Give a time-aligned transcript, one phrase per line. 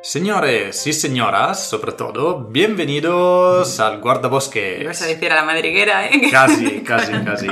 [0.00, 4.80] Señores y señoras, sobre todo, bienvenidos al guardabosques.
[4.80, 6.30] Ibas a decir a la madriguera, ¿eh?
[6.30, 7.48] Casi, casi, casi.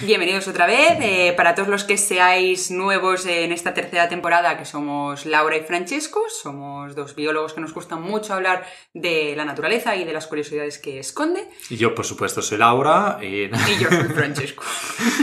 [0.00, 0.98] Bienvenidos otra vez.
[1.02, 5.60] Eh, para todos los que seáis nuevos en esta tercera temporada, que somos Laura y
[5.60, 8.64] Francesco, somos dos biólogos que nos gusta mucho hablar
[8.94, 11.46] de la naturaleza y de las curiosidades que esconde.
[11.68, 13.44] Y yo, por supuesto, soy Laura y...
[13.44, 14.64] Y yo soy Francesco.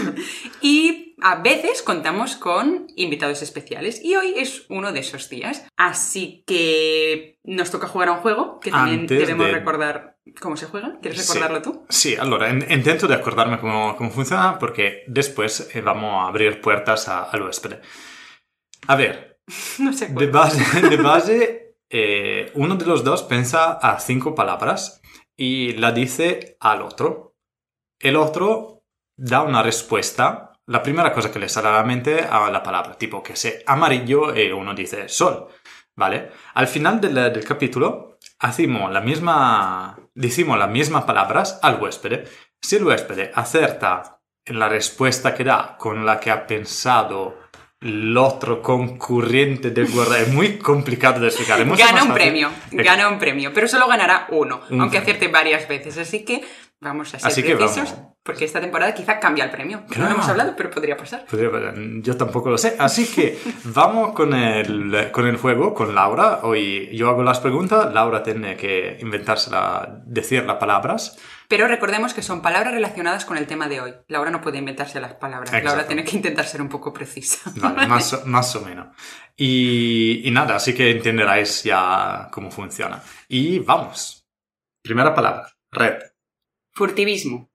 [0.61, 5.65] y a veces contamos con invitados especiales y hoy es uno de esos días.
[5.77, 10.55] Así que nos toca jugar a un juego que también Antes debemos de- recordar cómo
[10.57, 10.97] se juega.
[11.01, 11.33] ¿Quieres Sí.
[11.33, 11.85] recordarlo tú?
[11.89, 16.61] Sí, allora, in- intento de acordarme cómo, cómo funciona porque después eh, vamos a abrir
[16.61, 17.79] puertas a- al huésped.
[18.87, 19.39] A ver,
[19.79, 20.07] No sé.
[20.07, 20.31] de cuál.
[20.31, 25.01] base, de base eh, uno de los dos piensa a cinco palabras
[25.35, 27.35] y la dice al otro.
[27.99, 28.83] El otro
[29.17, 32.95] da una respuesta, la primera cosa que le sale a la mente a la palabra,
[32.97, 35.47] tipo que sea amarillo y uno dice sol,
[35.95, 36.29] ¿vale?
[36.53, 42.27] Al final del, del capítulo hacemos la misma, decimos las mismas palabras al huésped.
[42.61, 47.37] Si el huésped acerta en la respuesta que da con la que ha pensado
[47.81, 51.65] el otro concurrente del guarda, es muy complicado de explicar.
[51.65, 55.01] Gana un premio, gana un premio, pero solo ganará uno, Un aunque premio.
[55.01, 55.97] acierte varias veces.
[55.97, 56.43] Así que
[56.81, 59.79] vamos a ser Así precisos, porque esta temporada quizá cambia el premio.
[59.79, 60.09] que No Claro.
[60.09, 61.25] lo hemos hablado, pero podría pasar.
[61.25, 62.75] Podría- Yo tampoco lo sé.
[62.79, 66.39] Así que vamos con el, con el juego, con Laura.
[66.43, 71.17] Hoy yo hago las preguntas, Laura tiene que inventársela, decir las palabras.
[71.47, 73.93] Pero recordemos que son palabras relacionadas con el tema de hoy.
[74.07, 75.51] Laura no puede inventarse las palabras.
[75.51, 75.87] Laura Exacto.
[75.87, 77.51] tiene que intentar ser un poco precisa.
[77.55, 78.89] Vale, más, o- más o menos.
[79.35, 83.01] Y, y nada, así que entenderáis ya cómo funciona.
[83.27, 84.27] Y vamos.
[84.83, 85.95] Primera palabra, red.
[86.83, 87.51] Furtivismo,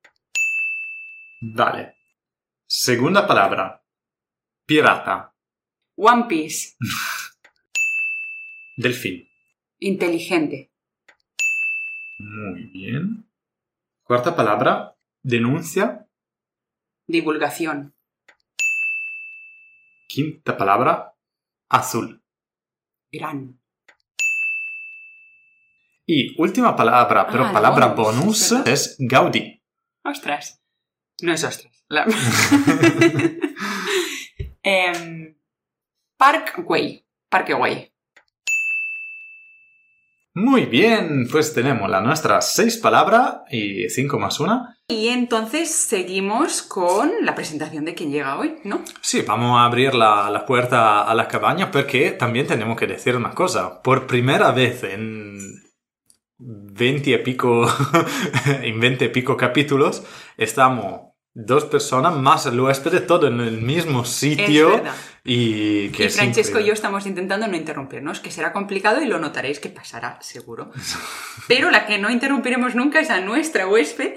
[1.40, 1.96] Vale.
[2.68, 3.82] Segunda palabra,
[4.66, 5.34] pirata.
[5.96, 6.76] One Piece,
[8.76, 9.26] Delfín.
[9.78, 10.70] inteligente,
[12.18, 13.26] Muy bien.
[14.02, 16.06] Cuarta palabra, denuncia.
[17.06, 17.94] divulgación,
[20.06, 21.14] Quinta palabra,
[21.70, 22.22] azul.
[23.10, 23.58] gran,
[26.06, 29.62] Y última palabra, pero Ah, palabra bonus, es Gaudí.
[30.04, 30.60] ostras.
[31.22, 31.84] No es ostras.
[31.88, 32.06] La-
[34.62, 35.36] Em,
[36.18, 37.90] Parkway, Parkway.
[40.36, 44.78] Muy bien, pues tenemos las nuestras seis palabras y cinco más una.
[44.88, 48.82] Y entonces seguimos con la presentación de quien llega hoy, ¿no?
[49.00, 53.16] Sí, vamos a abrir la, la puerta a la cabaña porque también tenemos que decir
[53.16, 53.80] una cosa.
[53.80, 55.38] Por primera vez en
[56.38, 57.66] 20 y pico,
[58.62, 60.04] en 20 y pico capítulos,
[60.36, 64.82] estamos dos personas más el huésped, todo en el mismo sitio.
[65.24, 69.06] Y que y es Francesco y yo estamos intentando no interrumpirnos, que será complicado y
[69.06, 70.70] lo notaréis que pasará, seguro.
[71.48, 74.14] Pero la que no interrumpiremos nunca es a nuestra huésped,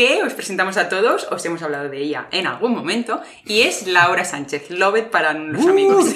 [0.00, 3.86] que os presentamos a todos, os hemos hablado de ella en algún momento, y es
[3.86, 5.68] Laura Sánchez, Lovet para los Uh.
[5.68, 6.06] amigos.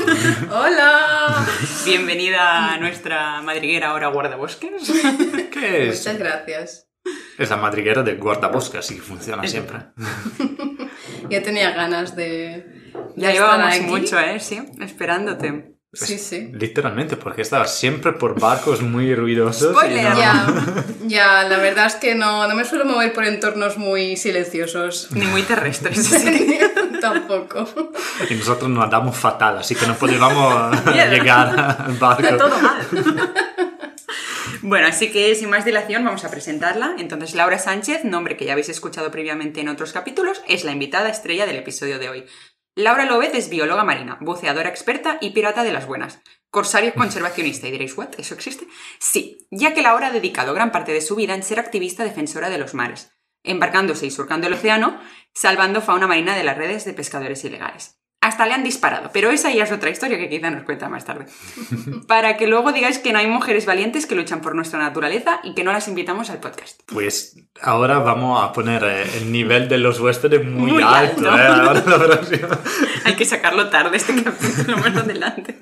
[0.50, 1.44] ¡Hola!
[1.84, 4.90] Bienvenida a nuestra madriguera ahora guardabosques.
[5.52, 5.98] ¿Qué es?
[5.98, 6.88] Muchas gracias.
[7.36, 9.78] Es la madriguera de guardabosque, así que funciona siempre.
[11.28, 12.64] Ya tenía ganas de.
[13.16, 13.84] Ya de estar llevábamos aquí.
[13.86, 14.38] mucho, ¿eh?
[14.40, 15.73] Sí, esperándote.
[15.94, 16.50] Sí, sí.
[16.52, 19.70] Literalmente, porque estaba siempre por barcos muy ruidosos.
[19.70, 20.04] y Spoiler.
[20.10, 24.16] no- Ya, ya, la verdad es que no, no me suelo mover por entornos muy
[24.16, 25.08] silenciosos.
[25.12, 26.10] Ni muy terrestres.
[27.00, 27.68] Tampoco.
[28.30, 32.36] Y nosotros nos damos fatal, así que no podíamos llegar al barco.
[32.36, 33.32] Todo mal.
[34.62, 36.94] Bueno, así que sin más dilación vamos a presentarla.
[36.98, 41.10] Entonces, Laura Sánchez, nombre que ya habéis escuchado previamente en otros capítulos, es la invitada
[41.10, 42.24] estrella del episodio de hoy.
[42.76, 46.20] Laura López es bióloga marina, buceadora experta y pirata de las buenas.
[46.50, 48.18] Corsario conservacionista, y diréis, ¿what?
[48.18, 48.66] ¿Eso existe?
[48.98, 52.50] Sí, ya que Laura ha dedicado gran parte de su vida en ser activista defensora
[52.50, 53.12] de los mares,
[53.44, 55.00] embarcándose y surcando el océano,
[55.32, 58.00] salvando fauna marina de las redes de pescadores ilegales.
[58.24, 61.04] Hasta le han disparado, pero esa ya es otra historia que quizá nos cuenta más
[61.04, 61.26] tarde.
[62.08, 65.54] Para que luego digáis que no hay mujeres valientes que luchan por nuestra naturaleza y
[65.54, 66.80] que no las invitamos al podcast.
[66.86, 71.30] Pues ahora vamos a poner eh, el nivel de los huéspedes muy, Muy alto.
[71.30, 71.36] alto.
[71.36, 71.46] ¿eh?
[71.46, 72.58] Ahora la próxima.
[73.04, 75.58] Hay que sacarlo tarde este capítulo más adelante.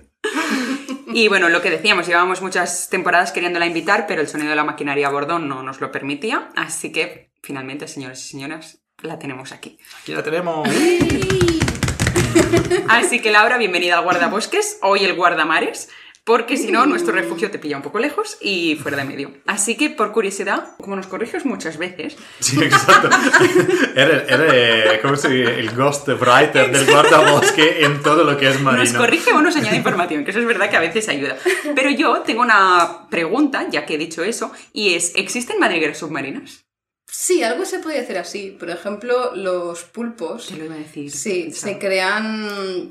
[1.15, 4.63] Y bueno, lo que decíamos, llevábamos muchas temporadas queriéndola invitar, pero el sonido de la
[4.65, 6.49] maquinaria a bordo no nos lo permitía.
[6.55, 9.79] Así que finalmente, señores y señoras, la tenemos aquí.
[10.01, 10.69] Aquí la tenemos.
[12.89, 15.89] Así que Laura, bienvenida al guardabosques, hoy el guardamares.
[16.25, 19.33] porque si no, nuestro refugio te pilla un poco lejos y fuera de medio.
[19.45, 23.09] Así que, por curiosidad, como nos corriges muchas veces, Sí, exacto.
[23.97, 24.23] Eres.
[24.31, 28.85] El ghostwriter del guardabosque en todo lo que es marino.
[28.85, 31.37] nos corrige o nos añade información, que eso es verdad que a veces ayuda.
[31.75, 36.65] Pero yo tengo una pregunta, ya que he dicho eso, y es, ¿existen madrigueras submarinas?
[37.15, 38.57] Sí, algo se puede hacer así.
[38.59, 40.47] Por ejemplo, los pulpos.
[40.47, 41.11] Te lo iba a decir.
[41.11, 41.73] Sí, pensaba.
[41.73, 42.91] se crean.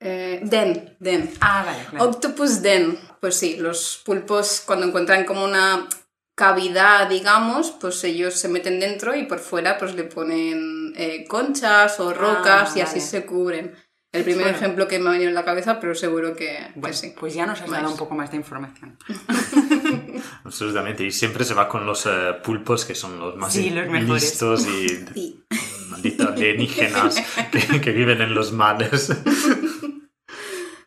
[0.00, 1.28] eh, den, den.
[1.40, 2.04] Ah, vale, claro.
[2.06, 2.98] Octopus den.
[3.20, 5.88] Pues sí, los pulpos cuando encuentran como una
[6.36, 12.00] cavidad, digamos, pues ellos se meten dentro y por fuera pues le ponen eh, conchas
[12.00, 13.74] o rocas y así se cubren.
[14.12, 14.56] El primer Bueno.
[14.58, 17.14] ejemplo que me ha venido en la cabeza, pero seguro que, que Bueno, sí.
[17.18, 18.98] pues ya nos has dado un poco más de información.
[20.44, 21.04] Absolutamente.
[21.04, 24.22] Y siempre se va con los eh, pulpos que son los más Sí, los mejores.
[24.22, 25.44] listos y Sí.
[25.90, 29.12] malditos alienígenas que, que viven en los mares.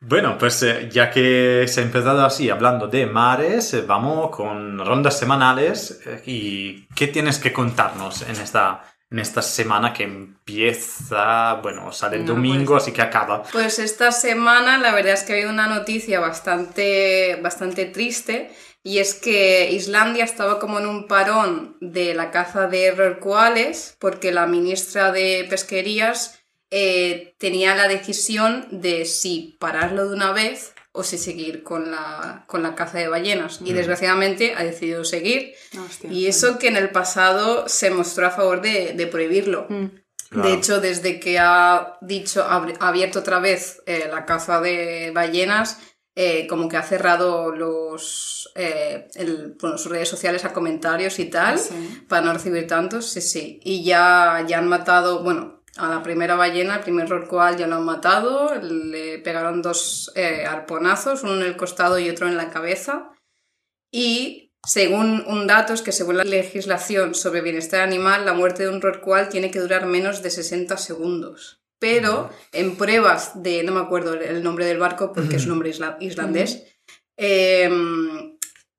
[0.07, 4.77] Bueno, pues eh, ya que se ha empezado así hablando de mares, eh, vamos con
[4.77, 5.99] rondas semanales.
[6.05, 12.17] eh, ¿Y qué tienes que contarnos en esta, en esta semana que empieza, bueno, sale
[12.17, 13.41] el No, domingo, pues- así que acaba?
[13.51, 18.53] Pues esta semana la verdad es que ha habido una noticia bastante, bastante triste
[18.85, 24.31] y es que Islandia estaba como en un parón de la caza de rorcuales porque
[24.31, 26.39] la ministra de Pesquerías
[26.69, 32.45] eh, tenía la decisión de si pararlo de una vez o si seguir con la,
[32.45, 33.59] con la caza de ballenas.
[33.65, 35.55] Y desgraciadamente ha decidido seguir.
[35.83, 36.11] Hostia.
[36.11, 39.65] Y eso que en el pasado se mostró a favor de, de prohibirlo.
[39.67, 39.85] Mm.
[40.29, 40.47] Claro.
[40.47, 45.79] De hecho, desde que ha dicho, ha abierto otra vez eh, la caza de ballenas,
[46.15, 51.25] eh, como que ha cerrado los, eh, el- bueno, sus redes sociales a comentarios y
[51.25, 52.03] tal, Sí.
[52.07, 53.59] para no recibir tantos, sí, sí.
[53.63, 57.75] Y ya, ya han matado, bueno, a la primera ballena, el primer rorcual ya lo
[57.75, 62.49] han matado, le pegaron dos eh, arponazos, uno en el costado y otro en la
[62.49, 63.11] cabeza.
[63.91, 68.69] Y según un dato, es que según la legislación sobre bienestar animal, la muerte de
[68.69, 71.59] un rorcual tiene que durar menos de 60 segundos.
[71.79, 75.69] Pero en pruebas de, no me acuerdo el nombre del barco porque es un nombre
[75.69, 76.63] isla- islandés,
[77.17, 78.37] em,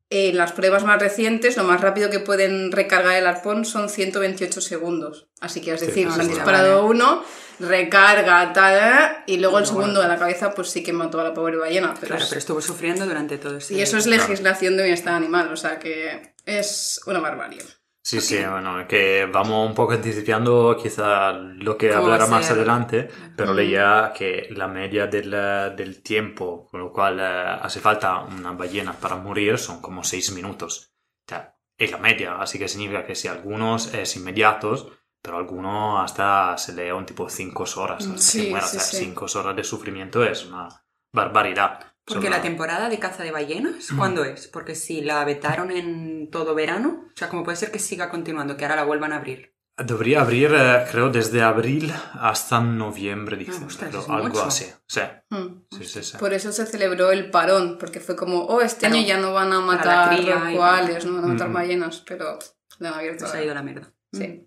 [0.09, 4.61] en las pruebas más recientes, lo más rápido que pueden recargar el arpón son 128
[4.61, 5.29] segundos.
[5.41, 7.25] Así que es decir, sí, han disparado uno,
[7.59, 11.35] recarga, tal, y luego el segundo de la cabeza, pues sí que mató a la
[11.35, 11.93] pobre ballena.
[11.95, 15.15] Pero Claro, es- pero estuvo sufriendo durante todo ese y eso es legislación de bienestar
[15.15, 17.63] animal, o sea que es una barbarie.
[18.09, 23.09] Sí, sí, bueno, que vamos un poco anticipando quizá lo que ¿Cómo hablará más adelante,
[23.35, 25.31] pero leía que la media del,
[25.75, 30.31] del tiempo con lo cual eh, hace falta una ballena para morir son como seis
[30.31, 30.93] minutos.
[31.27, 34.87] O sea, es la media, así que significa que si algunos es inmediatos,
[35.21, 38.07] pero algunos hasta se lee un tipo cinco horas.
[38.07, 38.67] hasta Sí, que muera.
[38.69, 38.97] sí, o sea, sí.
[38.99, 40.69] cinco horas de sufrimiento es una
[41.13, 41.96] barbaridad.
[42.07, 44.47] Porque la temporada de caza de ballenas, ¿cuándo es?
[44.47, 48.57] Porque si la vetaron en todo verano, o sea, ¿cómo puede ser que siga continuando,
[48.57, 49.55] que ahora la vuelvan a abrir?
[49.79, 54.45] Debería abrir, eh, creo, desde abril hasta noviembre, dicen, Ah, ostras, es algo mucho.
[54.45, 54.67] así.
[54.87, 55.01] Sí,
[55.31, 55.65] Mm.
[55.77, 56.03] sí, sí.
[56.03, 56.17] sí.
[56.17, 59.53] Por eso se celebró el parón, porque fue como, oh, este año ya no van
[59.53, 61.53] a la matar y- rorcuales, no van a matar Mm.
[61.53, 62.39] ballenas, pero
[62.79, 63.27] le han abierto.
[63.27, 63.93] Se ha ido la mierda.
[64.13, 64.46] Sí.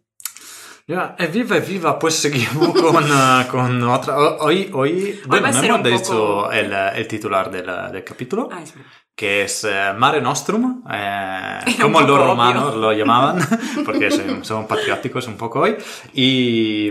[0.90, 4.18] Ya, evviva, evviva, pues seguimos con, eh, con otra.
[4.18, 8.60] ho- Hoy, hoy, bueno, hemos un dicho poco- el, el titular del, del capítulo, Ah,
[8.64, 8.74] es
[9.16, 12.80] que eh, Mare Nostrum, eh, como los romanos obvio.
[12.82, 13.38] lo llamaban,
[13.86, 15.76] porque son, son patrióticos un poco hoy,
[16.14, 16.90] y,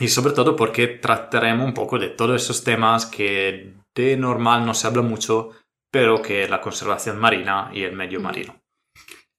[0.00, 4.72] y sobre todo porque trataremos un poco de todos esos temas que de normal no
[4.72, 5.50] se habla mucho,
[5.92, 8.22] pero que la conservación marina y el medio Mm.
[8.22, 8.57] marino.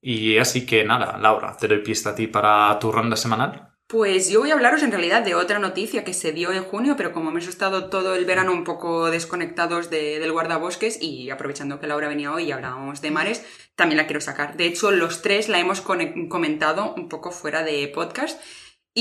[0.01, 3.65] Y así que nada, Laura, te doy pista a ti para tu ronda semanal.
[3.88, 6.94] Pues yo voy a hablaros en realidad de otra noticia que se dio en junio,
[6.96, 11.79] pero como hemos estado todo el verano un poco desconectados de- del guardabosques y aprovechando
[11.79, 13.44] que Laura venía hoy y hablábamos de mares,
[13.75, 14.58] también la quiero sacar.
[14.58, 18.39] De hecho, los tres la hemos comentado un poco fuera de podcast.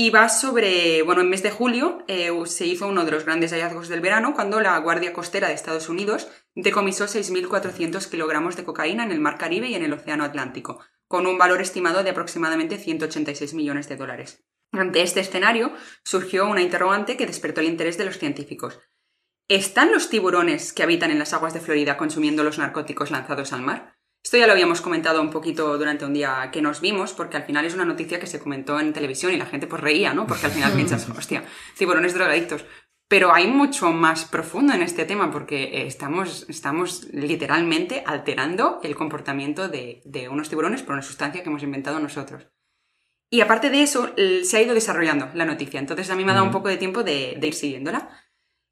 [0.01, 3.51] Y va sobre, bueno, en mes de julio eh, se hizo uno de los grandes
[3.51, 9.03] hallazgos del verano cuando la Guardia Costera de Estados Unidos decomisó 6.400 kilogramos de cocaína
[9.03, 10.79] en el Mar Caribe y en el Océano Atlántico,
[11.09, 14.45] con un valor estimado de aproximadamente 186 millones de dólares.
[14.71, 15.73] Ante este escenario
[16.05, 18.79] surgió una interrogante que despertó el interés de los científicos.
[19.49, 23.63] ¿Están los tiburones que habitan en las aguas de Florida consumiendo los narcóticos lanzados al
[23.63, 23.98] mar?
[24.23, 27.43] Esto ya lo habíamos comentado un poquito durante un día que nos vimos, porque al
[27.43, 30.27] final es una noticia que se comentó en televisión y la gente pues reía, ¿no?
[30.27, 31.43] Porque al final piensas, hostia,
[31.77, 32.65] tiburones drogadictos.
[33.07, 38.95] Pero hay mucho más profundo en este tema porque eh, estamos, estamos literalmente alterando el
[38.95, 42.47] comportamiento de, de unos tiburones por una sustancia que hemos inventado nosotros.
[43.31, 46.35] Y aparte de eso, se ha ido desarrollando la noticia, entonces a mí me ha
[46.35, 48.09] dado un poco de tiempo de, de ir siguiéndola.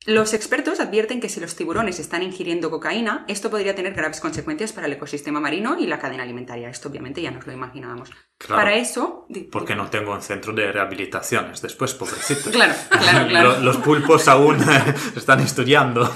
[0.10, 4.72] Los expertos advierten que si los tiburones están ingiriendo cocaína, esto podría tener graves consecuencias
[4.72, 6.70] para el ecosistema marino y la cadena alimentaria.
[6.70, 8.12] Esto obviamente ya nos lo imaginábamos.
[8.38, 8.56] Claro.
[8.62, 9.28] Para eso...
[9.52, 12.48] Porque no tengo un centro de rehabilitaciones después, pobrecitos.
[12.54, 13.50] Claro, claro, claro.
[13.56, 14.58] Lo- Los pulpos aún
[15.18, 16.10] están estudiando.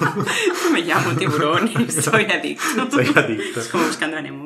[0.72, 2.90] Me llamo tiburón y soy adicto.
[2.90, 3.60] Soy adicto.
[3.60, 4.46] Es como buscando a Nemo.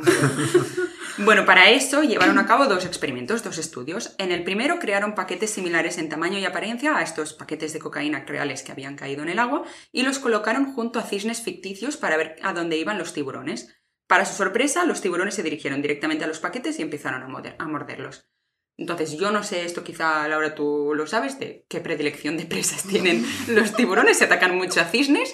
[1.17, 4.15] Bueno, para eso llevaron a cabo dos experimentos, dos estudios.
[4.17, 8.25] En el primero crearon paquetes similares en tamaño y apariencia a estos paquetes de cocaína
[8.27, 12.17] reales que habían caído en el agua y los colocaron junto a cisnes ficticios para
[12.17, 13.73] ver a dónde iban los tiburones.
[14.07, 17.65] Para su sorpresa, los tiburones se dirigieron directamente a los paquetes y empezaron a, a
[17.65, 18.29] morderlos.
[18.77, 22.83] Entonces, yo no sé, esto quizá Laura tú lo sabes, de qué predilección de presas
[22.83, 25.33] tienen los tiburones, se atacan mucho a cisnes,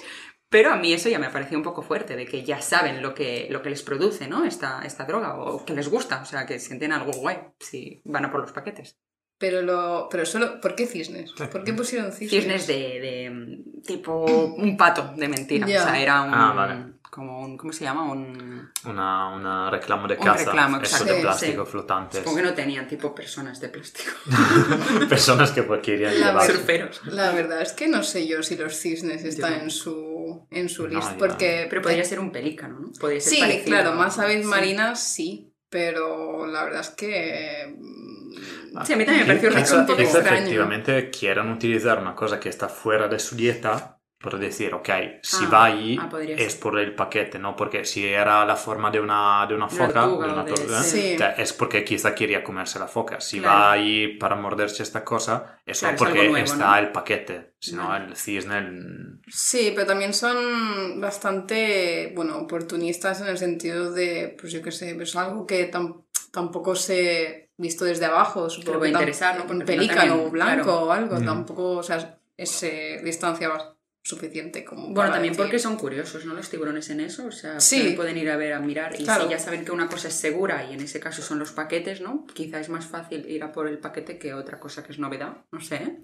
[0.52, 3.14] pero a mí eso ya me pareció un poco fuerte, de que ya saben lo
[3.14, 4.44] que, lo que les produce, ¿no?
[4.44, 8.26] Esta, esta droga, o que les gusta, o sea, que sienten algo guay si van
[8.26, 8.98] a por los paquetes.
[9.38, 10.08] Pero lo.
[10.08, 10.60] Pero solo.
[10.60, 11.32] ¿Por qué cisnes?
[11.32, 12.42] ¿Por qué pusieron cisnes?
[12.42, 15.80] Cisnes de, de, tipo un pato de mentira, Ya.
[15.80, 16.32] o sea, era un...
[16.32, 16.92] Ah, vale.
[17.10, 17.56] Como un...
[17.58, 18.04] ¿Cómo se llama?
[18.04, 18.70] Un...
[18.86, 20.44] Una, una reclamo de Un caza.
[20.44, 21.22] reclamo, Eso exacto, de sí.
[21.22, 22.18] plástico flotante.
[22.18, 24.12] Supongo que no tenían tipo personas de plástico.
[25.08, 26.46] Personas que pues querían llevar.
[26.46, 27.00] Surferos.
[27.06, 29.62] La verdad es que no sé yo si los cisnes están no.
[29.64, 30.11] en su,
[30.50, 31.12] en su No, lista.
[31.12, 31.18] ya.
[31.18, 31.66] Porque.
[31.70, 32.92] Pero podría ser un pelícano, ¿no?
[33.00, 34.48] Podría ser Sí, parecido claro, a- más aves sí.
[34.48, 35.48] marinas sí.
[35.68, 37.74] Pero la verdad es que.
[37.78, 40.26] mm, Sí, a mí también me pareció un poco extraño.
[40.36, 44.88] efectivamente quieran utilizar una cosa que está fuera de su dieta por decir, ok,
[45.22, 47.56] si Ah, va ahí ah, es por el paquete, ¿no?
[47.56, 50.52] Porque si era la forma de una, de una foca, tortuga de una o de-
[50.52, 51.14] tortuga, sí.
[51.14, 53.20] o sea, es porque quizá quería comerse la foca.
[53.20, 53.58] Si Claro.
[53.58, 56.76] va ahí para morderse esta cosa, es Claro, es porque nuevo, está ¿no?
[56.78, 57.54] el paquete.
[57.58, 58.58] Si no, el cisne...
[58.58, 64.70] el- Sí, pero también son bastante, bueno, oportunistas en el sentido de, pues yo qué
[64.72, 69.36] sé, pues algo que tam- tampoco se visto desde abajo, supongo puede que tam- interesar,
[69.38, 69.52] ¿no?
[69.52, 70.80] Un pelícano también, blanco claro.
[70.86, 71.24] o algo, Mm.
[71.24, 73.74] tampoco, o sea, es eh, distancia bas-
[74.04, 76.34] suficiente como Bueno, para también decir- porque son curiosos, ¿no?
[76.34, 77.92] Los tiburones en eso, o sea, Sí.
[77.96, 79.24] pueden ir a ver, a mirar, y Claro.
[79.24, 82.00] si ya saben que una cosa es segura, y en ese caso son los paquetes,
[82.00, 82.26] ¿no?
[82.34, 85.36] Quizá es más fácil ir a por el paquete que otra cosa que es novedad,
[85.52, 85.98] no sé.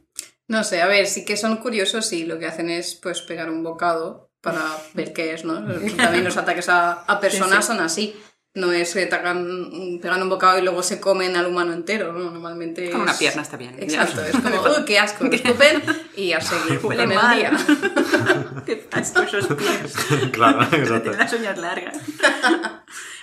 [0.46, 3.50] No sé, a ver, sí que son curiosos y lo que hacen es pues pegar
[3.50, 4.64] un bocado para
[4.94, 5.54] ver qué es, ¿no?
[5.96, 7.76] También los ataques a, a personas Sí, sí.
[7.76, 8.16] son así.
[8.58, 12.30] No es que atacan, pegan un bocado y luego se comen al humano entero, ¿no?
[12.30, 13.74] Normalmente Con una es- pierna está bien.
[13.78, 15.82] Exacto, es como, uy, qué asco, lo escupen
[16.16, 17.36] y a seguir Huele mal.
[17.36, 17.52] día.
[18.66, 19.94] qué asco esos pies.
[20.32, 21.02] claro, exacto.
[21.10, 21.96] Tiene las uñas largas.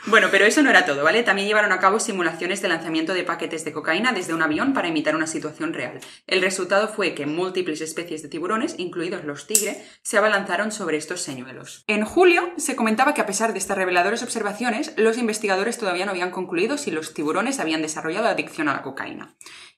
[0.07, 1.23] Bueno, pero eso no era todo, ¿vale?
[1.23, 4.87] También llevaron a cabo simulaciones de lanzamiento de paquetes de cocaína desde un avión para
[4.87, 5.99] imitar una situación real.
[6.27, 11.21] El resultado fue que múltiples especies de tiburones, incluidos los tigre, se abalanzaron sobre estos
[11.21, 11.83] señuelos.
[11.87, 16.11] En julio se comentaba que a pesar de estas reveladoras observaciones, los investigadores todavía no
[16.11, 19.35] habían concluido si los tiburones habían desarrollado adicción a la cocaína.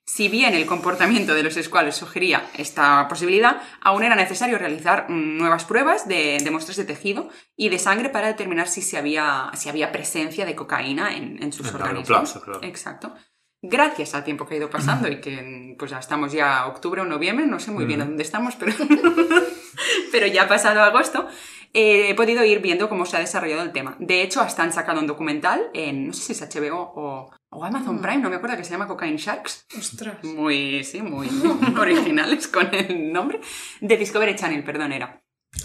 [0.09, 5.37] Si bien el comportamiento de los escuales sugería esta posibilidad, aún era necesario realizar mm,
[5.37, 9.51] nuevas pruebas de, de muestras de tejido y de sangre para determinar si, se había,
[9.53, 12.07] si había presencia de cocaína en, en sus En organismos.
[12.07, 12.59] plazo, claro.
[12.63, 13.13] Exacto.
[13.61, 17.01] Gracias al tiempo que ha ido pasando y que mm, pues ya estamos ya octubre
[17.01, 18.71] o noviembre, no sé muy bien a dónde estamos, pero,
[20.11, 21.27] pero ya ha pasado agosto,
[21.73, 23.95] eh, he podido ir viendo cómo se ha desarrollado el tema.
[23.99, 27.63] De hecho, hasta han sacado un documental en, no sé si es HBO o, o
[27.63, 29.65] Amazon Prime, no me acuerdo, que se llama Cocaine Sharks.
[29.77, 30.23] Ostras.
[30.23, 31.29] Muy, sí, muy
[31.79, 33.39] originales con el nombre.
[33.81, 35.23] De Discovery Channel, perdón, era.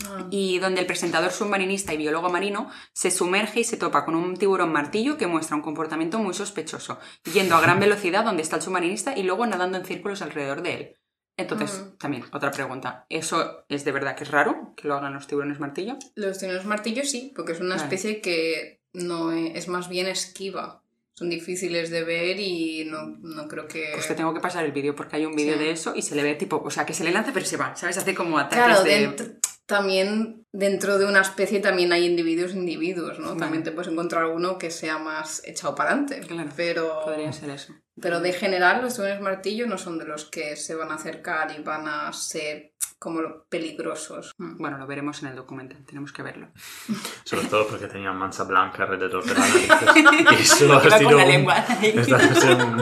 [0.09, 0.27] Ah.
[0.31, 4.37] Y donde el presentador submarinista y biólogo marino se sumerge y se topa con un
[4.37, 6.99] tiburón martillo que muestra un comportamiento muy sospechoso,
[7.33, 10.75] yendo a gran velocidad donde está el submarinista y luego nadando en círculos alrededor de
[10.75, 10.97] él.
[11.37, 11.97] Entonces, Mm.
[11.99, 13.07] también, otra pregunta.
[13.09, 15.97] ¿Eso es de verdad que es raro que lo hagan los tiburones martillo?
[16.15, 17.83] Los tiburones martillos sí, porque es una Vale.
[17.83, 20.82] especie que no e- es más bien esquiva.
[21.15, 23.91] Son difíciles de ver y no, no creo que...
[23.95, 25.59] Pues te tengo que pasar el vídeo porque hay un vídeo Sí.
[25.61, 27.57] de eso y se le ve tipo, o sea, que se le lanza pero se
[27.59, 27.99] va, ¿sabes?
[27.99, 28.91] Hace como ataques Claro, de...
[28.99, 29.27] dentro-
[29.67, 33.37] también dentro de una especie también hay individuos individuos, ¿no?
[33.37, 36.21] También te puedes encontrar uno que sea más echado para adelante.
[36.27, 37.75] Claro, Pero, Podría ser eso.
[38.01, 41.55] pero de general los tiburones martillo no son de los que se van a acercar
[41.59, 44.33] y van a ser como peligrosos.
[44.39, 46.49] Mm, Bueno, lo veremos en el documental, tenemos que verlo.
[47.25, 49.41] Sobre todo porque tenía mancha blanca alrededor de la
[50.13, 50.39] nariz.
[50.39, 51.57] Y eso ha Iba sido con la un- lengua.
[51.83, 52.81] Esto ha sido un,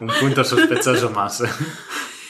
[0.00, 1.44] un punto sospechoso más.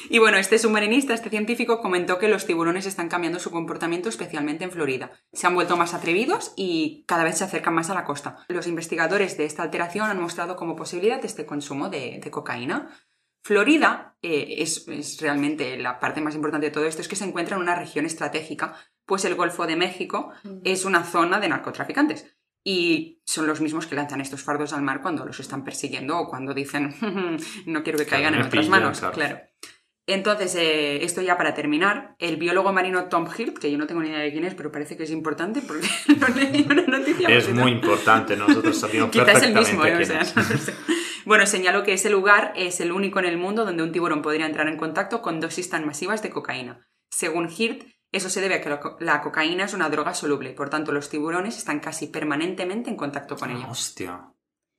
[0.08, 4.62] Y bueno, este submarinista, este científico, comentó que los tiburones están cambiando su comportamiento, especialmente
[4.62, 5.10] en Florida.
[5.32, 8.36] Se han vuelto más atrevidos y cada vez se acercan más a la costa.
[8.48, 12.88] Los investigadores de esta alteración han mostrado como posibilidad este consumo de, de cocaína.
[13.46, 17.24] Florida eh, es, es realmente la parte más importante de todo esto, es que se
[17.24, 18.74] encuentra en una región estratégica,
[19.04, 20.32] pues el Golfo de México
[20.64, 22.26] es una zona de narcotraficantes.
[22.64, 26.28] Y son los mismos que lanzan estos fardos al mar cuando los están persiguiendo o
[26.28, 26.92] cuando dicen
[27.66, 28.98] no quiero que Claro, caigan en me otras pillan, manos.
[28.98, 29.14] claro.
[29.14, 29.40] Claro.
[30.08, 34.02] Entonces, eh, esto ya para terminar, el biólogo marino Tom Hirt, que yo no tengo
[34.02, 35.86] ni idea de quién es, pero parece que es importante porque
[36.20, 37.28] lo leí en una noticia.
[37.28, 39.92] Es muy importante, nosotros sabíamos Quizás el perfectamente mismo, ¿eh?
[39.94, 40.34] O quién sea, es.
[40.36, 40.74] no lo sé.
[41.26, 44.46] Bueno, señaló que ese lugar es el único en el mundo donde un tiburón podría
[44.46, 46.86] entrar en contacto con dosis tan masivas de cocaína.
[47.10, 50.52] Según Hirt, eso se debe a que la co- la cocaína es una droga soluble,
[50.52, 53.66] por tanto los tiburones están casi permanentemente en contacto con ella.
[53.68, 54.32] Hostia.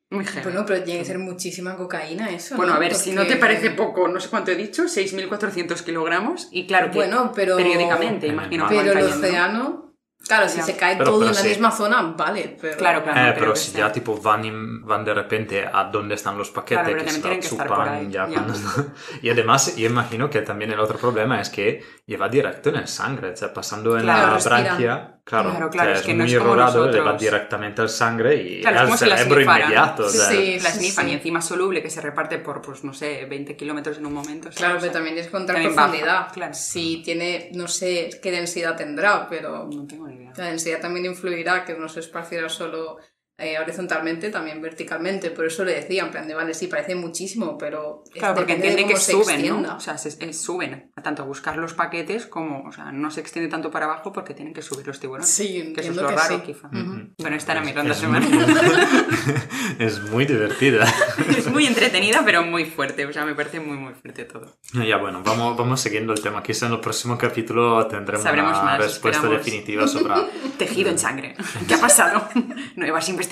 [0.10, 0.26] Muy.
[0.42, 2.56] Bueno, pero tiene que ser muchísima cocaína eso.
[2.56, 2.78] Bueno, ¿no?
[2.78, 6.66] a ver, si no te parece poco, no sé cuánto he dicho, 6.400 kilogramos, y
[6.66, 7.58] claro que Bueno, pero.
[7.58, 9.97] periódicamente, imagino Pero el océano.
[10.28, 10.64] Claro, si Ya.
[10.64, 11.48] se cae Pero- todo pero en la sí.
[11.50, 12.58] misma zona, vale.
[12.60, 12.78] Pero...
[12.78, 13.20] Claro, claro.
[13.20, 16.52] Eh, no pero si ya tipo van, in- van de repente a donde están los
[16.52, 18.34] paquetes, Claro, que se estar chupan ya ya.
[18.34, 18.54] cuando-
[19.22, 22.88] Y además, yo imagino que también el otro problema es que lleva directo en el
[22.88, 24.60] sangre, o sea, pasando en Claro, la respira.
[24.62, 25.14] branquia.
[25.28, 27.06] Claro, Claro, o claro, sea, es que es no muy es como errorado, le va
[27.08, 27.22] nosotros.
[27.22, 29.60] directamente al sangre y Claro, es al como si la cerebro sniffara.
[29.66, 30.06] inmediato.
[30.06, 30.60] o Sí, sea, sí.
[30.62, 34.06] La snifan y encima soluble que se reparte por, pues no sé, 20 kilómetros en
[34.06, 34.44] un momento.
[34.52, 34.58] ¿sabes?
[34.58, 36.34] Claro, O sea, pero también que también baja, profundidad.
[36.34, 36.54] claro.
[36.54, 40.32] Si tiene, no sé qué densidad tendrá, pero No tengo ni idea.
[40.38, 42.98] la densidad también influirá, que no se esparcirá solo
[43.40, 45.30] eh, horizontalmente, también verticalmente.
[45.32, 48.56] Por eso le decía, en plan de, vale, sí, parece muchísimo, pero es- Claro, porque
[48.56, 49.70] depende de entienden que se suben, extienda.
[49.70, 49.78] ¿no?
[49.78, 53.22] O sea, se, eh, suben tanto a buscar los paquetes como, o sea, no se
[53.22, 55.30] extiende tanto para abajo porque tienen que subir los tiburones.
[55.30, 56.42] Sí, que eso es lo que raro, sí.
[56.48, 56.68] quizá.
[56.68, 57.14] Ujú.
[57.20, 58.28] Bueno, esta era mi ronda es semanal.
[59.80, 60.86] es muy divertida.
[61.38, 63.06] es muy entretenida, pero muy fuerte.
[63.06, 64.58] O sea, me parece muy, muy fuerte todo.
[64.74, 66.42] Ya bueno, vamos, vamos siguiendo el tema.
[66.42, 69.46] Quizá en el próximo capítulo tendremos Sabremos una más, respuesta esperamos.
[69.46, 70.14] definitiva sobre...
[70.58, 71.36] Tejido en sangre.
[71.68, 72.28] ¿Qué ha pasado?
[72.76, 73.27] Nuevas investigaciones.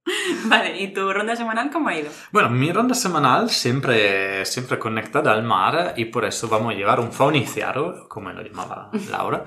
[0.46, 2.10] vale, ¿y tu ronda semanal cómo ha ido?
[2.32, 7.00] Bueno, mi ronda semanal siempre, siempre conectada al mar y por eso vamos a llevar
[7.00, 9.44] un fauniciaro, como lo llamaba Laura.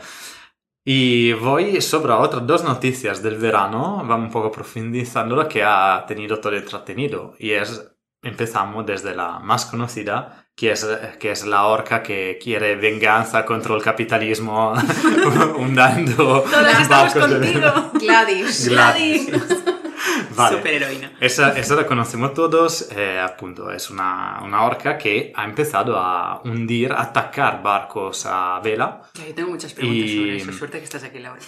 [0.86, 6.04] Y voy sobre otras dos noticias del verano, vamos un poco profundizando lo que ha
[6.06, 7.36] tenido todo entretenido.
[7.40, 7.90] Y es,
[8.24, 10.88] empezamos desde la más conocida, que es,
[11.20, 14.74] que es la orca que quiere venganza contra el capitalismo,
[15.58, 17.92] hundando Todas estamos barcos de- contigo.
[18.00, 18.70] Gladys.
[18.70, 19.32] Gladys.
[20.36, 20.58] Vale.
[20.58, 21.12] Superheroína.
[21.20, 26.42] Esa, esa la conocemos todos, eh, appunto, es una, una orca que ha empezado a
[26.44, 30.52] hundir, a atacar barcos a vela yo tengo muchas preguntas Y- sobre eso.
[30.54, 31.40] Suerte que estás aquí, Laura.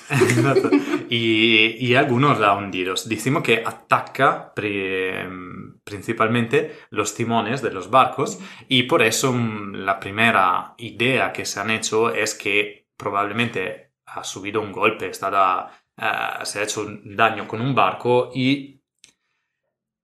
[1.10, 2.94] y, y algunos la ha hundido.
[3.06, 5.28] Decimos que ataca pri-
[5.86, 11.60] principalmente los timones de los barcos y por eso mm, la primera idea que se
[11.60, 17.16] han hecho es que probablemente ha subido un golpe, está eh, se ha hecho un
[17.16, 18.82] daño con un barco y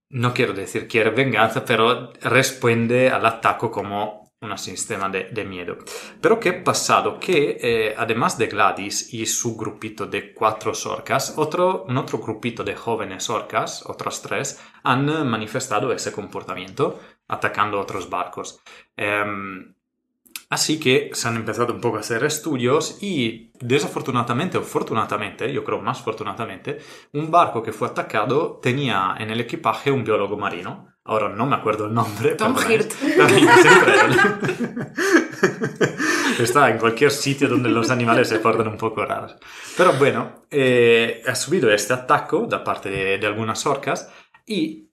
[0.09, 5.77] no quiero decir quiere venganza, pero responde al ataque como un sistema de, miedo.
[6.19, 7.19] Pero ¿qué pasado?
[7.19, 12.63] Que eh, además de Gladys y su grupito de cuatro orcas, otro, un otro grupito
[12.63, 18.59] de jóvenes orcas, otras tres, han eh, manifestado ese comportamiento atacando otros barcos.
[18.97, 19.75] Em,
[20.49, 25.63] así que se han empezado un poco a hacer estudios y desafortunadamente o fortunadamente, yo
[25.63, 26.79] creo más fortunadamente,
[27.13, 30.90] un barco que fue atacado tenía en el equipaje un biólogo marino.
[31.03, 32.35] Ahora no me acuerdo el nombre.
[32.35, 32.71] Tom perdonad.
[32.71, 32.91] Hirt.
[36.39, 39.35] Está en cualquier sitio donde los animales se portan un poco raros.
[39.75, 44.11] Pero bueno, eh, ha subido este ataque da parte de, de algunas orcas
[44.45, 44.89] y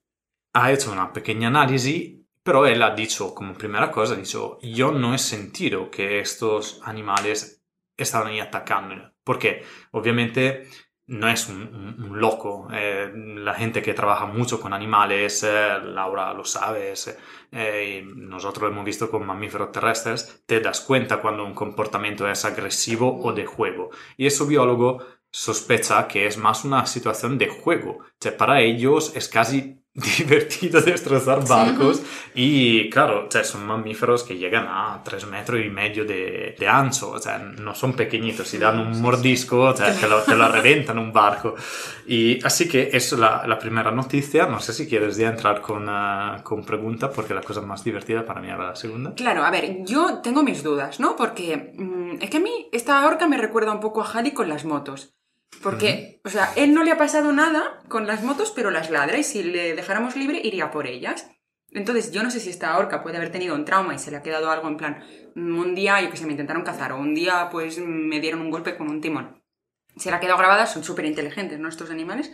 [0.53, 4.91] ha hecho una pequeña análisis, pero él ha dicho como primera cosa, ha dicho, yo
[4.91, 7.63] no he sentido que estos animales
[7.97, 9.13] estaban ahí atacando.
[9.23, 10.67] Porque obviamente
[11.09, 12.67] no es un, loco.
[12.71, 16.93] eh, la gente que trabaja mucho con animales, eh, Laura lo sabe,
[17.51, 22.29] eh, y nosotros lo hemos visto con mamíferos terrestres, te das cuenta cuando un comportamiento
[22.29, 23.89] es agresivo o de juego.
[24.17, 24.99] Y ese biólogo
[25.31, 27.99] sospecha que es más una situación de juego.
[28.25, 29.78] O para ellos es casi
[30.17, 32.01] divertido destrozar barcos
[32.33, 36.67] y claro, o sea, son mamíferos que llegan a 3 metros y medio de, de
[36.67, 40.35] ancho, o sea, no son pequeñitos, si dan un mordisco, o sea, te lo, te
[40.35, 41.55] lo reventan un barco.
[42.07, 45.61] Y así que eso es la, la primera noticia, no sé si quieres ya entrar
[45.61, 49.13] con, ah, con pregunta, porque la cosa más divertida para mí era la segunda.
[49.13, 51.15] Claro, a ver, yo tengo mis dudas, ¿no?
[51.15, 54.49] Porque mm, es que a mí esta orca me recuerda un poco a Halley con
[54.49, 55.18] las motos.
[55.61, 59.17] Porque, o sea, él no le ha pasado nada con las motos, pero las ladra
[59.17, 61.29] y si le dejáramos libre iría por ellas.
[61.71, 64.17] Entonces, yo no sé si esta orca puede haber tenido un trauma y se le
[64.17, 65.03] ha quedado algo en plan,
[65.35, 68.41] mm, un día, yo que sé, me intentaron cazar o un día, pues, me dieron
[68.41, 69.43] un golpe con un timón.
[69.97, 71.67] Se le ha quedado grabada, son súper inteligentes, ¿no?
[71.67, 72.31] Estos animales.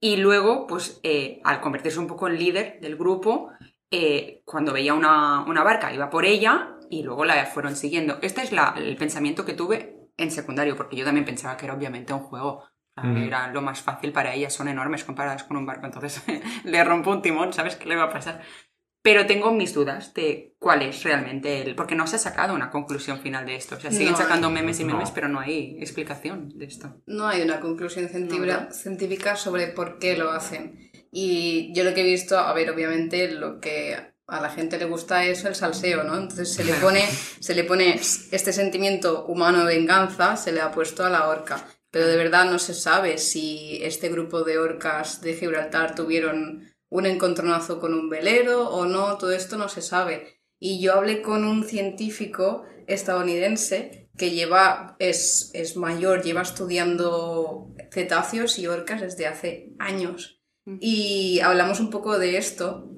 [0.00, 3.50] Y luego, pues, eh, al convertirse un poco en líder del grupo,
[3.90, 8.18] eh, cuando veía una, una barca iba por ella y luego la fueron siguiendo.
[8.22, 11.74] Este es la- el pensamiento que tuve en secundario, porque yo también pensaba que era
[11.74, 12.64] obviamente un juego.
[12.96, 13.16] Ujú.
[13.16, 15.86] Era lo más fácil para ellas, son enormes comparadas con un barco.
[15.86, 16.22] Entonces
[16.64, 18.42] le rompo un timón, ¿sabes qué le va a pasar?
[19.04, 21.74] Pero tengo mis dudas de cuál es realmente el...
[21.74, 23.74] Porque no se ha sacado una conclusión final de esto.
[23.74, 24.54] O sea, siguen No sacando hay.
[24.54, 25.14] memes y memes, No.
[25.14, 27.02] pero no hay explicación de esto.
[27.06, 28.70] No hay una conclusión científica, ¿verdad?
[28.70, 30.92] científica sobre por qué lo hacen.
[31.10, 34.84] Y yo lo que he visto, a ver, obviamente lo que a la gente le
[34.84, 36.16] gusta es el salseo, ¿no?
[36.16, 37.06] Entonces se le pone,
[37.40, 41.66] se le pone este sentimiento humano de venganza, se le ha puesto a la orca.
[41.90, 47.06] Pero de verdad no se sabe si este grupo de orcas de Gibraltar tuvieron un
[47.06, 50.40] encontronazo con un velero o no, todo esto no se sabe.
[50.58, 58.58] Y yo hablé con un científico estadounidense que lleva, es, es mayor, lleva estudiando cetáceos
[58.58, 60.42] y orcas desde hace años.
[60.64, 60.76] Mm.
[60.80, 62.88] Y hablamos un poco de esto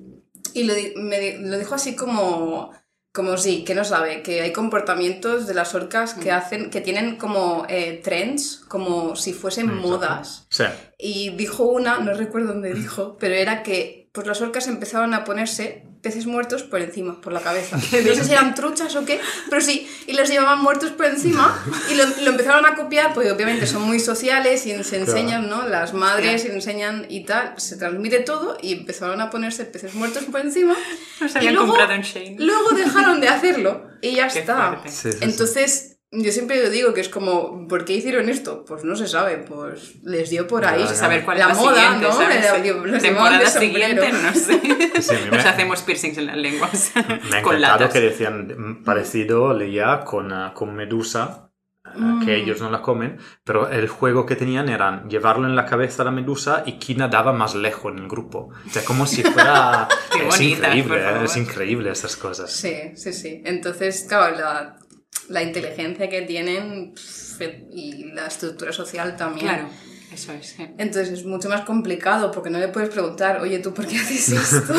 [0.54, 2.70] y lo, me lo dijo así como,
[3.12, 6.34] como sí, que no sabe, que hay comportamientos de las orcas que Mm.
[6.34, 9.88] hacen, que tienen como eh, trends, como si fuesen Exacto.
[9.88, 10.46] modas.
[10.50, 10.64] Sí.
[10.98, 15.24] Y dijo una, no recuerdo dónde dijo, pero era que pues las orcas empezaban a
[15.24, 17.76] ponerse peces muertos por encima, por la cabeza.
[18.04, 21.58] No sé si eran truchas o qué, pero sí, y los llevaban muertos por encima
[21.90, 25.66] y lo, lo empezaron a copiar, porque obviamente son muy sociales y se enseñan, ¿no?
[25.66, 30.40] Las madres enseñan y tal, se transmite todo y empezaron a ponerse peces muertos por
[30.42, 30.74] encima.
[31.20, 32.36] Nos Y habían luego- comprado en Shane.
[32.38, 34.80] Luego dejaron de hacerlo y ya Qué está.
[34.86, 35.18] sí, sí.
[35.22, 38.64] Entonces, yo siempre lo digo que es como, ¿por qué hicieron esto?
[38.66, 40.80] Pues no se sabe, pues les dio por ahí.
[40.82, 40.94] Ya.
[40.94, 42.12] Saber cuál la es la moda, siguiente, ¿no?
[42.12, 42.62] ¿sabes?
[42.62, 44.60] Digo, los Temporada siguiente, no sé.
[45.02, 46.92] Sí, me- Nos hacemos piercings en las lenguas.
[46.96, 47.92] Me ha con encantado latas.
[47.92, 51.50] que decían parecido, leía con, ah, con Medusa,
[51.84, 52.24] ah, Mm.
[52.24, 56.02] que ellos no la comen, pero el juego que tenían era llevarlo en la cabeza
[56.02, 58.50] a la medusa y quién nadaba más lejos en el grupo.
[58.66, 59.86] O sea, como si fuera...
[60.12, 61.04] Qué es bonitas, por increíble, ¿eh?
[61.04, 61.24] favor.
[61.24, 62.50] es increíble estas cosas.
[62.52, 63.42] Sí, sí, sí.
[63.44, 64.76] Entonces, claro, la,
[65.28, 66.94] la inteligencia que tienen
[67.72, 69.46] y la estructura social también.
[69.48, 69.68] Claro,
[70.12, 70.50] eso es.
[70.50, 70.66] sí.
[70.78, 74.28] Entonces es mucho más complicado porque no le puedes preguntar, oye, ¿tú por qué haces
[74.32, 74.72] esto?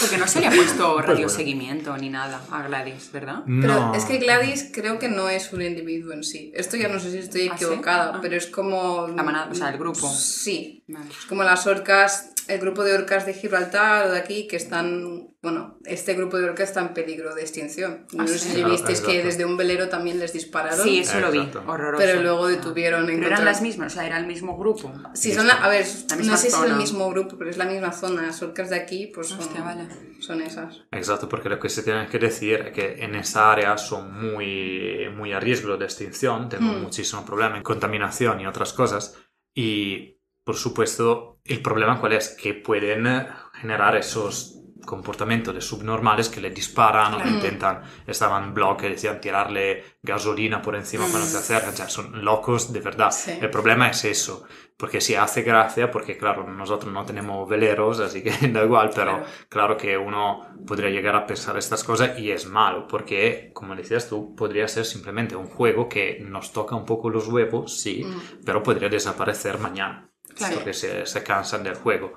[0.00, 1.08] Porque no se le ha puesto bueno.
[1.08, 3.42] radioseguimiento ni nada a Gladys, ¿verdad?
[3.46, 3.94] Pero No.
[3.94, 6.52] es que Gladys creo que no es un individuo en sí.
[6.54, 7.64] Esto ya no sé si estoy ¿Ah, sí?
[7.64, 8.18] equivocada, Ah.
[8.22, 9.08] pero es como...
[9.08, 10.08] La manada, o sea, el grupo.
[10.08, 10.84] Sí.
[10.86, 11.10] Vale.
[11.10, 15.28] Es como las orcas, el grupo de orcas de Gibraltar o de aquí que están...
[15.40, 18.06] Bueno, este grupo de orcas está en peligro de extinción.
[18.12, 18.48] No Ah, sé sí.
[18.48, 20.82] si Claro, visteis que desde un velero también les dispararon.
[20.82, 21.38] Sí, eso lo vi.
[21.66, 22.02] Horroroso.
[22.04, 24.92] Pero luego detuvieron, Pero eran encontraron- las mismas, o sea, era el mismo grupo.
[25.14, 26.76] Sí, son la, a ver, La no sé si es el zona.
[26.76, 28.22] mismo grupo, pero es la misma zona.
[28.22, 29.86] Las orcas de aquí, pues son, Hostia, vale.
[30.20, 30.82] son esas.
[30.90, 35.08] Exacto, porque lo que se tiene que decir es que en esa área son muy,
[35.16, 36.82] muy a riesgo de extinción, tengo Mm.
[36.82, 39.14] muchísimo problema en contaminación y otras cosas.
[39.54, 40.17] Y,
[40.48, 42.30] por supuesto, el problema cuál es?
[42.30, 43.26] Que pueden eh,
[43.60, 44.54] generar esos
[44.86, 47.30] comportamientos de subnormales que le disparan o Claro.
[47.36, 52.24] intentan, estaban en blog que decían tirarle gasolina por encima cuando se acercan, sea, son
[52.24, 53.10] locos de verdad.
[53.10, 53.32] Sí.
[53.38, 54.44] El problema es eso,
[54.78, 59.10] porque si hace gracia, porque claro, nosotros no tenemos veleros, así que da igual, pero
[59.18, 59.26] Claro.
[59.50, 64.08] claro que uno podría llegar a pensar estas cosas y es malo, porque, como decías
[64.08, 68.44] tú, podría ser simplemente un juego que nos toca un poco los huevos, sí, Mm.
[68.46, 70.54] pero podría desaparecer mañana, Claro.
[70.56, 72.14] porque se, se cansan del juego.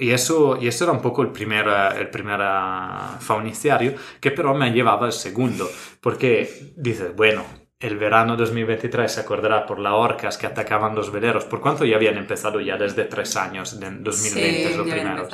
[0.00, 1.66] Y eso, y eso era un poco el primer,
[1.98, 5.70] el primer ah, fauniciario, que pero me llevaba al segundo,
[6.00, 7.44] porque dices, bueno,
[7.78, 11.96] el verano 2023 se acordará por las orcas que atacaban los veleros, por cuanto ya
[11.96, 15.28] habían empezado ya desde tres años, en 2020 es lo primero.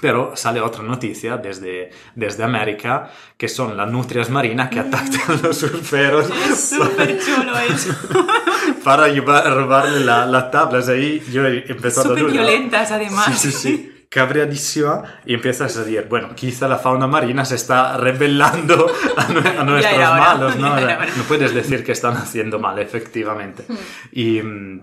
[0.00, 5.42] Pero sale otra noticia desde, desde América, que son las nutrias marinas que atacan a
[5.42, 7.94] los surferos Es súper chulo eso.
[8.86, 10.88] para llevar- robarle la- las tablas.
[10.88, 12.32] Ahí yo he empezado Súper a dudar.
[12.46, 13.26] violentas, además.
[13.26, 13.92] Sí, sí, sí.
[14.08, 19.64] Cabreadísima y empiezas a decir, bueno, quizá la fauna marina se está rebelando a, a
[19.64, 20.76] nuestros era hora, malos, ¿no?
[21.16, 23.64] No puedes decir que están haciendo mal, efectivamente.
[24.12, 24.82] Y, mm,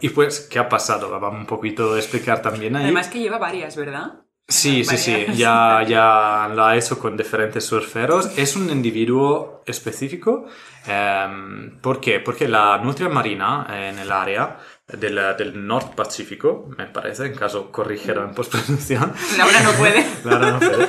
[0.00, 1.10] y pues, ¿qué ha pasado?
[1.10, 2.84] Vamos un poquito a explicar también ahí.
[2.84, 4.12] Además que lleva varias, ¿verdad?
[4.48, 8.30] Sí, sí, sí, ya, ya lo ha hecho con diferentes surferos.
[8.38, 10.46] Es un individuo específico.
[10.86, 12.20] ehm, ¿Por qué?
[12.20, 14.56] Porque la nutria marina eh, en el área
[14.86, 20.06] del, del Norte Pacífico, me parece, en caso corrígelo en postproducción, Laura no puede.
[20.22, 20.88] Claro, no puede.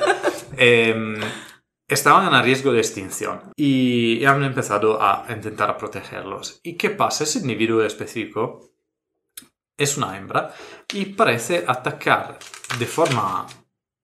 [0.57, 1.19] Em,
[1.87, 6.59] estaban a riesgo de extinción y han empezado a intentar protegerlos.
[6.61, 7.23] ¿Y qué pasa?
[7.23, 8.69] Ese individuo específico
[9.77, 10.53] es una hembra
[10.93, 12.39] y parece atacar
[12.79, 13.45] de forma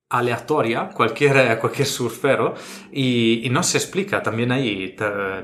[0.09, 2.53] aleatoria cualquier, cualquier surfero
[2.91, 4.95] y, y no se explica también ahí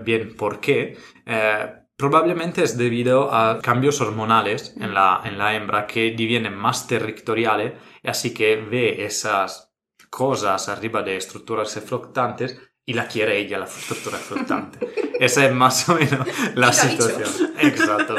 [0.03, 0.95] bien por qué.
[1.25, 6.87] Eh, probablemente es debido a cambios hormonales en la, en la hembra que divienen más
[6.87, 9.73] territoriales y así que ve esas
[10.09, 14.79] cosas arriba de estructuras flotantes y la quiere ella, la tortuga flotante.
[15.19, 17.53] Esa es más o menos la situación.
[17.59, 18.15] Exacto,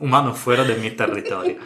[0.00, 1.56] humano fuera de mi territorio.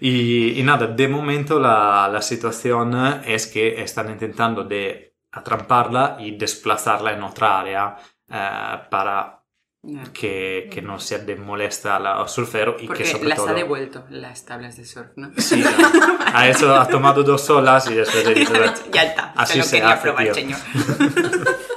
[0.00, 7.12] Y, nada, de momento la, la, situación es que están intentando de atramparla y desplazarla
[7.12, 7.96] en otra área
[8.28, 9.40] eh, para
[10.12, 13.48] que, que, no se molesta al surfero y Porque que sobre las todo...
[13.48, 15.30] ha devuelto las tablas de surf, ¿no?
[15.38, 15.64] Sí,
[16.34, 18.52] a eso ha tomado dos olas y después he dicho,
[18.92, 20.58] ya está, así se lo quería probar, señor.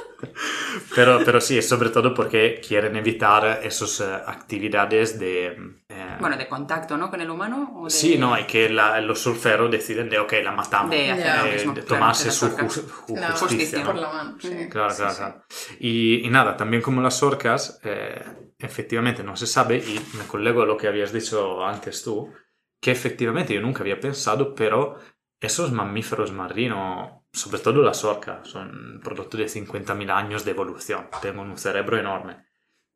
[0.94, 5.46] Pero, pero sí, sobre todo porque quieren evitar esas eh, actividades de...
[5.88, 7.10] eh, Bueno, de contacto, ¿no?
[7.10, 7.72] Con el humano.
[7.76, 10.90] ¿o de- Sí, no, y que la- los surferos deciden de, ok, la matamos.
[10.90, 13.34] De hacer lo eh, mismo, de claro, tomarse su ju- ju- La justicia.
[13.48, 13.84] justicia ¿no?
[13.86, 14.68] Por la mano, sí.
[14.70, 15.16] Claro, Sí, claro, sí.
[15.18, 15.44] claro.
[15.80, 18.22] Y, y nada, también como las orcas, eh,
[18.58, 22.32] efectivamente no se sabe, y me collego a lo que habías dicho antes tú,
[22.80, 24.96] que efectivamente yo nunca había pensado, pero
[25.40, 31.40] esos mamíferos marinos, sobre todo las orcas, son producto de 50.000 años de evolución, tienen
[31.40, 32.46] un cerebro enorme.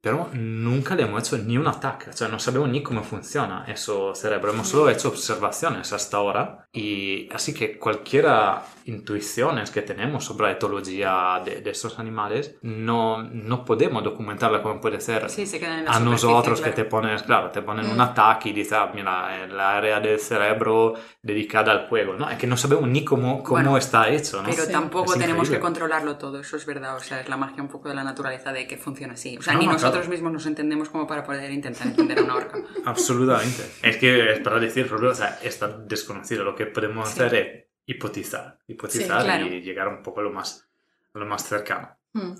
[0.01, 3.65] Pero nunca le hemos hecho ni un ataque, o sea, no sabemos ni cómo funciona
[3.67, 10.25] ese cerebro, hemos solo hecho observaciones hasta ahora y así que cualquiera intuiciones que tenemos
[10.25, 15.47] sobre la etología de, de estos animales no, no podemos documentarla como puede ser Sí,
[15.47, 16.77] se la a nosotros que claro.
[16.77, 18.01] te pones, claro, te ponen un Mm.
[18.01, 22.31] ataque y dices, ah, mira, el área del cerebro dedicada al juego, ¿no?
[22.31, 24.49] Es que no sabemos ni cómo, cómo Bueno, está hecho, ¿no?
[24.49, 24.73] Pero Sí.
[24.73, 26.97] tampoco Es tenemos que controlarlo todo, eso es verdad.
[26.97, 29.37] O sea, es la magia un poco de la naturaleza de que funciona así.
[29.37, 30.09] O sea, No, ni no, nosotros claro.
[30.11, 32.59] mismos nos entendemos como para poder intentar entender a una orca.
[32.85, 33.65] Absolutamente.
[33.83, 36.45] Es que es para decir, Rubio, o sea, está desconocido.
[36.45, 37.21] Lo que podemos Sí.
[37.21, 39.47] hacer es hipotizar, hipotizar Sí, claro.
[39.47, 40.69] y llegar un poco a lo más,
[41.15, 41.97] a lo más cercano.
[42.13, 42.33] Mm.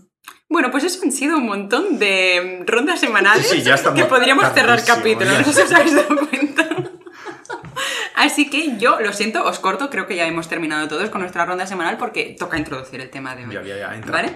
[0.49, 4.77] Bueno, pues eso han sido un montón de rondas semanales Sí, ya que podríamos cerrar
[4.83, 5.39] tardísimo, capítulo, ya.
[5.39, 6.69] no sé si os habéis dado cuenta.
[8.17, 11.47] Así que yo, lo siento, os corto, creo que ya hemos terminado todos con nuestra
[11.47, 13.55] ronda semanal porque toca introducir el tema de hoy.
[13.55, 14.11] Ya, ya, ya, entra.
[14.13, 14.31] ¿Vale?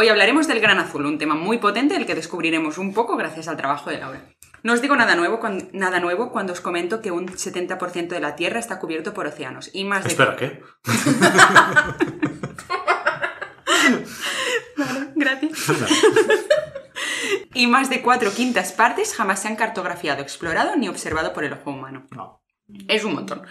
[0.00, 3.48] Hoy hablaremos del gran azul, un tema muy potente del que descubriremos un poco gracias
[3.48, 4.22] al trabajo de Laura.
[4.62, 8.20] No os digo nada nuevo, cuan- nada nuevo cuando os comento que un 70% de
[8.20, 10.62] la Tierra está cubierto por océanos y más de Espera, ¿qué?
[15.16, 15.52] Gracias.
[17.54, 21.52] y más de cuatro quintas partes jamás se han cartografiado, explorado ni observado por el
[21.54, 22.06] ojo humano.
[22.14, 22.42] No.
[22.86, 23.42] Es un montón.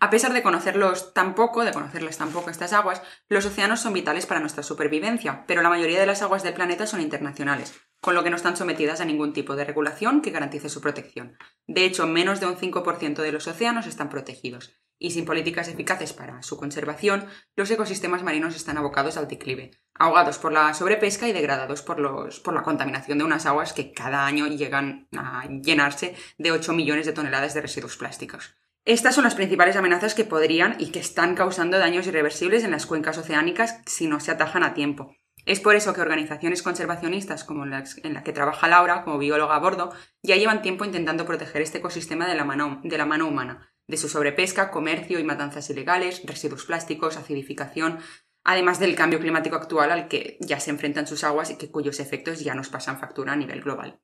[0.00, 3.92] A pesar de conocerlos tan poco, de conocerlas tan poco estas aguas, los océanos son
[3.92, 8.14] vitales para nuestra supervivencia, pero la mayoría de las aguas del planeta son internacionales, con
[8.14, 11.36] lo que no están sometidas a ningún tipo de regulación que garantice su protección.
[11.66, 16.12] De hecho, menos de un 5% de los océanos están protegidos, y sin políticas eficaces
[16.12, 21.32] para su conservación, los ecosistemas marinos están abocados al declive, ahogados por la sobrepesca y
[21.32, 26.16] degradados por, los, por la contaminación de unas aguas que cada año llegan a llenarse
[26.38, 28.56] de 8 millones de toneladas de residuos plásticos.
[28.86, 32.86] Estas son las principales amenazas que podrían y que están causando daños irreversibles en las
[32.86, 35.16] cuencas oceánicas si no se atajan a tiempo.
[35.44, 39.56] Es por eso que organizaciones conservacionistas como la en la que trabaja Laura como bióloga
[39.56, 43.26] a bordo ya llevan tiempo intentando proteger este ecosistema de la mano, de la mano
[43.26, 47.98] humana, de su sobrepesca, comercio y matanzas ilegales, residuos plásticos, acidificación,
[48.44, 51.98] además del cambio climático actual al que ya se enfrentan sus aguas y que cuyos
[51.98, 54.00] efectos ya nos pasan factura a nivel global.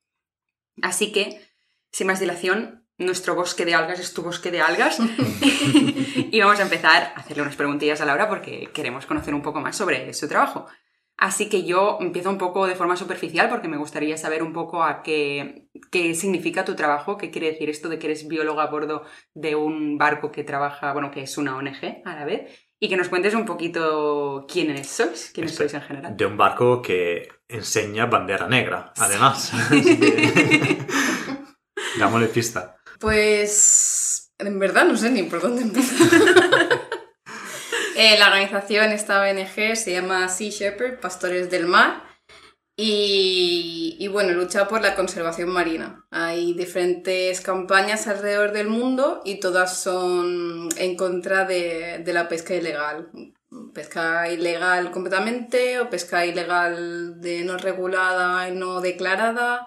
[0.82, 1.40] Así que,
[1.92, 4.98] sin más dilación, nuestro bosque de algas es tu bosque de algas
[6.30, 9.60] y vamos a empezar a hacerle unas preguntillas a Laura porque queremos conocer un poco
[9.60, 10.66] más sobre su trabajo.
[11.18, 14.82] Así que yo empiezo un poco de forma superficial porque me gustaría saber un poco
[14.82, 18.70] a qué, qué significa tu trabajo, qué quiere decir esto de que eres bióloga a
[18.70, 22.50] bordo de un barco que trabaja, bueno, que es una ONG a la vez,
[22.80, 26.16] y que nos cuentes un poquito quiénes sois, quiénes sois en general.
[26.16, 29.52] De un barco que enseña bandera negra, además.
[29.70, 30.78] Que-
[31.98, 32.76] Dámosle pista.
[33.02, 36.08] Pues en verdad no sé ni por dónde empezar.
[37.94, 42.02] Eh, la organización, esta ONG, se llama Sea Shepherd, Pastores del Mar,
[42.74, 46.06] y, y, bueno, lucha por la conservación marina.
[46.10, 52.54] Hay diferentes campañas alrededor del mundo y todas son en contra de, de la pesca
[52.54, 53.10] ilegal.
[53.74, 59.66] Pesca ilegal completamente o pesca ilegal de no regulada y no declarada.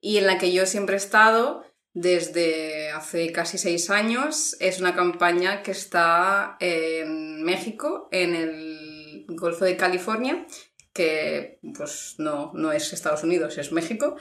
[0.00, 1.62] Y en la que yo siempre he estado
[1.96, 4.54] desde hace casi seis años.
[4.60, 10.46] Es una campaña que está en México, en el Golfo de California,
[10.92, 14.16] que pues no, no es Estados Unidos, es México.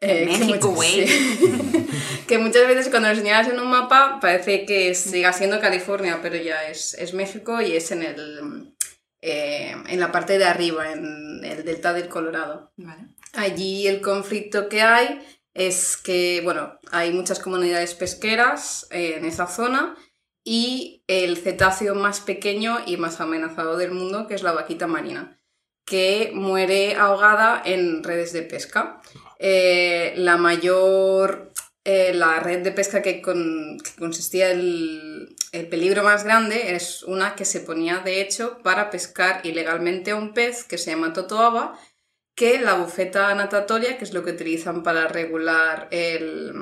[0.00, 1.08] Eh, México, güey.
[1.08, 1.88] sí.
[2.28, 6.36] que muchas veces cuando lo señalas en un mapa parece que siga siendo California, pero
[6.36, 8.72] ya es, es México y es en el
[9.20, 12.72] eh, en la parte de arriba, en el delta del Colorado.
[12.76, 13.08] Vale.
[13.32, 15.20] Allí el conflicto que hay
[15.56, 19.96] es que, bueno, hay muchas comunidades pesqueras eh, en esa zona
[20.44, 25.40] y el cetáceo más pequeño y más amenazado del mundo, que es la vaquita marina,
[25.84, 29.00] que muere ahogada en redes de pesca.
[29.38, 31.52] Eh, la mayor,
[31.84, 37.34] eh, la red de pesca que, con- consistía el, el peligro más grande es una
[37.34, 41.78] que se ponía de hecho para pescar ilegalmente a un pez que se llama totoaba,
[42.36, 46.52] que la bufeta natatoria, que es lo que utilizan para regular el,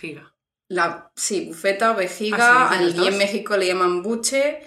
[0.00, 0.34] Giga.
[0.68, 3.18] la sí, bufeta o vejiga, Ah, allí en.
[3.18, 4.62] México le llaman buche,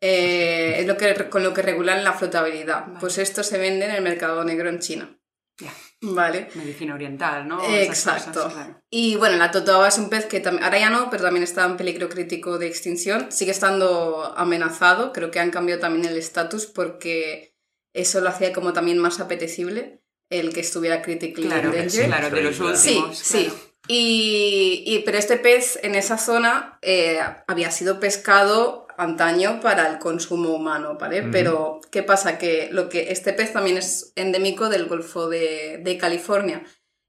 [0.00, 2.86] eh, es lo que, con lo que regulan la flotabilidad.
[2.86, 3.00] Vale.
[3.00, 5.18] Pues esto se vende en el mercado negro en China.
[5.58, 5.72] Ya.
[6.02, 6.48] Vale.
[6.54, 7.64] Medicina oriental, ¿no?
[7.64, 8.30] Exacto.
[8.30, 8.82] Esas cosas, claro.
[8.90, 11.78] Y bueno, la totoaba es un pez que ahora ya no, pero también está en
[11.78, 13.32] peligro crítico de extinción.
[13.32, 17.53] Sigue estando amenazado, creo que han cambiado también el estatus porque
[17.94, 22.06] eso lo hacía como también más apetecible el que estuviera critically Claro, endangered.
[22.06, 22.76] claro, de los Increíble.
[22.76, 23.52] Sí, sí.
[23.86, 29.98] Y, y- pero este pez en esa zona eh, había sido pescado antaño para el
[29.98, 31.22] consumo humano, ¿vale?
[31.30, 32.38] Pero, ¿qué pasa?
[32.38, 36.62] Que, lo que este pez también es endémico del Golfo de, de California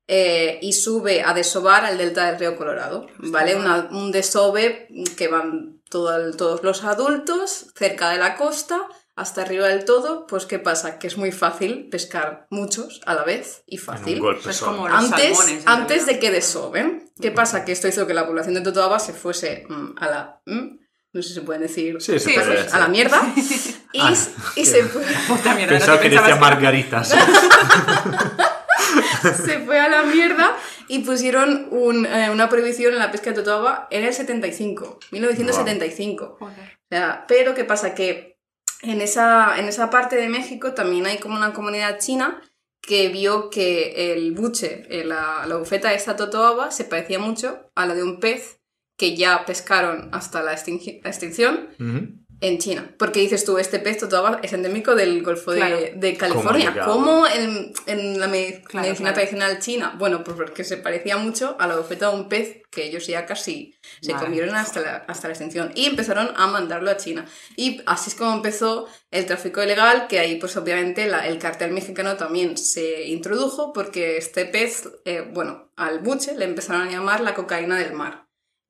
[0.08, 3.56] eh, y sube a desovar al delta del río Colorado, ¿vale?
[3.56, 8.82] Una- un desove que van todo el- todos los adultos cerca de la costa
[9.16, 11.00] hasta arriba del todo, pues ¿qué pasa?
[11.00, 14.98] Que es muy fácil pescar muchos a la vez y fácil golpe es como- Los
[15.12, 17.10] antes, salmones, antes de que desoben.
[17.22, 17.64] ¿Qué pasa?
[17.64, 20.42] Que esto hizo que la población de Totoaba se fuese mm, a la...
[20.46, 20.80] mm,
[21.14, 21.96] no sé si se pueden decir...
[22.02, 22.70] Sí, se Sí, puede decir.
[22.76, 23.22] a la mierda.
[23.94, 24.14] Y, Ah,
[24.58, 27.08] y se, fue, Puta mierda, Pensaba que decía margaritas.
[29.46, 30.56] se fue a la mierda
[30.90, 36.36] y pusieron un, eh, una prohibición en la pesca de Totoaba en el 75, 1975.
[36.40, 36.56] Joder.
[36.60, 37.96] O sea, pero ¿qué pasa?
[37.96, 38.35] Que
[38.82, 42.42] en esa, en esa parte de México también hay como una comunidad china
[42.82, 47.86] que vio que el buche, eh, la, bufeta de esta totoaba, se parecía mucho a
[47.86, 48.60] la de un pez
[48.98, 51.70] que ya pescaron hasta la, extinción.
[52.42, 52.94] En China.
[53.00, 55.78] Porque dices tú, este pez totoaba es endémico del Golfo de- Claro.
[55.96, 56.70] de, California.
[56.72, 56.92] llegado?
[56.94, 59.14] ¿Cómo en, en la me- Claro, medicina claro.
[59.16, 59.96] tradicional china?
[59.98, 63.26] Bueno, pues porque se parecía mucho a la bufeta de un pez que ellos ya
[63.26, 64.26] casi se Vale.
[64.26, 65.72] comieron hasta la, hasta la extinción.
[65.76, 67.26] Y empezaron a mandarlo a China.
[67.56, 71.72] Y así es como empezó el tráfico ilegal, que ahí pues obviamente la- el cartel
[71.72, 77.22] mexicano también se introdujo porque este pez, eh, bueno, al buche le empezaron a llamar
[77.22, 78.25] la cocaína del mar.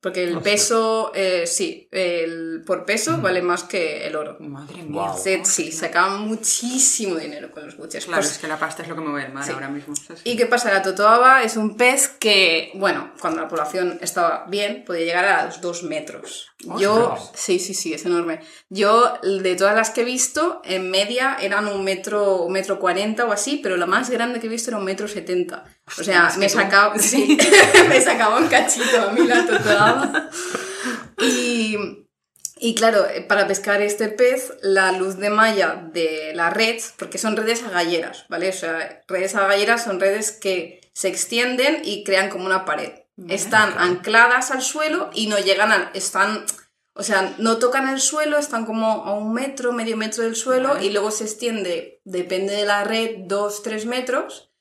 [0.06, 0.52] Porque el Hostia.
[0.52, 4.38] peso, eh, sí, el, por peso vale más que el oro.
[4.40, 5.12] Madre mía.
[5.18, 8.06] Se- sí, sacaban muchísimo dinero con los buches.
[8.06, 9.52] Claro, Pues, es que la pasta es lo que me mueve el mar Sí.
[9.52, 9.96] ahora mismo.
[9.96, 10.22] ¿sabes?
[10.24, 10.72] ¿Y qué pasa?
[10.72, 15.46] La totoaba es un pez que, bueno, cuando la población estaba bien, podía llegar a
[15.48, 16.50] los dos metros.
[16.78, 17.32] Yo, ¡Ostras!
[17.34, 18.42] sí, sí, sí, es enorme.
[18.70, 23.26] Yo, de todas las que he visto, en media eran un metro, un metro cuarenta
[23.26, 25.66] o así, pero la más grande que he visto era un metro setenta.
[25.88, 27.38] O sea, me sacaba, sí,
[27.90, 30.30] me sacaba un cachito a mí la totoaba.
[31.20, 31.78] Y,
[32.58, 37.18] y claro, eh, para pescar este pez, la luz de malla de la red, porque
[37.18, 38.50] son redes agalleras, ¿vale?
[38.50, 42.94] O sea, redes agalleras son redes que se extienden y crean como una pared.
[43.30, 45.92] Están ancladas al suelo y no llegan a...
[45.94, 46.46] Están,
[46.94, 50.70] o sea, no tocan el suelo, están como a un metro, medio metro del suelo
[50.70, 50.86] Vale.
[50.86, 54.52] y luego se extiende, depende de la red, dos, tres metros.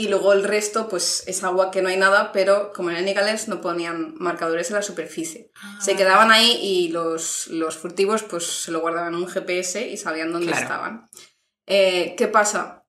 [0.00, 3.38] Y luego el resto, pues es agua que no hay nada, pero como en el
[3.48, 5.50] no ponían marcadores en la superficie.
[5.78, 9.98] Se quedaban ahí y los, los furtivos pues se lo guardaban en un GPS y
[9.98, 10.62] sabían dónde Claro.
[10.62, 11.10] estaban.
[11.66, 12.86] Eh, ¿Qué pasa?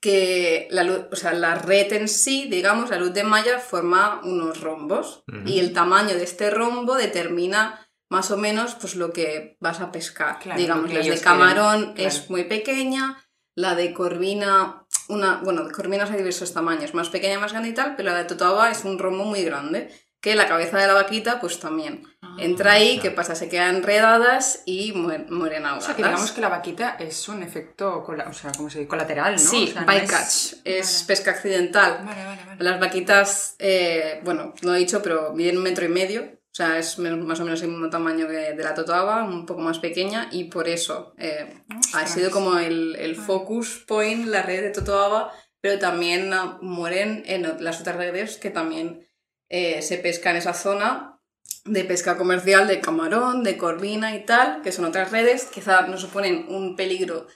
[0.00, 4.20] Que la, luz, o sea, la red en sí, digamos, la luz de malla forma
[4.22, 5.48] unos rombos Ujú.
[5.48, 9.90] y el tamaño de este rombo determina más o menos pues lo que vas a
[9.90, 10.38] pescar.
[10.38, 12.30] Claro, digamos, la de camarón quieren, es claro.
[12.30, 13.20] muy pequeña,
[13.56, 17.74] la de corvina, una, bueno, de corvinas hay diversos tamaños, más pequeña, más grande y
[17.74, 19.88] tal, pero la de totoaba es un rombo muy grande,
[20.20, 22.02] que la cabeza de la vaquita pues también.
[22.22, 22.36] Ah.
[22.38, 22.98] Entra ahí.
[23.00, 23.34] ¿qué pasa?
[23.36, 25.84] Se quedan enredadas y muer- mueren O ahogadas.
[25.86, 28.88] sea, que digamos que la vaquita es un efecto o sea, ¿cómo se dice?
[28.88, 29.38] colateral, ¿no?
[29.38, 31.06] Sí, O sea, no bycatch, es Vale.
[31.06, 32.00] pesca accidental.
[32.04, 32.64] Vale, vale, vale.
[32.64, 36.35] Las vaquitas, eh, bueno, no he dicho, pero miden un metro y medio.
[36.56, 39.60] O sea, es más o menos el mismo tamaño que de la totoaba, un poco
[39.60, 44.62] más pequeña, y por eso eh, ha sido como el, el focus point, la red
[44.62, 49.06] de totoaba, pero también ah, mueren en las otras redes que también
[49.50, 51.20] eh, se pesca en esa zona
[51.66, 55.98] de pesca comercial de camarón, de corvina y tal, que son otras redes, quizá no
[55.98, 57.26] suponen un peligro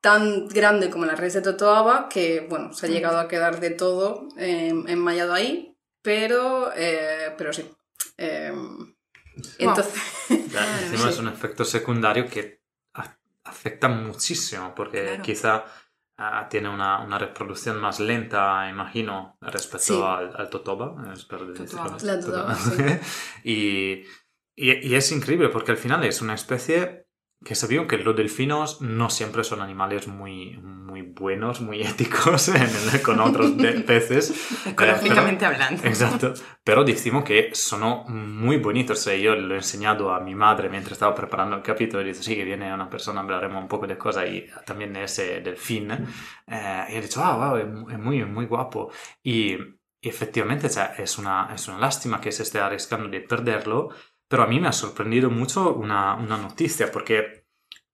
[0.00, 3.70] tan grande como las redes de Totoaba, que bueno, se ha llegado a quedar de
[3.70, 7.70] todo eh, enmallado ahí, pero, eh, pero sí.
[8.16, 8.52] Eh,
[9.58, 9.94] entonces,
[10.30, 11.08] encima sí.
[11.08, 12.60] es un efecto secundario que
[12.94, 15.22] a- afecta muchísimo, porque Claro.
[15.22, 15.64] quizá
[16.16, 20.02] ah, tiene una, una reproducción más lenta, imagino, respecto Sí.
[20.04, 20.94] al, al totoba.
[21.04, 22.46] decirlo.
[23.44, 24.02] Y,
[24.60, 27.06] y es increíble porque al final es una especie
[27.44, 32.62] que sabía que los delfinos no siempre son animales muy, muy buenos, muy éticos en
[32.62, 34.30] el- con otros pe- peces.
[34.66, 35.82] Eh, Ecológicamente pero- hablando.
[35.84, 36.34] Esatto,
[36.64, 39.06] però decimos que sono muy bonitos.
[39.06, 42.02] E io l'ho insegnato a mi madre mentre stavo preparando il capitolo.
[42.02, 45.40] Dice, sì, che viene una persona, hablaremos un poco de cosas y también de ese
[45.40, 45.90] delfín.
[46.46, 48.90] Eh, y he dicho, ah, wow, es mu- es muy, muy guapo.
[49.22, 49.54] Y,
[50.00, 53.88] y efectivamente, cioè, es, una, es una lástima que se esté arriesgando de perderlo,
[54.28, 57.46] pero a mí me ha sorprendido mucho una, una noticia, porque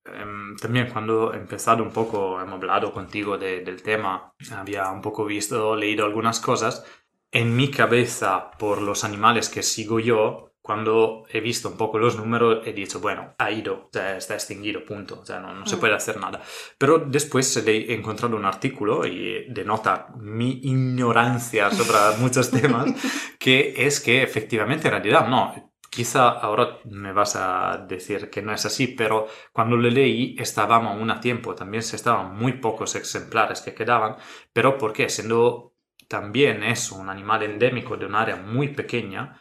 [0.05, 5.01] em, también cuando he empezado un poco, hemos hablado contigo de- del tema, había un
[5.01, 6.85] poco visto, leído algunas cosas,
[7.33, 12.17] en mi cabeza, por los animales que sigo yo, cuando he visto un poco los
[12.17, 15.81] números, he dicho, bueno, ha ido, está extinguido, punto, o sea, no, no se Mm.
[15.81, 16.41] puede hacer nada.
[16.79, 22.87] Pero después he encontrado un artículo y denota mi ignorancia sobre muchos temas,
[23.39, 25.74] que es que efectivamente en realidad no.
[25.95, 30.97] Quizá ahora me vas a decir que no es así, pero cuando lo leí estábamos
[30.97, 34.17] aún a tiempo, también se estaban muy pocos ejemplares que quedaban,
[34.53, 35.75] pero porque siendo
[36.09, 39.41] también es un animal endémico de un área muy pequeña,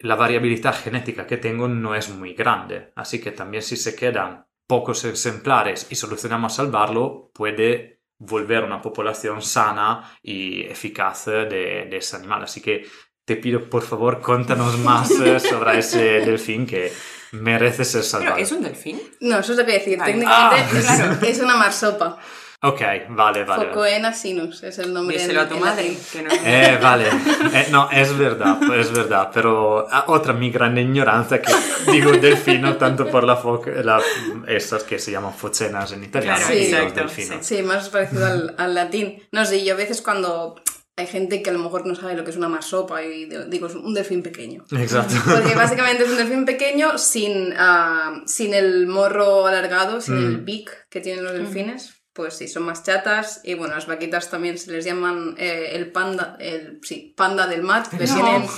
[0.00, 4.46] la variabilidad genética que tengo no es muy grande, así que también si se quedan
[4.66, 12.16] pocos ejemplares y solucionamos salvarlo, puede volver una población sana y eficaz de, de ese
[12.16, 12.44] animal.
[12.44, 12.86] Así que
[13.24, 16.92] te pido, por favor, contanos más eh, sobre ese delfín que
[17.32, 18.36] merece ser Pero salvado.
[18.36, 19.00] es un delfín.
[19.20, 19.98] No, eso es lo que decir.
[19.98, 20.12] Vale.
[20.12, 21.16] Técnicamente Ah, es, claro.
[21.26, 22.18] es una marsopa.
[22.62, 23.66] Ok, vale, vale.
[23.66, 25.18] Focoena sinus es el nombre.
[25.18, 25.94] Díselo a tu madre.
[26.10, 26.30] Que no...
[26.32, 27.08] Eh, vale,
[27.52, 31.52] Eh, no, es verdad, es verdad, pero ah, otra mi grande ignorancia que
[31.92, 34.00] digo delfino tanto por la foca, la,
[34.46, 37.44] estas que se llaman focenas en italiano, Claro, los exacto, delfinos.
[37.46, 39.22] Sí, más parecido al, al latín.
[39.30, 40.54] No sé, yo a veces cuando
[40.96, 43.66] hay gente que a lo mejor no sabe lo que es una marsopa y digo,
[43.66, 44.64] es un delfín pequeño.
[44.76, 45.14] Exacto.
[45.24, 50.44] Porque básicamente es un delfín pequeño sin, ah, sin el morro alargado, sin el Mm.
[50.44, 51.94] beak que tienen los delfines.
[52.12, 53.40] Pues sí, son más chatas.
[53.42, 57.62] Y bueno, las vaquitas también se les llaman eh, el panda, el, sí, panda del
[57.62, 57.82] mar.
[57.90, 58.14] porque No.
[58.14, 58.48] tienen,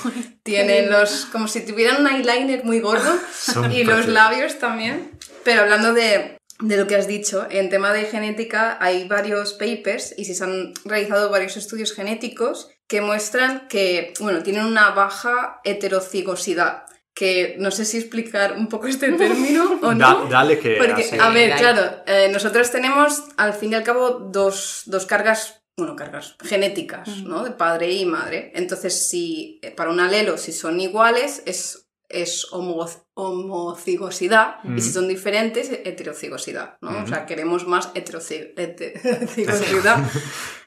[0.43, 5.13] tienen los, como si tuvieran un eyeliner muy gordo Son y los labios también.
[5.43, 10.15] Pero hablando de, de lo que has dicho, en tema de genética hay varios papers
[10.17, 16.85] y se han realizado varios estudios genéticos que muestran que, bueno, tienen una baja heterocigosidad.
[17.15, 20.25] Que no sé si explicar un poco este término o no.
[20.25, 21.61] Da- dale que Porque, así- a ver, Dale.
[21.61, 27.09] claro, eh, nosotros tenemos al fin y al cabo dos, dos cargas, bueno, cargas genéticas.
[27.25, 27.43] ¿no?
[27.43, 28.53] De padre y madre.
[28.55, 34.91] Entonces, si eh, para un alelo, si son iguales, es, es homo- homocigosidad, y si
[34.91, 35.01] Ujú.
[35.01, 37.03] son diferentes, heterocigosidad, ¿no?
[37.03, 39.99] O sea, queremos más heteroci- heterocigosidad,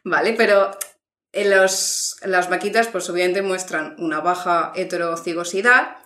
[0.03, 0.33] ¿vale?
[0.33, 0.71] Pero
[1.31, 5.97] en los, las vaquitas, pues obviamente muestran una baja heterocigosidad,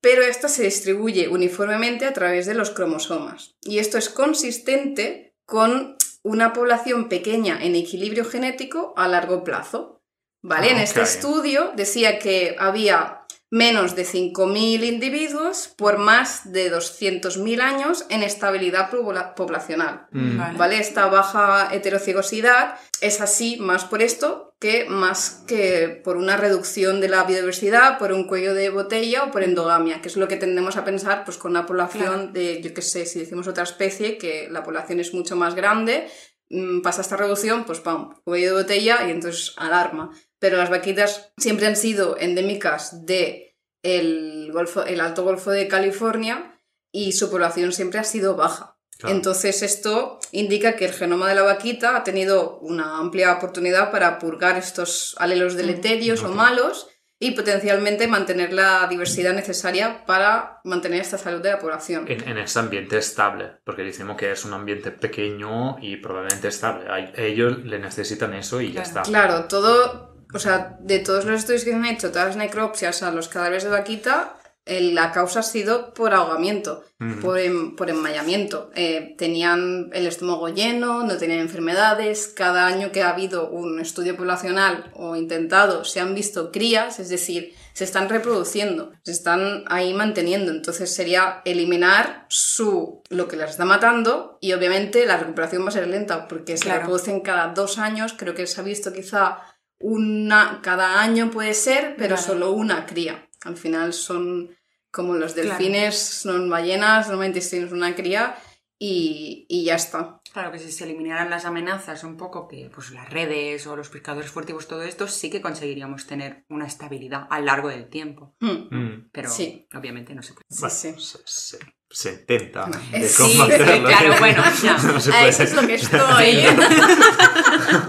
[0.00, 3.56] pero esta se distribuye uniformemente a través de los cromosomas.
[3.62, 9.96] Y esto es consistente con una población pequeña en equilibrio genético a largo plazo.
[10.40, 10.68] ¿Vale?
[10.68, 11.06] Ah, En este ok.
[11.06, 13.17] estudio decía que había
[13.50, 20.06] menos de 5.000 individuos por más de 200.000 años en estabilidad pobla- poblacional.
[20.12, 20.36] Mm.
[20.38, 20.58] Vale.
[20.58, 20.78] ¿Vale?
[20.80, 27.08] Esta baja heterocigosidad es así más por esto que más que por una reducción de
[27.08, 30.76] la biodiversidad, por un cuello de botella o por endogamia, que es lo que tendemos
[30.76, 31.98] a pensar pues, con una población
[32.32, 32.32] Claro.
[32.32, 36.08] de, yo qué sé, si decimos otra especie, que la población es mucho más grande,
[36.50, 40.10] mm, pasa esta reducción, pues pam, cuello de botella y entonces alarma.
[40.38, 46.58] Pero las vaquitas siempre han sido endémicas de el, golfo, el Alto Golfo de California
[46.92, 48.76] y su población siempre ha sido baja.
[48.98, 49.14] Claro.
[49.14, 54.18] Entonces esto indica que el genoma de la vaquita ha tenido una amplia oportunidad para
[54.18, 56.88] purgar estos alelos deleterios o malos
[57.20, 62.06] y potencialmente mantener la diversidad necesaria para mantener esta salud de la población.
[62.08, 66.88] En, en ese ambiente estable, porque decimos que es un ambiente pequeño y probablemente estable.
[66.88, 68.88] A ellos le necesitan eso y ya Claro.
[68.88, 69.02] está.
[69.02, 73.02] Claro, todo, o sea, de todos los estudios que se han hecho, todas las necropsias
[73.02, 74.34] a los cadáveres de vaquita,
[74.66, 76.84] eh, la causa ha sido por ahogamiento,
[77.22, 78.70] por, em- por enmayamiento.
[78.74, 82.30] Eh, tenían el estómago lleno, no tenían enfermedades.
[82.36, 87.08] Cada año que ha habido un estudio poblacional o intentado, se han visto crías, es
[87.08, 90.52] decir, se están reproduciendo, se están ahí manteniendo.
[90.52, 95.72] Entonces sería eliminar su, lo que las está matando y obviamente la recuperación va a
[95.72, 96.80] ser lenta porque se Claro.
[96.80, 98.14] reproducen cada dos años.
[98.18, 99.38] Creo que se ha visto quizá
[99.80, 103.28] una cada año puede ser, pero solo una cría.
[103.44, 104.56] Al final son
[104.90, 105.48] como los Claro.
[105.50, 108.36] delfines, son ballenas, normalmente tienes una cría
[108.78, 110.20] y, y ya está.
[110.32, 113.88] Claro que si se eliminaran las amenazas un poco, que pues las redes o los
[113.88, 118.34] pescadores furtivos, todo esto, sí que conseguiríamos tener una estabilidad a lo largo del tiempo.
[118.40, 119.08] Mm, Mm.
[119.12, 119.66] Pero Sí.
[119.74, 120.46] obviamente no se puede.
[120.48, 120.94] Sí, Bueno, sí.
[121.00, 121.58] se, se-
[121.90, 123.88] se intenta de sí, cómo sí, hacerlo.
[123.88, 124.72] claro, bueno, ya.
[124.92, 125.28] No se A puede.
[125.28, 126.36] eso es lo que estoy.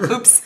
[0.16, 0.42] Ups.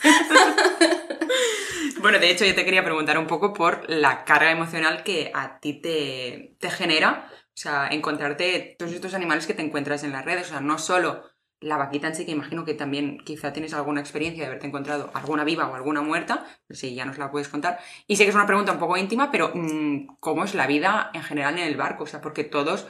[2.04, 5.58] Bueno, de hecho, yo te quería preguntar un poco por la carga emocional que a
[5.58, 7.30] ti te, te genera.
[7.32, 10.48] O sea, encontrarte todos estos animales que te encuentras en las redes.
[10.48, 11.22] O sea, no solo
[11.60, 15.10] la vaquita en sí, que imagino que también quizá tienes alguna experiencia de haberte encontrado
[15.14, 16.44] alguna viva o alguna muerta.
[16.68, 17.78] Si ya nos la puedes contar.
[18.06, 21.10] Y sé que es una pregunta un poco íntima, pero mm, ¿cómo es la vida
[21.14, 22.04] en general en el barco?
[22.04, 22.86] O sea, porque todos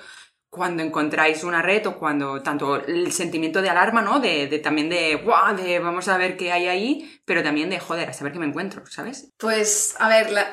[0.55, 4.21] cuando encontráis una red o cuando tanto el sentimiento de alarma, ¿no?
[4.21, 7.81] De, de también de, guau, de vamos a ver qué hay ahí, pero también de,
[7.81, 9.33] joder, a saber qué me encuentro, ¿sabes?
[9.37, 10.53] Pues, a ver, la-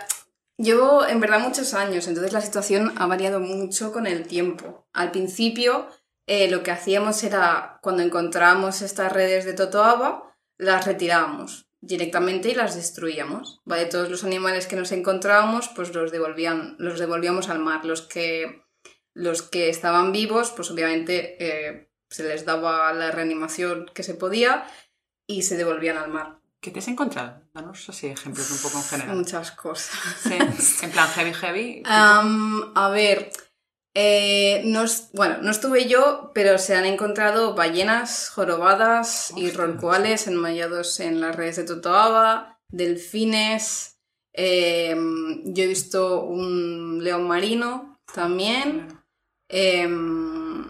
[0.58, 4.88] llevo en verdad muchos años, entonces la situación ha variado mucho con el tiempo.
[4.94, 5.88] Al principio,
[6.26, 12.56] eh, lo que hacíamos era, cuando encontrábamos estas redes de Totoaba, las retirábamos directamente y
[12.56, 13.62] las destruíamos.
[13.66, 13.86] ¿vale?
[13.86, 17.86] Todos los animales que nos encontrábamos, pues los, devolvían, los devolvíamos al mar.
[17.86, 18.64] Los que,
[19.14, 24.66] los que estaban vivos, pues obviamente eh, se les daba la reanimación que se podía
[25.28, 26.40] y se devolvían al mar.
[26.60, 27.42] ¿Qué te has encontrado?
[27.54, 29.18] Danos así ejemplos un poco en general.
[29.18, 29.96] Muchas cosas.
[30.22, 30.38] Sí,
[30.86, 31.84] en plan heavy, heavy.
[31.86, 33.32] A ver,
[33.96, 39.68] eh, no, bueno, no estuve yo, pero se han encontrado ballenas jorobadas y Ostras.
[39.68, 43.98] rorcuales enmallados en las redes de Totoaba, delfines.
[44.34, 49.01] em, yo he visto un león marino también.
[49.52, 50.66] Em,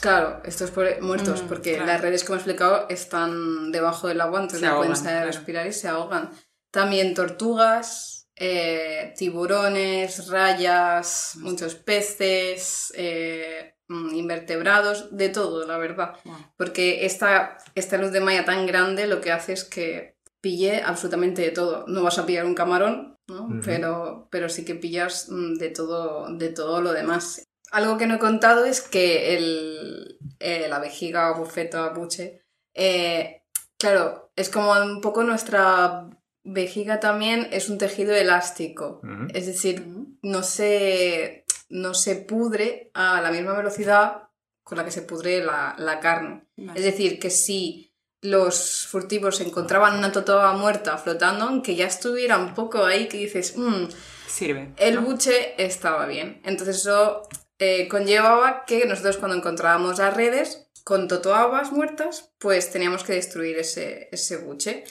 [0.00, 1.86] claro, estos por- muertos, Mm, porque claro.
[1.86, 5.16] las redes, como he explicado, están debajo del agua, entonces Se no pueden ahogan, salir
[5.18, 5.36] a claro.
[5.36, 6.30] respirar y se ahogan.
[6.70, 16.12] También tortugas, eh, tiburones, rayas, muchos peces, eh, mm, invertebrados, de todo, la verdad.
[16.24, 16.36] Wow.
[16.56, 21.42] Porque esta, esta luz de malla tan grande lo que hace es que pille absolutamente
[21.42, 21.84] de todo.
[21.88, 23.48] No vas a pillar un camarón, ¿no?
[23.64, 27.42] Pero, pero sí que pillas mm, de todo, de todo lo demás.
[27.76, 33.42] Algo que no he contado es que el, eh, la vejiga, bufeta, buche, eh,
[33.78, 36.08] claro, es como un poco nuestra
[36.42, 39.02] vejiga también es un tejido elástico.
[39.34, 39.84] Es decir,
[40.22, 44.22] no se, no se pudre a la misma velocidad
[44.62, 46.46] con la que se pudre la, la carne.
[46.56, 46.78] Vale.
[46.80, 52.54] Es decir, que si los furtivos encontraban una totoba muerta flotando, aunque ya estuviera un
[52.54, 53.88] poco ahí, que dices, "Mm,
[54.26, 54.72] Sirve.
[54.78, 55.02] el ¿no?
[55.02, 56.40] buche estaba bien.
[56.42, 57.28] Entonces eso
[57.58, 63.58] eh, conllevaba que nosotros cuando encontrábamos las redes con totoabas muertas, pues teníamos que destruir
[63.58, 64.84] ese, ese buche.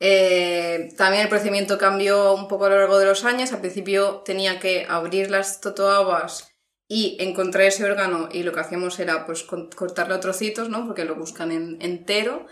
[0.00, 3.52] Eh, también el procedimiento cambió un poco a lo largo de los años.
[3.52, 6.48] Al principio tenía que abrir las totoabas
[6.88, 10.86] y encontrar ese órgano y lo que hacíamos era pues cortarlo a trocitos, ¿no?
[10.86, 12.46] Porque lo buscan en- entero.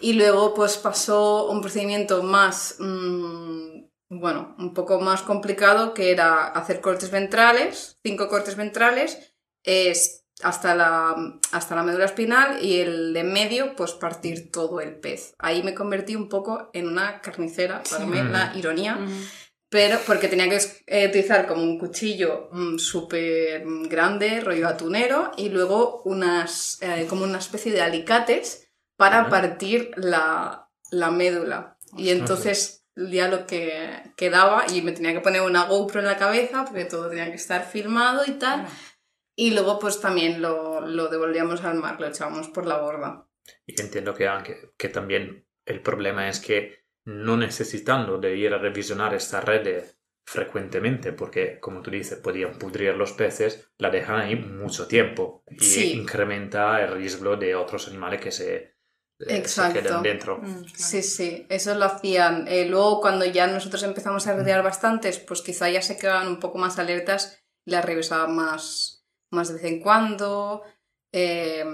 [0.00, 3.79] Y luego pues pasó un procedimiento más, mm,
[4.10, 10.74] bueno, un poco más complicado que era hacer cortes ventrales, cinco cortes ventrales, es hasta
[10.74, 11.14] la,
[11.52, 15.34] hasta la médula espinal y el de medio pues partir todo el pez.
[15.38, 17.94] Ahí me convertí un poco en una carnicera, Sí.
[17.94, 18.96] válgame la ironía.
[18.96, 19.24] Mm.
[19.68, 20.58] Pero porque tenía que
[20.88, 27.22] eh, utilizar como un cuchillo mm, súper grande, rollo atunero, y luego unas, eh, como
[27.22, 31.78] una especie de alicates para partir la, la médula.
[31.96, 36.16] Y entonces ya lo que quedaba, y me tenía que poner una GoPro en la
[36.16, 38.66] cabeza, porque todo tenía que estar filmado y tal.
[39.36, 43.26] Y luego pues también lo, lo devolvíamos al mar, lo echábamos por la borda.
[43.66, 48.58] Y entiendo que, anche, que también el problema es que no necesitando de ir a
[48.58, 49.84] revisionar esta red
[50.26, 55.58] frecuentemente, porque como tú dices, podían pudrir los peces, la dejan ahí mucho tiempo y
[55.64, 55.92] Sí.
[55.94, 58.76] incrementa el riesgo de otros animales que se,
[59.20, 60.00] eh, se Exacto.
[60.02, 60.38] dentro.
[60.38, 60.68] Mm, claro.
[60.74, 62.46] Sí, sí, eso lo hacían.
[62.48, 66.40] Eh, luego, cuando ya nosotros empezamos a retirar bastantes, pues quizá ya se quedaban un
[66.40, 70.62] poco más alertas y las revisaban más, más de vez en cuando.
[71.12, 71.64] Eh,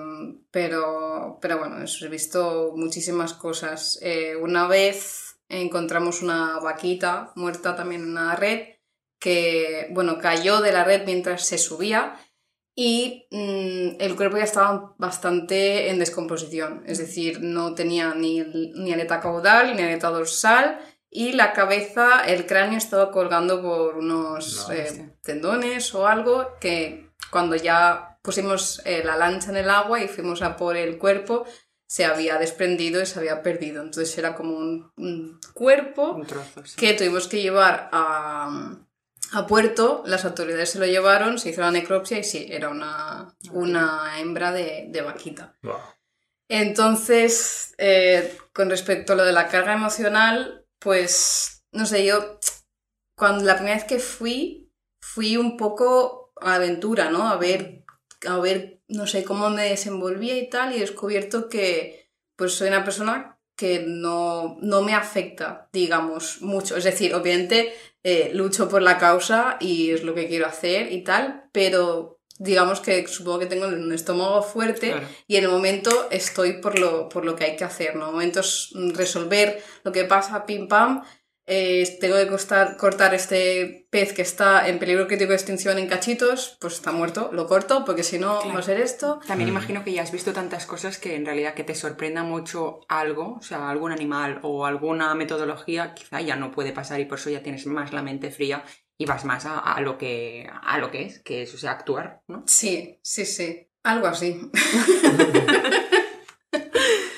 [0.51, 3.99] pero, pero bueno, eso, he visto muchísimas cosas.
[4.03, 8.77] Eh, una vez encontramos una vaquita muerta también en una red
[9.21, 12.19] que, bueno, cayó de la red mientras se subía
[12.79, 18.93] y mm, el cuerpo ya estaba bastante en descomposición, es decir, no tenía ni, ni
[18.93, 20.79] aleta caudal ni aleta dorsal
[21.11, 27.11] y la cabeza, el cráneo estaba colgando por unos No, eh, tendones o algo que
[27.31, 31.47] cuando ya pusimos eh, la lancha en el agua y fuimos a por el cuerpo
[31.87, 36.67] se había desprendido y se había perdido, entonces era como un, un cuerpo Un trozo,
[36.67, 36.77] sí.
[36.77, 38.77] que tuvimos que llevar a,
[39.33, 43.35] a puerto, las autoridades se lo llevaron, se hizo la necropsia y sí, era una,
[43.53, 45.57] una hembra de, de vaquita.
[45.63, 45.77] Wow.
[46.49, 52.39] Entonces, eh, con respecto a lo de la carga emocional, pues, no sé, yo,
[53.17, 54.71] cuando la primera vez que fui,
[55.01, 57.29] fui un poco a aventura, ¿no?
[57.29, 57.85] A ver,
[58.29, 62.69] a ver, no sé, cómo me desenvolvía y tal, y he descubierto que, pues, soy
[62.69, 66.77] una persona que no, no me afecta, digamos, mucho.
[66.77, 67.75] Es decir, obviamente
[68.09, 72.79] eh, lucho por la causa y es lo que quiero hacer y tal, pero digamos
[72.81, 75.09] que supongo que tengo un estómago fuerte Claro.
[75.27, 78.03] y en el momento estoy por lo, por lo que hay que hacer, ¿no?
[78.03, 81.03] En el momento es resolver lo que pasa, pim pam,
[81.47, 85.87] eh, tengo que costar- cortar este pez que está en peligro crítico de extinción en
[85.87, 88.55] cachitos, pues está muerto, lo corto porque si no Claro.
[88.55, 89.21] va a ser esto.
[89.27, 89.53] También Mm.
[89.53, 93.37] imagino que ya has visto tantas cosas que en realidad que te sorprenda mucho algo,
[93.39, 97.31] o sea, algún animal o alguna metodología, quizá ya no puede pasar y por eso
[97.31, 98.65] ya tienes más la mente fría
[98.99, 101.73] y vas más a, a lo que a lo que es, que es o sea,
[101.73, 102.43] actuar, ¿no?
[102.47, 104.41] Sí, sí, sí, algo así.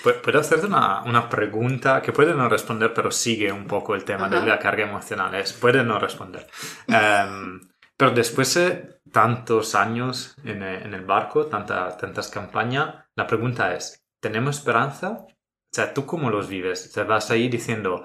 [0.03, 4.05] Pu- Puedo hacerte una, una pregunta que puede no responder, pero sigue un poco el
[4.05, 4.41] tema Ajá.
[4.41, 5.35] de la carga emocional.
[5.35, 6.47] Es, puede no responder.
[6.87, 7.61] Em,
[7.97, 13.75] pero después de tantos años en, e- en el barco, tanta, tantas campañas, la pregunta
[13.75, 15.11] es, ¿tenemos esperanza?
[15.27, 15.29] O
[15.73, 16.93] sea, ¿tú cómo los vives?
[16.93, 18.05] ¿Te vas ahí diciendo,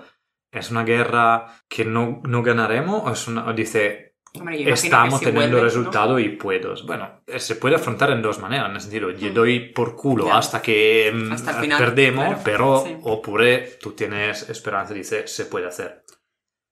[0.52, 3.04] es una guerra que no, no ganaremos?
[3.06, 5.82] ¿O, es una, o dice, Hombre, estamos si teniendo vuelves, ¿no?
[5.82, 6.74] resultado y puedo.
[6.86, 10.34] Bueno, eh, se puede afrontar en dos maneras, en el sentido, yo doy por culo
[10.34, 12.42] hasta que mm, Hasta el final, perdemos, claro.
[12.44, 12.98] pero Sí.
[13.04, 16.04] oppure tú tienes esperanza y dices, se puede hacer.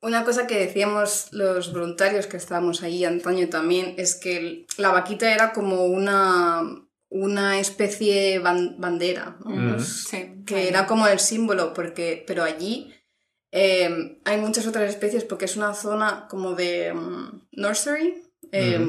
[0.02, 5.32] Una cosa que decíamos los voluntarios que estábamos ahí antaño también es que la vaquita
[5.32, 6.62] era como una,
[7.10, 9.76] una especie ban- bandera, ¿no?
[9.76, 9.80] Mm.
[9.80, 12.92] Sí, que era como el símbolo, porque, pero allí
[13.52, 18.24] eh, hay muchas otras especies porque es una zona como de mm, nursery,
[18.54, 18.80] eh,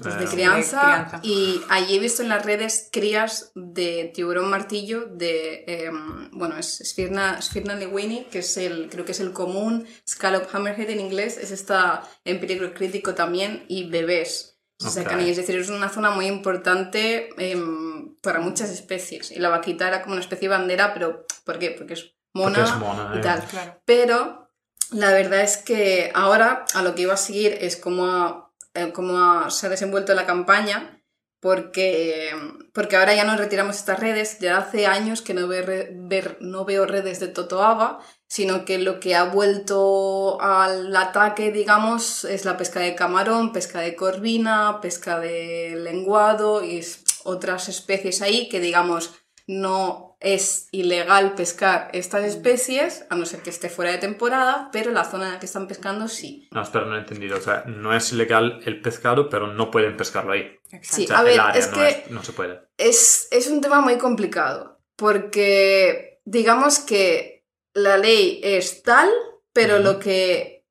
[0.00, 0.18] pues Ah.
[0.18, 1.20] de De crianza, crianza.
[1.22, 5.90] y allí he visto en las redes crías de tiburón martillo de, eh,
[6.32, 10.90] bueno, es Sphyrna, Sphyrna lewini, que es el, creo que es el común, Scallop hammerhead
[10.90, 14.58] en inglés, es está en peligro crítico también, y bebés.
[14.80, 14.94] Se Ok.
[14.94, 19.30] sacan ahí, es decir, es una zona muy importante em, para muchas especies.
[19.30, 21.70] Y la vaquita era como una especie de bandera, pero ¿por qué?
[21.70, 23.20] Porque es mona, es mona, y eh.
[23.20, 23.44] tal.
[23.44, 23.80] Claro.
[23.84, 24.48] Pero
[24.90, 28.92] la verdad es que ahora a lo que iba a seguir es cómo, ha- eh,
[28.92, 30.98] cómo ha- se ha desenvuelto la campaña,
[31.40, 32.30] porque,
[32.72, 34.38] porque ahora ya no retiramos estas redes.
[34.38, 38.78] Ya hace años que no, ve re- ver- no veo redes de Totoaba, sino que
[38.78, 44.80] lo que ha vuelto al ataque, digamos, es la pesca de camarón, pesca de corvina,
[44.80, 46.86] pesca de lenguado y
[47.24, 49.12] otras especies ahí que, digamos,
[49.48, 54.90] no es ilegal pescar estas especies, a no ser que esté fuera de temporada, pero
[54.92, 56.48] la zona en la que están pescando sí.
[56.52, 57.36] No, espera, no he entendido.
[57.38, 60.56] O sea, no es ilegal el pescado, pero no pueden pescarlo ahí.
[60.82, 62.60] Sí, O sea, a ver, el área es no, que- es- no se puede.
[62.78, 67.44] Es, es un tema muy complicado, porque digamos que
[67.74, 69.10] la ley es tal,
[69.52, 70.66] pero lo que,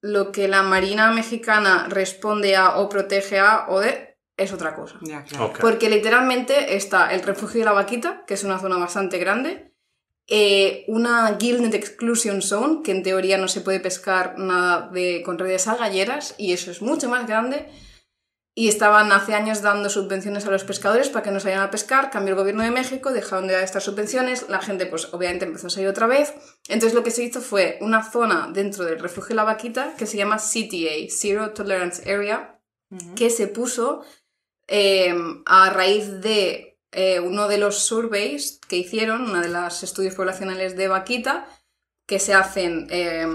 [0.00, 4.98] lo que la Marina mexicana responde a o protege a o de es otra cosa.
[5.00, 5.52] Claro.
[5.60, 9.74] Porque literalmente está el refugio de la vaquita, que es una zona bastante grande,
[10.26, 15.38] eh, una Gilded Exclusion Zone, que en teoría no se puede pescar nada de, con
[15.38, 17.68] redes agalleras, y eso es mucho más grande.
[18.56, 22.10] Y estaban hace años dando subvenciones a los pescadores para que no salieran a pescar.
[22.10, 24.48] Cambió el gobierno de México, dejaron de dar estas subvenciones.
[24.48, 26.32] La gente, pues obviamente empezó a salir otra vez.
[26.68, 30.06] Entonces lo que se hizo fue una zona dentro del refugio de la vaquita que
[30.06, 32.60] se llama CTA, Zero Tolerance Area,
[33.16, 34.04] que se puso
[34.68, 35.14] eh,
[35.46, 40.76] a raíz de eh, uno de los surveys que hicieron, uno de los estudios poblacionales
[40.76, 41.48] de vaquita,
[42.06, 43.26] que se hacen, eh,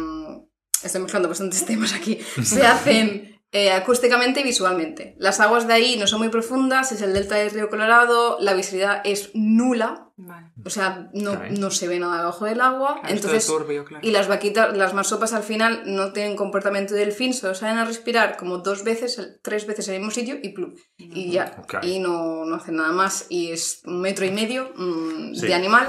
[0.81, 5.15] estoy mezclando bastantes temas aquí, se hacen eh, acústicamente y visualmente.
[5.17, 8.53] Las aguas de ahí no son muy profundas, es el delta del río Colorado, la
[8.53, 10.47] visibilidad es nula, Vale.
[10.65, 12.99] o sea, no, no se ve nada debajo del agua.
[12.99, 14.05] Claro, entonces, turbio, claro.
[14.05, 17.85] y las vaquitas, las marsopas al final no tienen comportamiento de delfín, solo salen a
[17.85, 20.75] respirar como dos veces, tres veces en el mismo sitio y plum.
[20.97, 23.25] Y ya, y no, no hacen nada más.
[23.29, 25.47] Y es un metro y medio mm, Sí.
[25.47, 25.87] de animal,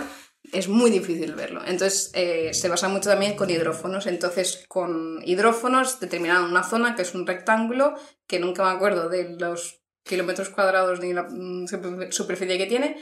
[0.53, 1.63] es muy difícil verlo.
[1.67, 4.07] Entonces eh, se basa mucho también con hidrófonos.
[4.07, 7.95] Entonces con hidrófonos determinaron una zona que es un rectángulo,
[8.27, 12.97] que nunca me acuerdo de los kilómetros cuadrados ni la mm, super- superficie que tiene,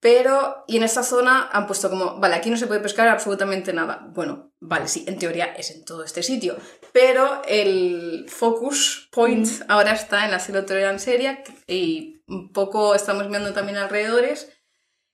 [0.00, 3.74] pero, y en esta zona han puesto como, vale, aquí no se puede pescar absolutamente
[3.74, 4.06] nada.
[4.14, 6.56] Bueno, vale, sí, en teoría es en todo este sitio.
[6.92, 13.52] Pero el focus point ahora está en la Tolerance Area y un poco estamos viendo
[13.52, 14.50] también alrededores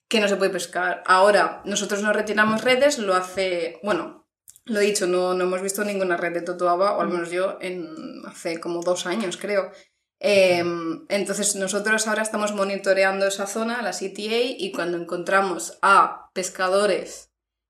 [0.08, 1.02] que no se puede pescar.
[1.06, 4.26] Ahora, nosotros no retiramos redes, lo hace, bueno,
[4.64, 7.88] lo dicho, no, no hemos visto ninguna red de Totoaba, o al menos yo, en
[8.26, 9.70] hace como dos años, creo.
[10.18, 17.25] Em, entonces nosotros ahora estamos monitoreando esa zona, la CTA, y cuando encontramos a pescadores,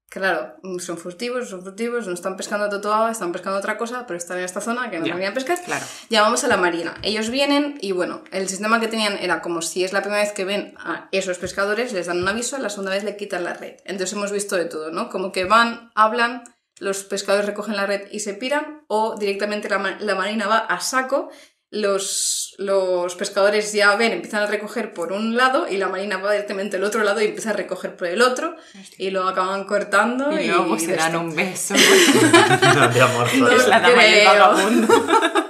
[0.08, 4.38] claro, son furtivos, son furtivos, no están pescando totoaba, están pescando otra cosa, pero están
[4.38, 5.84] en esta zona que no a pescar, Claro.
[6.08, 6.94] llamamos a la marina.
[7.02, 10.32] Ellos vienen y bueno, el sistema que tenían era como si es la primera vez
[10.32, 13.54] que ven a esos pescadores, les dan un aviso, la segunda vez le quitan la
[13.54, 13.76] red.
[13.84, 15.10] Entonces hemos visto de todo, ¿no?
[15.10, 16.44] Como que van, hablan,
[16.78, 21.30] los pescadores recogen la red y se piran, o directamente la marina va a saco,
[21.70, 26.32] los, los pescadores ya ven, empiezan a recoger por un lado y la marina va
[26.32, 28.56] directamente al otro lado y empieza a recoger por el otro
[28.96, 31.74] y lo acaban cortando y, Y luego se dan un beso.
[32.94, 33.82] de amor No, es la.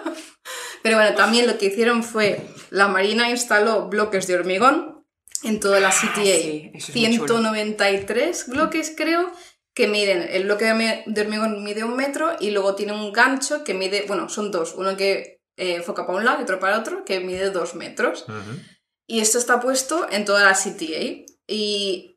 [0.83, 2.41] Pero bueno, también lo que hicieron fue,
[2.71, 5.05] la Marina instaló bloques de hormigón
[5.43, 6.09] en toda la CTA.
[6.09, 7.27] Ah, sí, es chulo.
[7.27, 9.33] 193 bloques creo
[9.75, 13.75] que miden, el bloque de hormigón mide un metro y luego tiene un gancho que
[13.75, 17.05] mide, bueno, son dos, uno que eh, enfoca para un lado y otro para otro,
[17.05, 18.27] que mide dos metros.
[19.07, 21.25] Y esto está puesto en toda la CTA.
[21.47, 22.16] Y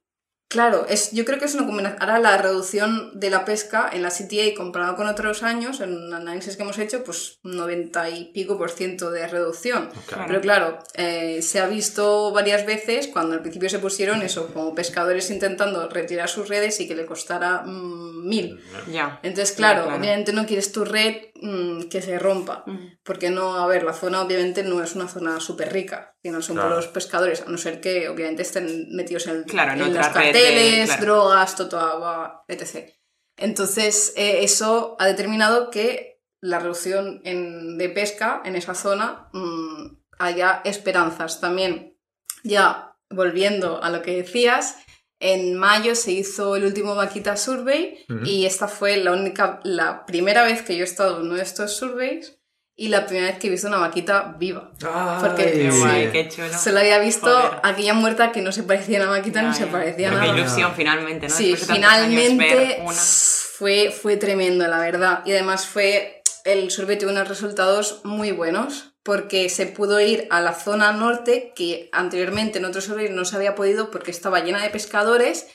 [0.50, 2.02] claro, es, yo creo que es una combinación.
[2.02, 6.14] Ahora la reducción de la pesca en la CTA comparado con otros años, en un
[6.14, 9.90] análisis que hemos hecho, pues 90 y pico por ciento de reducción.
[10.28, 14.76] Pero claro, eh, se ha visto varias veces cuando al principio se pusieron eso, como
[14.76, 18.60] pescadores intentando retirar sus redes y que le costara mm, mil.
[18.92, 19.20] ya.
[19.24, 20.00] Entonces, claro, claro.
[20.00, 22.64] obviamente no quieres tu red mm, que se rompa.
[22.66, 22.98] Mm.
[23.04, 26.58] Porque no, a ver, la zona obviamente no es una zona súper rica, sino son
[26.58, 26.94] Claro.
[26.94, 30.14] pescadores, a no ser que obviamente estén metidos en, Claro, en en los red de-
[30.32, 31.02] carteles, claro.
[31.06, 32.90] drogas, totoaba, etc.
[33.38, 39.98] Entonces, eh, eso ha determinado que la reducción en- de pesca en esa zona mm,
[40.20, 41.40] haya esperanzas.
[41.40, 41.98] También,
[42.44, 44.76] ya volviendo a lo que decías,
[45.22, 48.26] en mayo se hizo el último Vaquita Survey Ujú.
[48.26, 51.44] y esta fue la única, la primera vez que yo he estado en uno de
[51.44, 52.39] estos surveys
[52.80, 54.72] y la primera vez que he visto una vaquita viva.
[54.80, 56.48] Porque- Ay, guay, qué chulo.
[56.58, 57.60] Se la había visto Joder.
[57.64, 60.34] aquella muerta que no se parecía a una vaquita, no se parecía a Pero nada.
[60.34, 61.36] Qué ilusión finalmente, ¿no?
[61.36, 62.94] Sí, Después finalmente una.
[62.96, 65.22] fue, fue tremendo, la verdad.
[65.26, 70.40] Y además fue, el survey tuvo unos resultados muy buenos porque se pudo ir a
[70.40, 74.62] la zona norte que anteriormente en otros surveys no se había podido porque estaba llena
[74.64, 75.48] de pescadores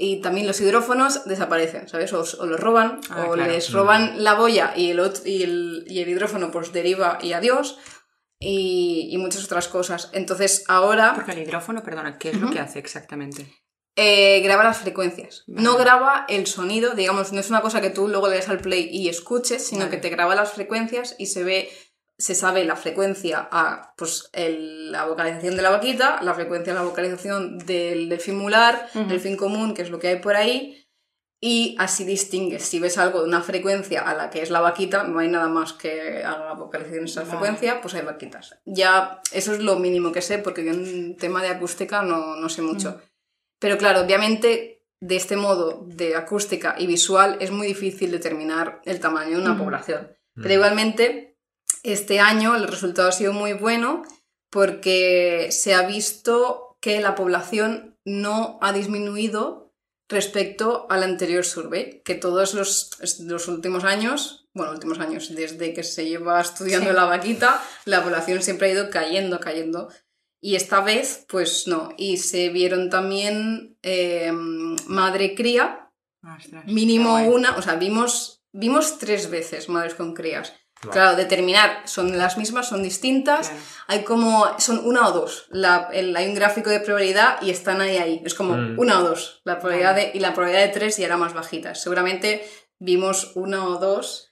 [0.00, 2.12] y también los hidrófonos desaparecen, ¿sabes?
[2.14, 3.52] O, o los roban, Ah, o claro.
[3.52, 7.76] les roban la boya y el, y el, y el hidrófono pues deriva y adiós.
[8.40, 10.10] Y, y muchas otras cosas.
[10.12, 11.12] Entonces ahora...
[11.16, 13.52] Porque el hidrófono, perdona, ¿qué es lo que hace exactamente?
[13.96, 15.42] Eh, graba las frecuencias.
[15.48, 15.60] Vale.
[15.64, 18.60] No graba el sonido, digamos, no es una cosa que tú luego le des al
[18.60, 19.90] play y escuches, sino Vale.
[19.90, 21.68] que te graba las frecuencias y se ve,
[22.18, 26.78] se sabe la frecuencia a pues el- la vocalización de la vaquita, la frecuencia de
[26.80, 29.08] la vocalización del delfín mular, Ujú.
[29.08, 30.84] delfín común, que es lo que hay por ahí,
[31.40, 32.64] y así distingues.
[32.64, 35.46] Si ves algo de una frecuencia a la que es la vaquita, no hay nada
[35.48, 37.30] más que haga vocalización en esa Vale.
[37.30, 38.58] frecuencia, pues hay vaquitas.
[38.64, 42.48] Ya, eso es lo mínimo que sé, porque yo en tema de acústica no, no
[42.48, 43.00] sé mucho.
[43.60, 48.98] Pero claro, obviamente, de este modo de acústica y visual es muy difícil determinar el
[48.98, 50.12] tamaño de una población.
[50.34, 51.27] Pero igualmente,
[51.82, 54.02] este año el resultado ha sido muy bueno
[54.50, 59.74] porque se ha visto que la población no ha disminuido
[60.08, 65.82] respecto al anterior survey, que todos los, los últimos años, bueno, últimos años, desde que
[65.82, 66.96] se lleva estudiando Sí.
[66.96, 69.88] la vaquita, la población siempre ha ido cayendo, cayendo.
[70.40, 71.90] Y esta vez, pues no.
[71.98, 74.32] Y se vieron también eh,
[74.86, 75.90] madre-cría,
[76.66, 80.54] mínimo una, o sea, vimos, vimos tres veces madres con crías.
[80.92, 83.64] Claro, determinar, son las mismas, son distintas, Claro.
[83.88, 85.46] hay como, son una o dos.
[85.50, 88.22] La- el- hay un gráfico de probabilidad y están ahí, ahí.
[88.24, 88.78] Es como Mm.
[88.78, 89.40] una o dos.
[89.44, 91.74] La probabilidad de, y la probabilidad de tres ya era más bajita.
[91.74, 92.48] Seguramente
[92.78, 94.26] vimos una o dos.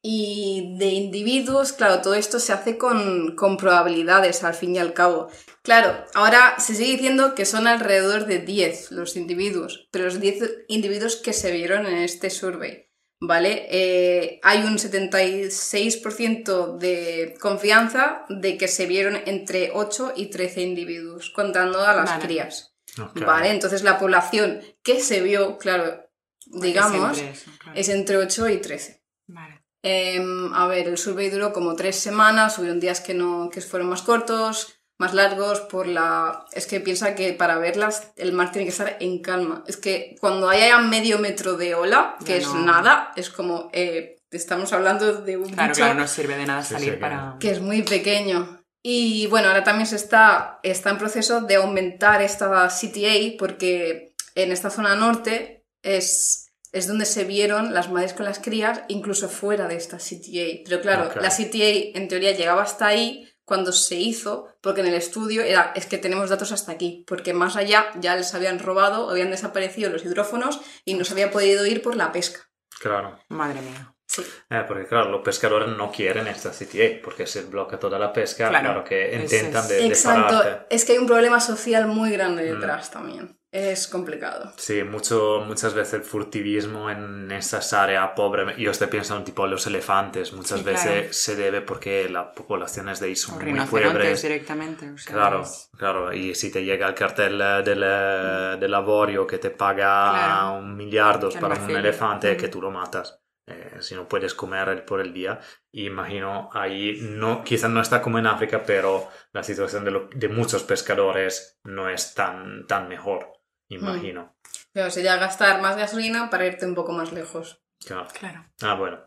[0.00, 4.92] Y de individuos, claro, todo esto se hace con, con probabilidades al fin y al
[4.94, 5.28] cabo.
[5.62, 10.64] Claro, ahora se sigue diciendo que son alrededor de 10 los individuos, pero los 10
[10.68, 12.87] individuos que se vieron en este survey,
[13.20, 13.66] ¿vale?
[13.70, 21.30] Eh, hay un 76% de confianza de que se vieron entre 8 y 13 individuos,
[21.30, 22.24] contando a las Vale.
[22.24, 23.20] crías, Ok.
[23.24, 23.50] ¿vale?
[23.50, 26.04] Entonces la población que se vio, claro,
[26.50, 27.78] Porque digamos, siempre eso, claro.
[27.78, 29.02] es entre 8 y 13.
[29.26, 29.62] Vale.
[29.82, 33.88] Em, a ver, el survey duró como tres semanas, hubieron días que, no, que fueron
[33.88, 36.44] más cortos, más largos, por la...
[36.52, 39.64] Es que piensa que para verlas el mar tiene que estar en calma.
[39.66, 42.60] Es que cuando haya medio metro de ola, que Ya es no.
[42.66, 43.70] nada, es como...
[43.72, 47.36] eh, estamos hablando de un Claro, bicho claro, no sirve de nada salir sí, para...
[47.40, 48.60] que es muy pequeño.
[48.82, 54.52] Y bueno, ahora también se está, está en proceso de aumentar esta CTA porque en
[54.52, 59.66] esta zona norte es, es donde se vieron las madres con las crías, incluso fuera
[59.68, 60.62] de esta CTA.
[60.64, 61.16] Pero claro, Ok.
[61.22, 65.72] la CTA en teoría llegaba hasta ahí cuando se hizo, porque en el estudio era,
[65.74, 69.88] es que tenemos datos hasta aquí, porque más allá ya les habían robado, habían desaparecido
[69.90, 72.40] los hidrófonos y no se había podido ir por la pesca.
[72.78, 73.18] Claro.
[73.30, 73.94] Madre mía.
[74.06, 74.22] Sí.
[74.50, 78.48] Eh, porque claro, los pescadores no quieren esta CTA, porque se bloquea toda la pesca,
[78.50, 78.64] Claro.
[78.66, 82.42] claro, que intentan es- de, de Exacto, es que hay un problema social muy grande
[82.50, 82.54] Mm.
[82.54, 83.37] detrás también.
[83.50, 84.52] Es complicado.
[84.58, 89.66] Sí, mucho, muchas veces el furtivismo en esas áreas pobres, yo estoy pensando tipo los
[89.66, 91.08] elefantes, muchas Sí, veces claro.
[91.12, 94.20] se debe porque las poblaciones de ahí son muy pobres.
[94.20, 94.90] directamente.
[94.90, 98.74] o sea, Claro, es- claro, y si te llega el cartel eh, del, eh, del
[98.74, 100.58] avorio que te paga Claro.
[100.58, 102.36] un miliardo Que para un elefante, Mm.
[102.36, 103.18] que tú lo matas.
[103.46, 105.40] Eh, si no puedes comer por el día.
[105.72, 110.10] Y imagino ahí, no, quizás no está como en África, pero la situación de, lo-
[110.14, 113.32] de muchos pescadores no es tan, tan mejor,
[113.68, 114.36] imagino.
[114.72, 117.62] Pero sería gastar más gasolina para irte un poco más lejos.
[117.84, 118.06] Claro.
[118.18, 118.44] Claro.
[118.62, 119.00] Ah, bueno.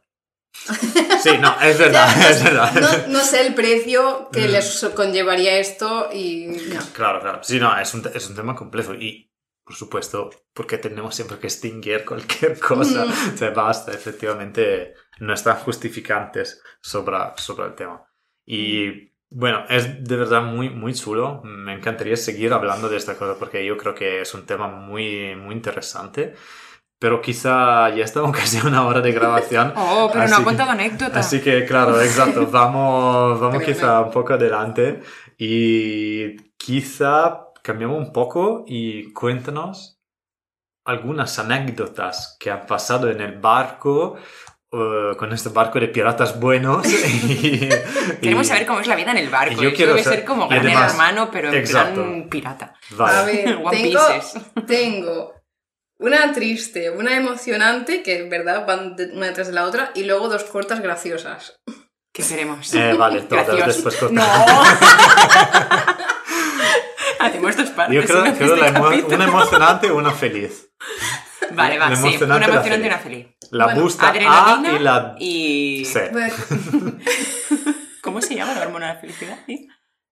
[1.23, 2.73] Sí, no, es verdad, es verdad.
[2.73, 4.51] No, no sé el precio que Mm.
[4.51, 6.47] les conllevaría esto y...
[6.73, 6.79] no.
[6.93, 7.43] Claro, claro.
[7.43, 9.31] Sí, no, es un, es un tema complejo y,
[9.63, 13.05] por supuesto, porque tenemos siempre que extinguir cualquier cosa.
[13.05, 13.33] Mm.
[13.35, 18.03] O sea, basta, efectivamente, no están justificantes sobre, sobre el tema.
[18.45, 21.41] Y, bueno, es de verdad muy, muy chulo.
[21.43, 25.35] Me encantaría seguir hablando de esta cosa porque yo creo que es un tema muy,
[25.35, 26.35] muy interesante.
[26.99, 29.73] Pero quizá ya estamos casi a una hora de grabación.
[29.77, 31.19] Oh, pero no ha contado anécdota.
[31.19, 32.45] Así que, claro, exacto.
[32.51, 35.01] Vamos, vamos quizá un poco adelante
[35.37, 40.01] y quizá cambiamos un poco y cuéntanos
[40.85, 44.17] algunas anécdotas que han pasado en el barco,
[44.73, 46.85] eh, con este barco de piratas buenos.
[46.91, 47.69] y-
[48.21, 49.61] Queremos y- saber cómo es la vida en el barco.
[49.61, 52.01] yo quiero debe sa- ser como gran además- hermano, pero en Exacto.
[52.03, 52.73] plan pirata.
[52.91, 53.17] Vale.
[53.17, 53.99] A ver, One tengo,
[54.65, 55.33] tengo
[55.99, 60.03] una triste, una emocionante, que en verdad van de- una detrás de la otra, y
[60.05, 61.55] luego dos cortas graciosas.
[62.13, 62.73] ¿Qué queremos?
[62.73, 64.25] Eh, vale, todas después cortamos.
[64.47, 64.63] ¡No!
[67.19, 67.95] Hacemos dos partes.
[67.95, 69.15] Yo creo, este la emo- capítulo.
[69.15, 70.71] una emocionante y una feliz.
[71.51, 71.93] Vale, va, sí.
[72.01, 73.27] emocionante Una emocionante y una feliz.
[73.51, 75.85] La Bueno, busta A Adrenalina y la y...
[75.85, 76.09] C.
[76.11, 76.33] Bueno,
[78.01, 79.39] ¿Cómo se llama la hormona de la felicidad?
[79.45, 79.67] ¿Sí?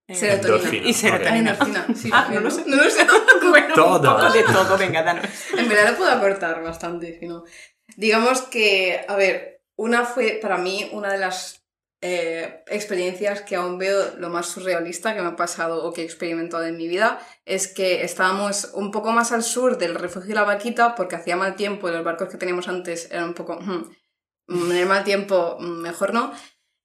[0.08, 0.56] Eh, Serotonina.
[0.58, 0.88] Endorfina.
[0.90, 1.52] Y serotonina.
[1.52, 2.64] endorfina, sí, Ah, no lo sé.
[2.68, 3.06] No lo sé.
[3.50, 4.14] Bueno, Todas.
[4.14, 5.26] un poco de todo, venga, danos.
[5.58, 7.44] En verdad lo puedo acortar bastante, si no.
[7.96, 11.59] Digamos que, a ver, una fue para mí una de las
[12.02, 16.06] eh, experiencias que aún veo lo más surrealista que me ha pasado o que he
[16.06, 20.36] experimentado en mi vida, es que estábamos un poco más al sur del refugio de
[20.36, 23.60] la vaquita porque hacía mal tiempo y los barcos que teníamos antes eran un poco...
[23.60, 23.92] hmm,
[24.50, 26.34] en el mal tiempo, mm, mejor no.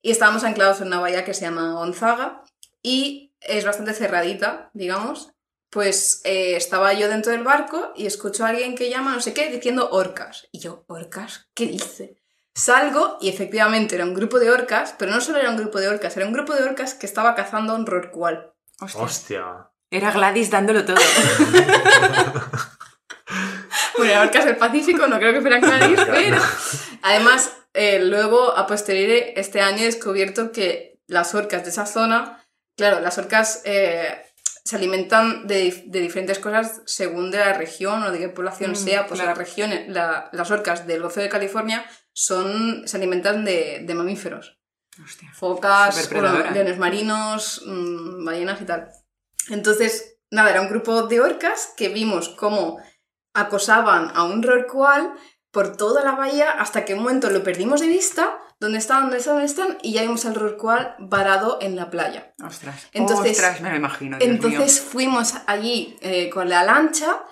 [0.02, 2.42] Y estábamos anclados en una bahía que se llama Gonzaga
[2.82, 5.30] y es bastante cerradita, digamos.
[5.70, 9.32] Pues eh, estaba yo dentro del barco y escucho a alguien que llama no sé
[9.32, 10.46] qué diciendo orcas.
[10.52, 11.48] Y yo, ¿orcas?
[11.54, 12.23] ¿Qué dice?
[12.54, 15.88] Salgo y efectivamente era un grupo de orcas, pero no solo era un grupo de
[15.88, 18.52] orcas, era un grupo de orcas que estaba cazando a un rorcual.
[18.80, 19.02] Hostia.
[19.02, 19.44] Hostia.
[19.90, 20.96] Era Gladys dándolo todo.
[23.96, 26.36] Bueno, orcas del Pacífico, no creo que fueran Gladys, pero...
[27.02, 32.44] Además, eh, luego, a posteriori, este año he descubierto que las orcas de esa zona,
[32.76, 34.20] claro, las orcas eh,
[34.64, 38.72] se alimentan de, dif- de diferentes cosas según de la región o de qué población
[38.72, 39.06] Mm, sea.
[39.06, 39.30] Pues claro.
[39.30, 41.84] las regiones, la- las orcas del Golfo de California
[42.14, 44.58] son, se alimentan de, de mamíferos.
[45.02, 45.30] Hostia.
[45.34, 46.10] Focas,
[46.54, 48.88] leones marinos, mm, ballenas y tal.
[49.50, 52.78] Entonces, nada, era un grupo de orcas que vimos cómo
[53.34, 55.12] acosaban a un rorcual
[55.50, 59.18] por toda la bahía hasta que un momento lo perdimos de vista, dónde están, dónde
[59.18, 62.32] están, dónde están, y ya vimos al rorcual varado en la playa.
[62.44, 62.88] Ostras.
[62.92, 64.18] Entonces- Ostras, me lo imagino.
[64.18, 67.24] Dios Entonces fuimos allí eh, con la lancha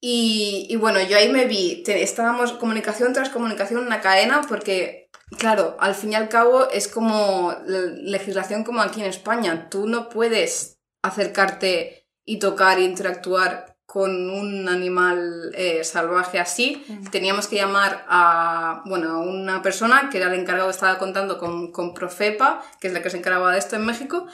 [0.00, 5.10] y, y bueno, yo ahí me vi, te- estábamos comunicación tras comunicación, una cadena, porque
[5.38, 9.86] claro, al fin y al cabo es como la legislación como aquí en España, tú
[9.86, 16.84] no puedes acercarte y tocar e interactuar con un animal eh, salvaje así.
[16.86, 17.06] Mm.
[17.10, 21.72] Teníamos que llamar a, bueno, a una persona que era el encargado, estaba contando con,
[21.72, 24.26] con Profepa, que es la que se encargaba de esto en México,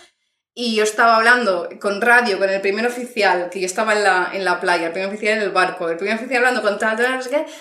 [0.58, 4.30] y yo estaba hablando con radio con el primer oficial, que yo estaba en la,
[4.32, 6.96] en la playa, el primer oficial en el barco, el primer oficial hablando con tal,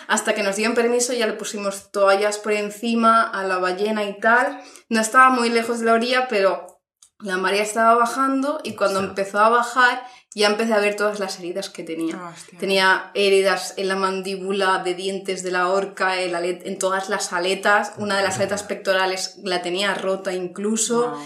[0.08, 4.06] hasta que nos dieron permiso y ya le pusimos toallas por encima a la ballena
[4.06, 4.62] y tal.
[4.88, 6.80] No estaba muy lejos de la orilla, pero
[7.20, 9.08] la marea estaba bajando y cuando Sí.
[9.08, 10.02] empezó a bajar
[10.34, 12.16] ya empecé a ver todas las heridas que tenía.
[12.34, 12.60] Hostia.
[12.60, 17.08] Tenía heridas en la mandíbula, de dientes de la orca, en, la ale- en todas
[17.10, 17.92] las aletas.
[17.98, 21.18] Una de las aletas pectorales la tenía rota incluso.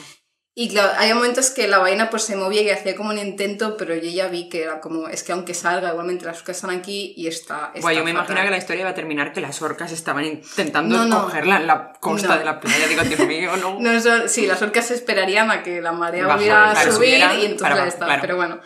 [0.61, 3.77] Y claro, hay momentos que la ballena pues se movía y hacía como un intento,
[3.77, 6.71] pero yo ya vi que era como, es que aunque salga, igualmente las orcas están
[6.71, 7.67] aquí y está...
[7.73, 10.25] está Guay, yo me imaginaba que la historia iba a terminar que las orcas estaban
[10.25, 11.23] intentando No, no.
[11.23, 12.39] cogerla en la costa No.
[12.39, 12.87] de la playa.
[12.89, 13.77] Digo, Dios mío, no.
[13.79, 17.45] No, eso- sí, las orcas esperarían a que la marea Bajar, volviera a subir y
[17.45, 18.05] entonces para está.
[18.07, 18.21] claro.
[18.21, 18.59] Pero bueno.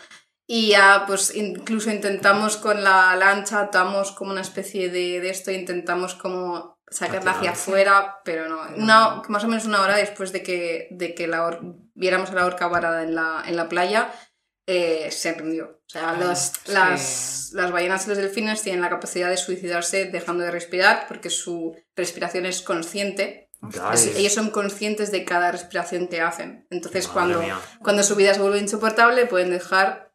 [0.47, 5.51] Y ya, pues incluso intentamos con la lancha, atamos como una especie de, de esto,
[5.51, 8.61] intentamos como sacarla hacia afuera, pero no.
[8.77, 11.59] Una, más o menos una hora después de que, de que la
[11.93, 14.11] viéramos a la orca varada en la, en la playa,
[14.67, 15.81] eh, se rindió.
[15.85, 16.71] O sea, los- sí.
[16.71, 21.29] las, las ballenas y los delfines tienen la capacidad de suicidarse dejando de respirar porque
[21.29, 23.49] su respiración es consciente.
[23.93, 26.65] Es- ellos son conscientes de cada respiración que hacen.
[26.69, 27.59] Entonces, madre cuando, mía.
[27.81, 30.12] cuando su vida se vuelve insoportable, pueden dejar,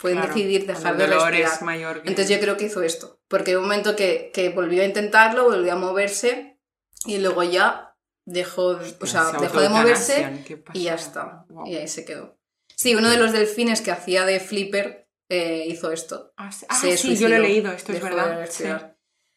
[0.00, 1.52] pueden Claro, decidir dejar de respirar.
[1.52, 3.20] es mayor Entonces yo creo que hizo esto.
[3.28, 6.58] Porque un momento que, que volvió a intentarlo, volvió a moverse
[7.04, 7.94] y luego ya
[8.24, 11.44] dejó, o sea, Se dejó de moverse y ya está.
[11.48, 11.66] Wow.
[11.66, 12.38] Y ahí se quedó.
[12.76, 16.32] Sí, uno de los delfines que hacía de flipper eh, hizo esto.
[16.36, 18.46] Ah, sí, ah, Se sí, yo lo he leído, esto es verdad.
[18.50, 18.64] Sí.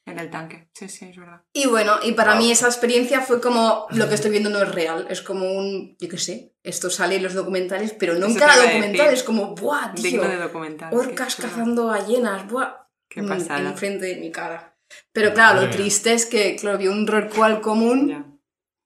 [0.05, 0.69] En el tanque.
[0.73, 1.41] Sí, sí, es verdad.
[1.53, 2.41] Y bueno, y para Wow.
[2.41, 5.95] mí esa experiencia fue como lo que estoy viendo no es real, es como un,
[5.99, 9.13] yo qué sé, esto sale en los documentales, pero no en cada documental, decir.
[9.13, 10.03] es como, ¡buah, tío!
[10.03, 10.93] Digno de documental.
[10.93, 12.73] Orcas cazando ballenas, ¡buah!
[13.09, 13.59] Qué mm, pasada.
[13.69, 14.75] Enfrente de mi cara.
[15.11, 18.09] Pero claro, lo triste es que, claro, vio un rorcual común.
[18.09, 18.25] Ya,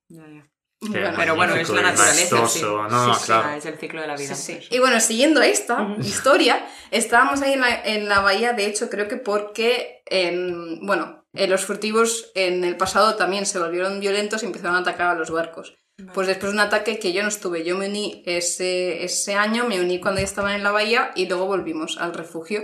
[0.09, 0.47] ya, ya.
[0.79, 2.47] Bueno, Pero bueno, es la naturaleza.
[2.47, 2.61] Sí.
[2.61, 3.49] No, Sí, claro.
[3.57, 4.35] es el ciclo de la vida.
[4.35, 4.53] Sí, sí.
[4.57, 4.71] pues.
[4.71, 9.07] Y bueno, siguiendo esta historia, estábamos ahí en la, en la bahía, de hecho, creo
[9.07, 14.45] que porque, en, bueno, eh, los furtivos en el pasado también se volvieron violentos y
[14.47, 15.75] empezaron a atacar a los barcos.
[15.99, 16.11] Vale.
[16.13, 19.65] Pues después de un ataque que yo no estuve, yo me uní ese, ese año,
[19.67, 22.61] me uní cuando ya estaban en la bahía y luego volvimos al refugio.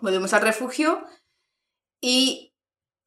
[0.00, 1.04] Volvimos al refugio
[2.00, 2.54] y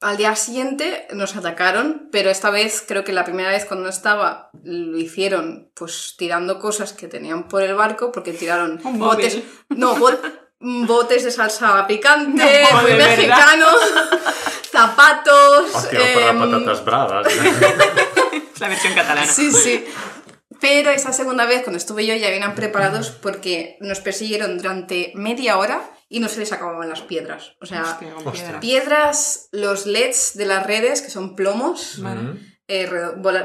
[0.01, 4.49] al día siguiente nos atacaron, pero esta vez creo que la primera vez cuando estaba
[4.63, 10.19] lo hicieron pues tirando cosas que tenían por el barco porque tiraron botes, no, bot-
[10.63, 13.67] botes de salsa picante, No, muy mexicano,
[14.71, 17.27] zapatos, Hostia, para em, patatas bravas.
[17.27, 19.27] Es la versión catalana.
[19.31, 19.85] Sí, sí.
[20.61, 25.57] Pero esa segunda vez, cuando estuve yo, ya venían preparados porque nos persiguieron durante media
[25.57, 27.55] hora y no se les acababan las piedras.
[27.59, 28.31] O sea, Hostia, con Hostia.
[28.43, 28.59] piedra.
[28.61, 32.21] piedras, los LEDs de las redes, que son plomos, Vale.
[32.21, 32.39] Mm.
[32.69, 32.89] eh,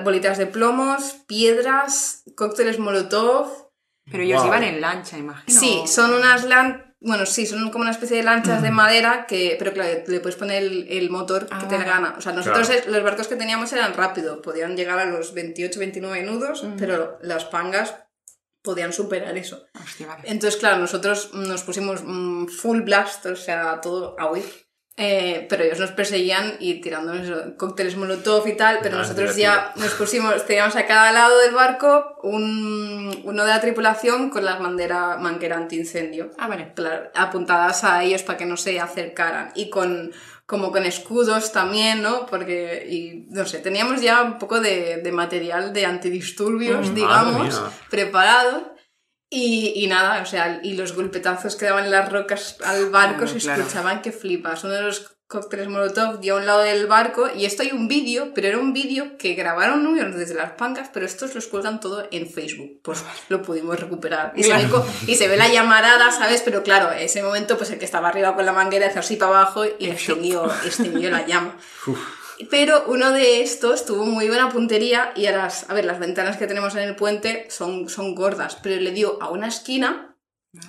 [0.05, 3.49] bolitas de plomos, piedras, cócteles molotov.
[4.11, 4.47] Pero ellos Wow.
[4.49, 5.61] iban en lancha, imagino.
[5.61, 9.55] Sí, son unas lan bueno, sí, son como una especie de lanchas de madera que,
[9.59, 12.15] pero claro, le puedes poner el, el motor que Ah, te gana.
[12.19, 12.91] O sea, nosotros Claro.
[12.91, 16.75] los barcos que teníamos eran rápido, podían llegar a los 28, 29 nudos, Ujú.
[16.79, 17.95] pero las pangas
[18.63, 19.65] podían superar eso.
[19.81, 20.23] Hostia, vale.
[20.27, 24.68] Entonces, claro, nosotros nos pusimos mm, full blast, o sea, todo a huir.
[25.01, 29.73] Eh, pero ellos nos perseguían y tirándonos cócteles molotov y tal, pero Ah, nosotros ya
[29.77, 34.59] nos pusimos, teníamos a cada lado del barco un, uno de la tripulación con las
[34.59, 36.73] bandera manguera antiincendio Ah, vale.
[36.75, 40.11] claro, apuntadas a ellos para que no se acercaran y con
[40.47, 42.25] como con escudos también, ¿no?
[42.25, 46.95] Porque, y no sé, teníamos ya un poco de, de material de antidisturbios, Mm.
[46.95, 48.75] digamos, preparado.
[49.31, 53.33] Y, y nada, o sea, y los golpetazos que daban las rocas al barco Claro,
[53.33, 53.63] se claro.
[53.63, 54.65] escuchaban que flipas.
[54.65, 57.87] Uno de los cócteles Molotov dio a un lado del barco y esto hay un
[57.89, 61.79] vídeo, pero era un vídeo que grabaron unos desde las pancas, pero estos los cuelgan
[61.81, 62.81] todo en Facebook.
[62.83, 64.33] Pues lo pudimos recuperar.
[64.35, 66.41] Y, se, ve, co- y se ve la llamarada, ¿sabes?
[66.43, 69.33] Pero claro, ese momento pues el que estaba arriba con la manguera hace así para
[69.43, 71.55] abajo y extinguió, extinguió la llama.
[72.51, 76.37] Pero uno de estos tuvo muy buena puntería y a las, a ver, las ventanas
[76.37, 80.17] que tenemos en el puente son, son gordas, pero le dio a una esquina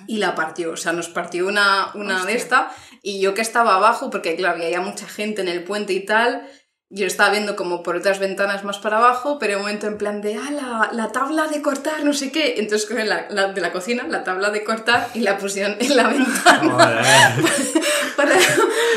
[0.06, 0.72] y la partió.
[0.72, 2.70] O sea, nos partió una, una de esta
[3.02, 6.04] y yo que estaba abajo, porque claro, había ya mucha gente en el puente y
[6.04, 6.48] tal,
[6.92, 10.20] yo estaba viendo como por otras ventanas más para abajo, pero un momento en plan
[10.20, 12.54] de, ah, la, la tabla de cortar, no sé qué.
[12.58, 15.96] Entonces cogieron la, la- de la cocina, la tabla de cortar y la pusieron en
[15.96, 16.72] la ventana.
[16.72, 17.44] Joder.
[18.16, 18.44] para, El,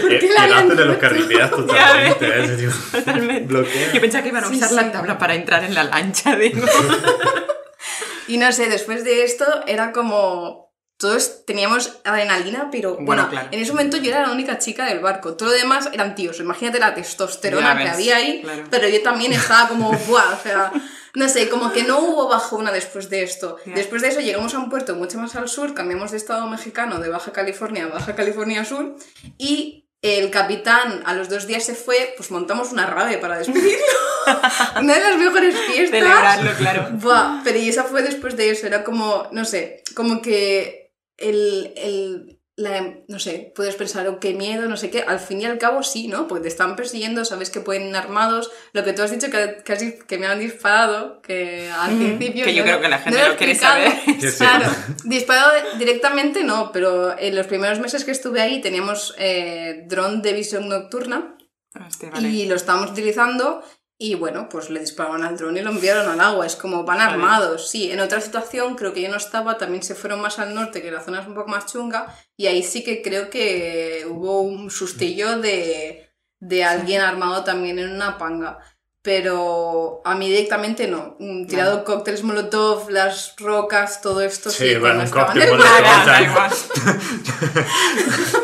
[0.01, 2.27] porque la el habían de los carrileras totalmente.
[2.27, 2.57] ¿eh?
[2.57, 3.45] Tipo- Totalmente.
[3.53, 3.91] Bloquea.
[3.93, 4.75] Yo pensaba que iban a Sí, usar sí.
[4.75, 6.65] la tabla para entrar en la lancha, digo.
[8.27, 10.62] Y no sé, después de esto era como.
[11.03, 13.49] Todos teníamos adrenalina, pero bueno, Bueno, claro.
[13.51, 15.35] en ese momento yo era la única chica del barco.
[15.35, 16.39] Todo lo demás eran tíos.
[16.39, 18.39] Imagínate la testosterona que había ahí.
[18.41, 18.63] claro.
[18.71, 20.33] Pero yo también estaba como, ¡buah!
[20.33, 20.71] O sea,
[21.13, 23.57] no sé, como que no hubo bajona después de esto.
[23.65, 27.01] Después de eso llegamos a un puerto mucho más al sur, cambiamos de estado mexicano,
[27.01, 28.95] de Baja California a Baja California Sur,
[29.37, 33.83] y el capitán a los dos días se fue, pues montamos una rave para despedirlo.
[34.81, 35.99] una de las mejores fiestas.
[35.99, 36.87] Celebrarlo, claro.
[36.93, 40.82] Buah, pero y esa fue después de eso, era como, no sé, como que
[41.17, 45.41] el, el- la- no sé, puedes pensar, oh, qué miedo, no sé qué, al fin
[45.41, 46.27] y al cabo sí, ¿no?
[46.27, 49.63] Porque te están persiguiendo, sabes que pueden ir armados, lo que tú has dicho que
[49.65, 52.45] casi que me han disparado, que al principio...
[52.45, 53.91] que yo no- creo que la gente no lo quiere saber.
[54.21, 54.31] Que.
[54.31, 54.69] Claro,
[55.03, 60.33] disparado directamente no, pero en los primeros meses que estuve ahí teníamos eh, dron de
[60.33, 61.35] visión nocturna
[61.73, 62.29] Hostia, vale.
[62.29, 63.63] y lo estábamos utilizando
[64.03, 66.45] y bueno, pues le dispararon al dron y lo enviaron al agua.
[66.45, 67.69] Es como van armados.
[67.69, 70.81] Sí, en otra situación creo que yo no estaba, también se fueron más al norte,
[70.81, 74.41] que la zona es un poco más chunga y ahí sí que creo que hubo
[74.41, 76.09] un sustillo de,
[76.41, 78.59] de alguien armado también en una panga.
[79.01, 81.15] Pero a mí directamente no.
[81.19, 84.49] Mm, Tirado cócteles molotov, las rocas, todo esto.
[84.49, 85.69] Sí, Sí, bueno, un cóctel molotov.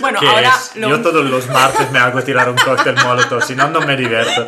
[0.00, 0.76] bueno, ¿Qué ahora es?
[0.76, 3.96] lo, Yo todos los martes me hago tirar un cóctel molotov, si no, no me
[3.96, 4.46] divierto.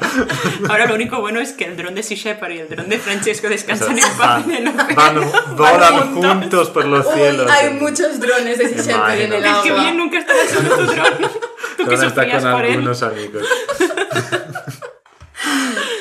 [0.69, 2.99] ahora lo único bueno es que el dron de Sea Shepherd y el dron de
[2.99, 6.33] Francesco descansan en paz Van, en el van- volan juntos.
[6.33, 7.51] juntos por los Uy, cielos.
[7.51, 9.57] hay muchos drones de Sea Shepherd en el Imagino.
[9.57, 9.83] Es que agua.
[9.83, 11.31] bien nunca estarás solo tu dron.
[11.77, 12.71] Tú que sufrías con por él.
[12.73, 13.47] algunos amigos.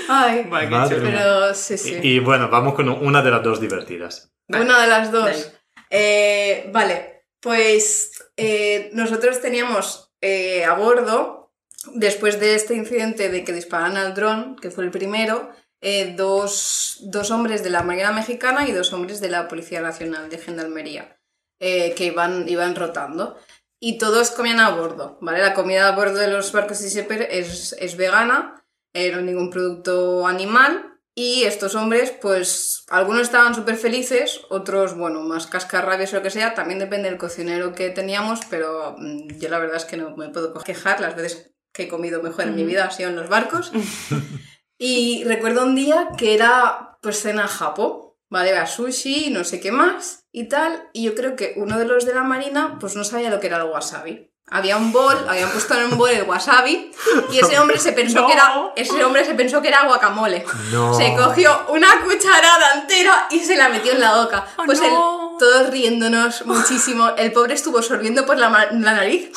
[0.08, 0.88] Ay, mía.
[0.90, 2.00] pero sí, sí.
[2.04, 4.32] Y, y bueno, vamos con una de las dos divertidas.
[4.48, 4.66] Vale.
[4.66, 5.54] Una de las dos.
[5.90, 8.12] Eh, vale, pues
[8.44, 11.52] eh, nosotros teníamos eh, a bordo,
[11.94, 16.98] después de este incidente de que disparan al dron, que fue el primero, eh, dos,
[17.02, 21.20] dos hombres de la Marina Mexicana y dos hombres de la Policía Nacional de Gendarmería,
[21.60, 23.38] que iban, iban rotando.
[23.80, 25.40] Y todos comían a bordo, ¿vale?
[25.40, 28.64] La comida a bordo de los barcos de Shepard es, es vegana,
[28.94, 30.91] no ningún producto animal.
[31.14, 36.30] Y estos hombres, pues, algunos estaban súper felices, otros, bueno, más cascarrabias o lo que
[36.30, 40.16] sea, también depende del cocinero que teníamos, pero mm, yo la verdad es que no
[40.16, 43.18] me puedo quejar, las veces que he comido mejor en mi vida han sido en
[43.18, 43.72] los barcos.
[44.78, 48.52] y recuerdo un día que era, pues, cena japo, ¿vale?
[48.52, 52.06] Era sushi, no sé qué más y tal, y yo creo que uno de los
[52.06, 54.31] de la marina, pues, no sabía lo que era el wasabi.
[54.54, 56.92] Había un bol, habían puesto en un bol el wasabi
[57.32, 58.28] y ese hombre se pensó No.
[58.28, 60.44] que era ese hombre se pensó que era guacamole.
[60.72, 60.94] No.
[60.94, 64.46] Se cogió una cucharada entera y se la metió en la boca.
[64.58, 64.86] Oh, pues no.
[64.86, 67.12] él, todos riéndonos muchísimo.
[67.18, 69.32] El pobre estuvo sorbiendo por la, la nariz.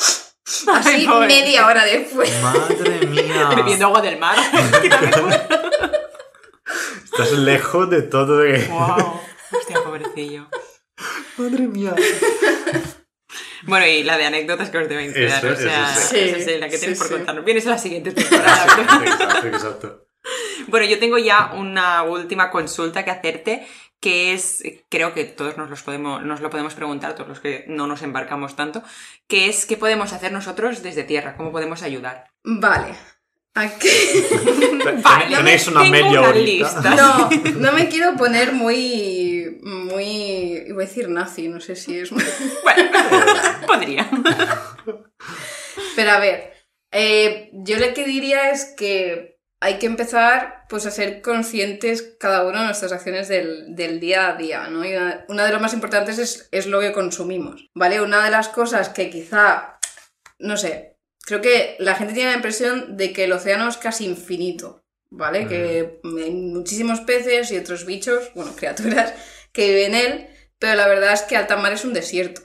[0.67, 2.29] Así Ay, media hora después.
[2.41, 3.49] Madre mía.
[3.55, 4.35] Bebiendo agua del mar.
[7.05, 8.39] Estás lejos de todo.
[8.39, 8.67] De...
[8.67, 9.21] wow.
[9.51, 10.47] Hostia, pobrecillo.
[11.37, 11.95] Madre mía.
[13.63, 15.43] Bueno, y la de anécdotas que os deben quedar.
[15.45, 16.19] Eso, o sea, eso sí.
[16.19, 17.13] esa es la que Sí, tenéis por sí.
[17.13, 17.45] contarnos.
[17.45, 18.65] Vienes a la siguiente temporada.
[18.75, 19.03] creo.
[19.13, 20.07] Exacto, exacto.
[20.67, 23.67] Bueno, yo tengo ya una última consulta que hacerte,
[23.99, 27.65] que es, creo que todos nos, los podemos, nos lo podemos preguntar, todos los que
[27.67, 28.83] no nos embarcamos tanto,
[29.27, 32.31] que es qué podemos hacer nosotros desde tierra, cómo podemos ayudar.
[32.43, 32.95] Vale.
[33.57, 33.87] Aquí.
[35.01, 36.93] Vale, Tenéis una tengo media una lista.
[36.93, 39.59] No, no me quiero poner muy.
[39.63, 40.65] muy.
[40.67, 42.11] iba a decir nazi, no sé si es.
[42.63, 42.91] Bueno,
[43.67, 44.09] podría.
[45.95, 46.53] Pero a ver,
[46.91, 52.45] eh, yo lo que diría es que hay que empezar pues, a ser conscientes cada
[52.45, 54.83] uno de nuestras acciones del, del día a día, ¿no?
[54.83, 58.01] Y una, una de las más importantes es, es lo que consumimos, ¿vale?
[58.01, 59.79] Una de las cosas que quizá,
[60.39, 60.94] no sé,
[61.25, 65.47] creo que la gente tiene la impresión de que el océano es casi infinito, ¿vale?
[65.47, 69.13] Que hay muchísimos peces y otros bichos, bueno, criaturas,
[69.51, 70.27] que viven en él,
[70.59, 72.41] pero la verdad es que alta mar es un desierto.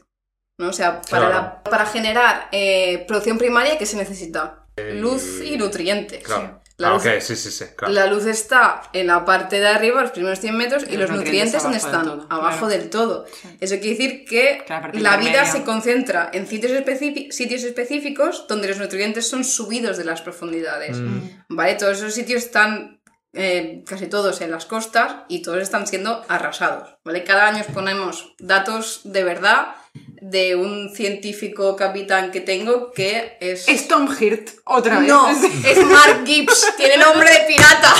[0.59, 0.69] ¿no?
[0.69, 1.29] O sea, para, Claro.
[1.31, 4.67] la- para generar eh, producción primaria, ¿qué se necesita?
[4.77, 6.23] Luz y nutrientes.
[6.23, 6.60] Claro.
[6.81, 7.65] La, Ah, luz, ok, sí, sí, sí.
[7.77, 7.93] Claro.
[7.93, 11.63] la luz está en la parte de arriba, los primeros 100 metros, y, los, nutrientes,
[11.63, 12.05] ¿dónde abajo del están?
[12.05, 12.69] todo, abajo claro.
[12.69, 13.27] del todo.
[13.27, 13.49] Sí.
[13.61, 16.73] Eso quiere decir que Que la vida se concentra en sitios,
[17.31, 20.97] sitios específicos donde los nutrientes son subidos de las profundidades.
[20.97, 21.21] Mm.
[21.51, 21.75] ¿Vale?
[21.75, 23.01] Todos esos sitios están
[23.35, 26.97] eh, casi todos en las costas y todos están siendo arrasados.
[27.05, 27.25] ¿Vale?
[27.25, 29.75] Cada año os ponemos datos de verdad
[30.21, 33.67] de un científico capitán que tengo que es...
[33.69, 35.09] Es Tom Hirt, otra vez.
[35.09, 35.29] No,
[35.67, 37.95] es Mark Gibbs, tiene nombre de pirata.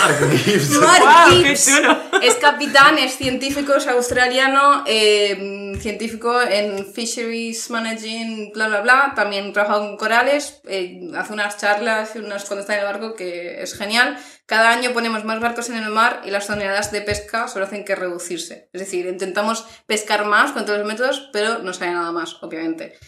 [0.81, 1.69] Mark ¡Guau, qué Gibbs.
[2.23, 9.13] Es capitán, es científico, es australiano, eh, científico en Fisheries Managing, bla, bla, bla.
[9.17, 13.63] También trabaja con corales, eh, hace unas charlas unas, cuando está en el barco que
[13.63, 14.19] es genial.
[14.51, 17.85] Cada año ponemos más barcos en el mar y las toneladas de pesca solo hacen
[17.85, 18.69] que reducirse.
[18.73, 22.99] Es decir, intentamos pescar más con todos los métodos, pero no sale nada más, obviamente.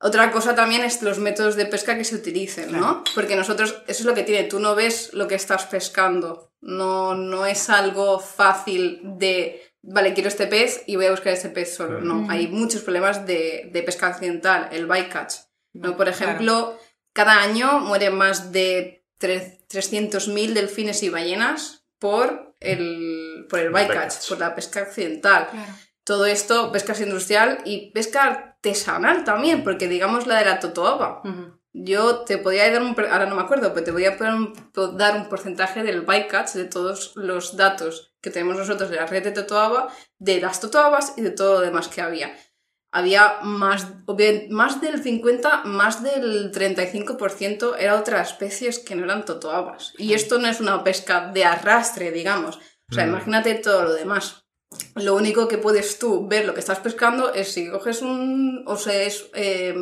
[0.00, 3.04] Otra cosa también es los métodos de pesca que se utilicen, ¿no?
[3.14, 6.52] Porque nosotros, eso es lo que tiene, tú no ves lo que estás pescando.
[6.60, 11.50] No, no es algo fácil de, vale, quiero este pez y voy a buscar este
[11.50, 12.00] pez solo.
[12.00, 15.34] No, hay muchos problemas de, de pesca accidental, el bycatch.
[15.74, 15.96] ¿no?
[15.96, 16.76] Por ejemplo,
[17.12, 24.38] cada año mueren más de 300.000 delfines y ballenas por el, por el bycatch, por
[24.38, 25.48] la pesca accidental.
[25.50, 25.72] Claro.
[26.04, 31.22] Todo esto, pesca industrial y pesca artesanal también, porque digamos la de la totoaba.
[31.72, 35.82] Yo te podía dar un, ahora no me acuerdo, pero te podía dar un porcentaje
[35.82, 39.88] del bycatch de todos los datos que tenemos nosotros de la red de Totoaba,
[40.18, 42.34] de las Totoabas y de todo lo demás que había.
[42.94, 43.86] Había más,
[44.50, 49.94] más del 50, más del 35% era otras especies que no eran Totoabas.
[49.98, 52.56] Y esto no es una pesca de arrastre, digamos.
[52.90, 53.08] O sea, Mm.
[53.08, 54.44] imagínate todo lo demás.
[54.94, 58.62] Lo único que puedes tú ver lo que estás pescando es si coges un.
[58.66, 59.26] O sea, es.
[59.34, 59.72] eh,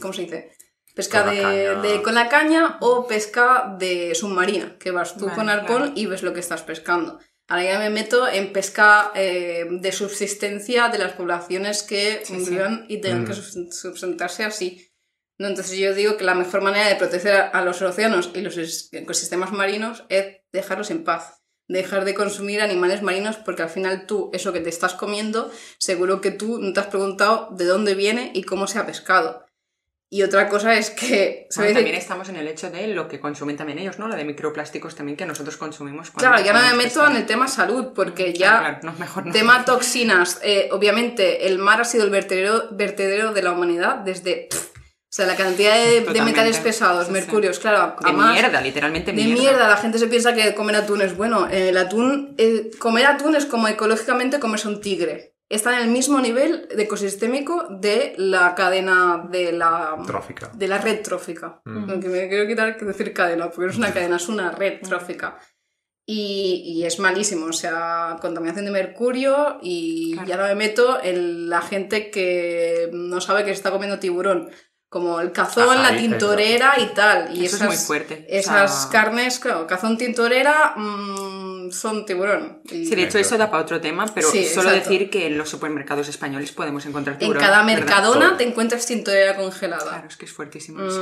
[0.00, 0.52] ¿Cómo se dice?
[0.94, 5.48] Pesca Con de, con la caña o pesca de submarina, que vas tú Vale, con
[5.50, 5.92] arpón claro.
[5.94, 7.18] y ves lo que estás pescando.
[7.48, 12.50] Ahora ya me meto en pesca eh, de subsistencia de las poblaciones que Sí, sí.
[12.50, 13.26] vivan y tengan Mm.
[13.26, 14.92] que subs- sustentarse así.
[15.38, 15.48] ¿no?
[15.48, 18.56] Entonces yo digo que la mejor manera de proteger a- a los océanos y los
[18.92, 21.42] ecosistemas marinos es dejarlos en paz.
[21.68, 26.20] Dejar de consumir animales marinos porque al final tú, eso que te estás comiendo, seguro
[26.20, 29.44] que tú no te has preguntado de dónde viene y cómo se ha pescado.
[30.08, 31.48] Y otra cosa es que...
[31.56, 34.06] Bueno, también estamos en el hecho de lo que consumen también ellos, ¿no?
[34.06, 36.12] La de microplásticos también que nosotros consumimos.
[36.12, 38.58] Claro, ya no me meto en el tema salud porque ya...
[38.60, 39.32] claro, no, mejor no.
[39.32, 40.38] Tema toxinas.
[40.44, 44.46] eh, obviamente, el mar ha sido el vertedero, vertedero de la humanidad desde.
[44.48, 47.12] pff, o sea, la cantidad de, metales pesados, Sí, sí.
[47.12, 47.96] mercurios, claro.
[48.00, 49.66] De además- mierda, literalmente De mierda.
[49.68, 51.48] la gente se piensa que comer atún es bueno.
[51.50, 55.32] Eh, El atún, eh, comer atún es como ecológicamente comerse un tigre.
[55.48, 60.50] Está en el mismo nivel de ecosistémico de la cadena de la, Trófica.
[60.52, 61.60] de la red trófica.
[61.64, 61.88] Mm.
[61.90, 64.80] Aunque me quiero quitar que decir cadena, porque no es una cadena, es una red
[64.82, 65.38] trófica.
[66.08, 70.28] Y, y es malísimo, o sea, contaminación de mercurio y Claro.
[70.28, 74.50] ya no me meto en la gente que no sabe que se está comiendo tiburón,
[74.88, 77.36] como el cazón, Ah, la tintorera y tal.
[77.36, 78.24] Y Eso esas, es muy fuerte.
[78.30, 82.60] o Esas sea, carnes, claro, cazón, tintorera, mm, son tiburón.
[82.70, 84.90] Y Sí, de hecho eso da para otro tema, pero Sí, solo exacto.
[84.90, 87.42] decir que en los supermercados españoles podemos encontrar en tiburón.
[87.42, 87.78] cada ¿verdad?
[87.80, 88.36] mercadona Todo.
[88.36, 89.82] te encuentras tintorera congelada.
[89.84, 91.00] Claro, es que es fuertísimo eso.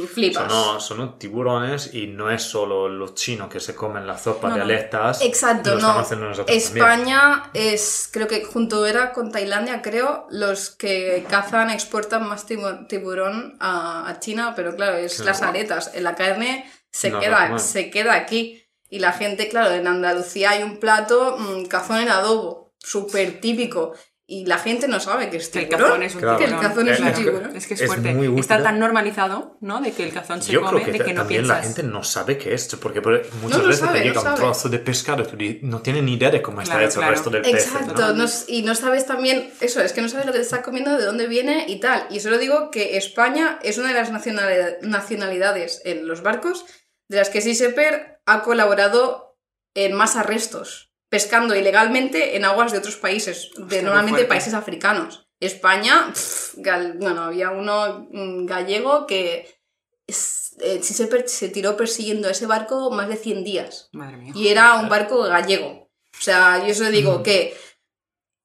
[0.00, 0.50] Mm, flipas.
[0.52, 4.54] Sono, sono tiburones y no es solo los chinos que se comen la sopa No,
[4.54, 4.64] de no.
[4.64, 5.22] aletas.
[5.22, 5.76] Exacto, no.
[5.78, 6.84] estamos haciendo nosotros también.
[6.86, 12.86] España es, creo que junto era con Tailandia, creo, los que cazan, exportan más tibu-
[12.88, 15.30] tiburón a, a China, pero claro, es Claro.
[15.30, 15.90] las aletas.
[15.94, 18.64] En la carne se, No, queda, se queda aquí.
[18.90, 23.92] Y la gente, claro, en Andalucía hay un plato mm, cazón en adobo, súper típico.
[24.30, 25.88] Y la gente no sabe que es Que el tiburón.
[25.88, 26.36] cazón es un Claro.
[26.36, 26.68] Que el tiburón.
[26.68, 27.56] cazón es un Es que- tiburón.
[27.56, 28.14] Es que es, Es fuerte.
[28.14, 28.38] útil.
[28.38, 29.80] Está tan normalizado, ¿no?
[29.80, 31.56] De que el cazón se Yo come, creo que, de que no también piensas.
[31.56, 34.20] la gente no sabe qué es, porque por- muchas No veces sabe, te no llega
[34.20, 34.36] un sabe.
[34.38, 37.08] trozo de pescado y no tienen ni idea de cómo está Claro, hecho claro.
[37.12, 37.54] el resto del pez.
[37.54, 38.12] Exacto, ¿no?
[38.24, 40.98] no y no sabes también, eso, es que no sabes lo que te estás comiendo,
[40.98, 42.06] de dónde viene y tal.
[42.10, 46.66] Y solo digo que España es una de las nacionalidad- nacionalidades en los barcos
[47.08, 49.38] de las que Siseper ha colaborado
[49.74, 55.28] en más arrestos, pescando ilegalmente en aguas de otros países, de Hostia, normalmente países africanos.
[55.40, 56.56] España, pff,
[56.96, 59.60] bueno, había uno mm, gallego que
[60.06, 63.88] eh, Siseper se tiró persiguiendo a ese barco más de 100 días.
[63.92, 64.32] Madre mía.
[64.34, 65.88] Y era un barco gallego.
[66.18, 67.56] O sea, yo solo digo que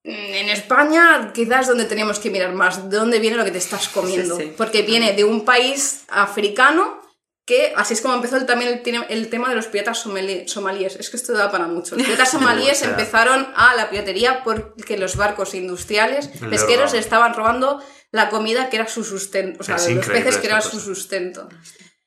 [0.03, 3.57] mm, en España quizás donde teníamos que mirar más de dónde viene lo que te
[3.57, 4.37] estás comiendo.
[4.37, 4.53] Sí, sí.
[4.55, 7.02] Porque viene de un país africano
[7.45, 10.95] que así es como empezó el- también el, el tema de los piratas somali- somalíes.
[10.95, 11.95] Es que esto da para mucho.
[11.95, 17.83] Los piratas somalíes empezaron a la piratería porque los barcos industriales Le pesqueros estaban robando
[18.11, 19.57] la comida que era su sustento.
[19.61, 20.69] O sea, Es los peces que era cosa.
[20.69, 21.49] su sustento.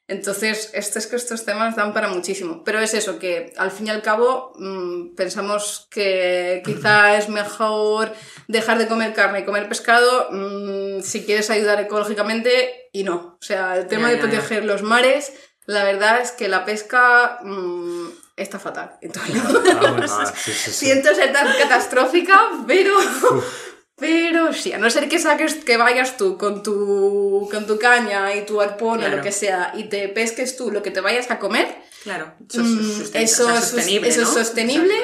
[0.09, 2.62] Entonces, esto es que estos temas dan para muchísimo.
[2.65, 8.12] Pero es eso, que al fin y al cabo mm, pensamos que quizá es mejor
[8.47, 13.37] dejar de comer carne y comer pescado mm, si quieres ayudar ecológicamente y no.
[13.41, 14.28] O sea, el tema Ya, de ya, ya.
[14.31, 15.33] proteger los mares,
[15.66, 18.07] la verdad es que la pesca mm,
[18.37, 18.97] está fatal.
[19.01, 20.87] Entonces, Ah, bueno, ah, sí, sí, sí.
[20.87, 22.93] siento ser tan catastrófica, pero...
[23.98, 28.35] Pero sí, a no ser que saques, que vayas tú con tu, con tu caña
[28.35, 29.16] y tu arpón o Claro.
[29.16, 31.66] lo que sea y te pesques tú lo que te vayas a comer,
[32.02, 34.09] Claro, eso, mm, es eso, o sea, sostenible.
[34.09, 34.35] eso es ¿no?
[34.35, 34.94] sostenible.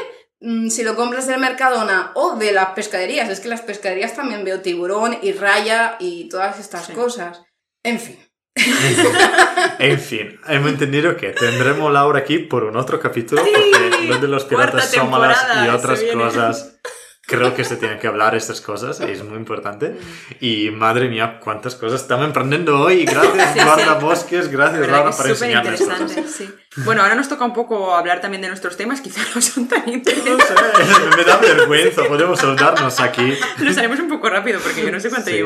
[0.40, 4.44] Mm, Si lo compras del Mercadona o de las pescaderías, es que las pescaderías también
[4.44, 6.93] veo tiburón y raya y todas estas Sí.
[6.93, 7.43] cosas.
[7.82, 8.19] En fin.
[9.78, 14.28] En fin, hemos entendido que tendremos Laura aquí por un otro capítulo, porque lo de
[14.28, 16.23] los piratas sómalas temporada, y otras viene.
[16.23, 16.78] cosas,
[17.24, 19.97] creo que se tienen que hablar estas cosas, y es muy importante.
[20.40, 23.05] Y madre mía, cuántas cosas estamos aprendiendo hoy.
[23.07, 24.05] Gracias, Sí, Guarda sí.
[24.05, 26.31] Bosques, gracias, Laura, súper enseñarnos cosas.
[26.31, 26.55] sí.
[26.85, 29.85] Bueno, ahora nos toca un poco hablar también de nuestros temas, quizá no son tan
[29.86, 30.47] No interesantes.
[30.47, 33.36] sé, me da vergüenza, podemos saludarnos aquí.
[33.59, 35.36] Los haremos un poco rápido porque yo no sé cuánto ya,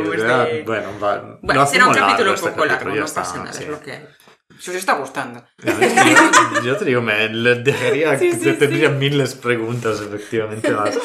[0.45, 0.63] de...
[0.65, 3.51] Bueno, va, Bueno, lo será un capítulo un este poco largo, capítulo, no pasa nada,
[3.51, 4.07] es lo que hay.
[4.59, 5.45] Si os está gustando.
[5.63, 5.73] Yo,
[6.65, 10.99] yo te digo, me dejaría, Sí, sí, te tendría miles de preguntas, efectivamente, más.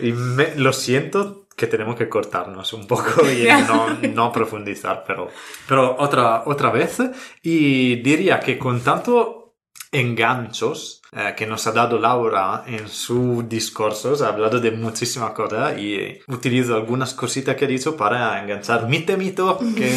[0.00, 5.28] Y me- lo siento que tenemos que cortarnos un poco y no, no profundizar, pero,
[5.66, 6.98] pero otra, otra vez.
[7.42, 9.54] Y diría que con tanto
[9.90, 15.78] enganchos eh, que nos ha dado Laura en su discurso, ha hablado de muchísimas cosas
[15.78, 19.90] y utilizo algunas cositas que ha dicho para enganchar mi temito, que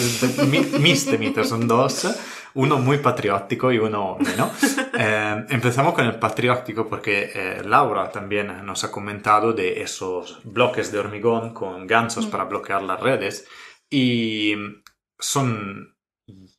[0.48, 2.08] mi, mis temitos son dos
[2.54, 4.52] uno muy patriótico y uno menos.
[5.04, 10.92] Eh, empezamos con el patriótico porque eh, Laura también nos ha comentado de esos bloques
[10.92, 13.48] de hormigón con ganchos para bloquear las redes
[13.90, 14.54] y
[15.18, 15.96] son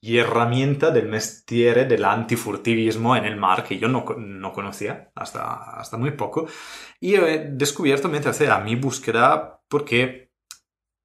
[0.03, 5.97] herramienta del mestiere del antifurtivismo en el mar que yo no, no conocía hasta, hasta
[5.97, 6.47] muy poco
[7.01, 10.32] y he descubierto mientras era mi búsqueda porque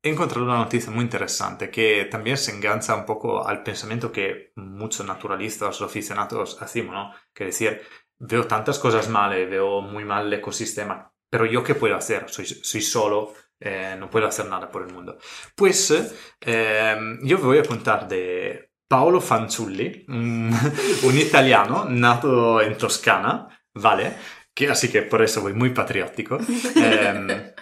[0.08, 4.52] he encontrado una noticia muy interesante que también se engancha un poco al pensamiento que
[4.56, 7.14] muchos naturalistas o aficionados hacemos, ¿no?
[7.34, 7.82] Que decir,
[8.20, 12.30] veo tantas cosas mal, veo muy mal el ecosistema, pero yo qué puedo hacer?
[12.30, 15.18] Soy, soy solo, eh, no puedo hacer nada por el mundo.
[15.56, 15.94] Pues
[16.42, 20.52] eh, yo voy a contar de Paolo Fanciulli, un,
[21.04, 24.14] un italiano nato en Toscana, ¿vale?
[24.54, 26.38] Que, así que por eso voy muy patriótico.
[26.76, 27.56] Eh,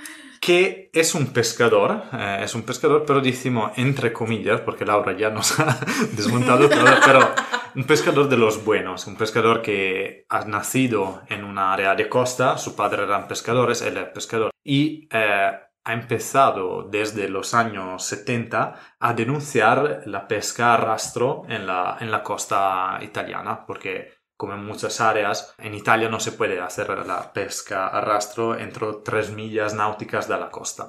[0.45, 5.31] que es un pescador, eh, es un pescador, pero decimos entre comillas, porque Laura ya
[5.31, 5.79] nos ha
[6.15, 7.31] desmontado todo, pero
[7.73, 12.59] un pescador de los buenos, un pescador que ha nacido en una área de costa,
[12.59, 15.51] su padre eran pescadores, él es pescador, y eh,
[15.83, 22.11] ha empezado desde los años 70 a denunciar la pesca a rastro en la, en
[22.11, 27.31] la costa italiana, porque como en muchas áreas, en Italia no se puede hacer la
[27.31, 30.87] pesca a rastro entre tres millas náuticas de la costa.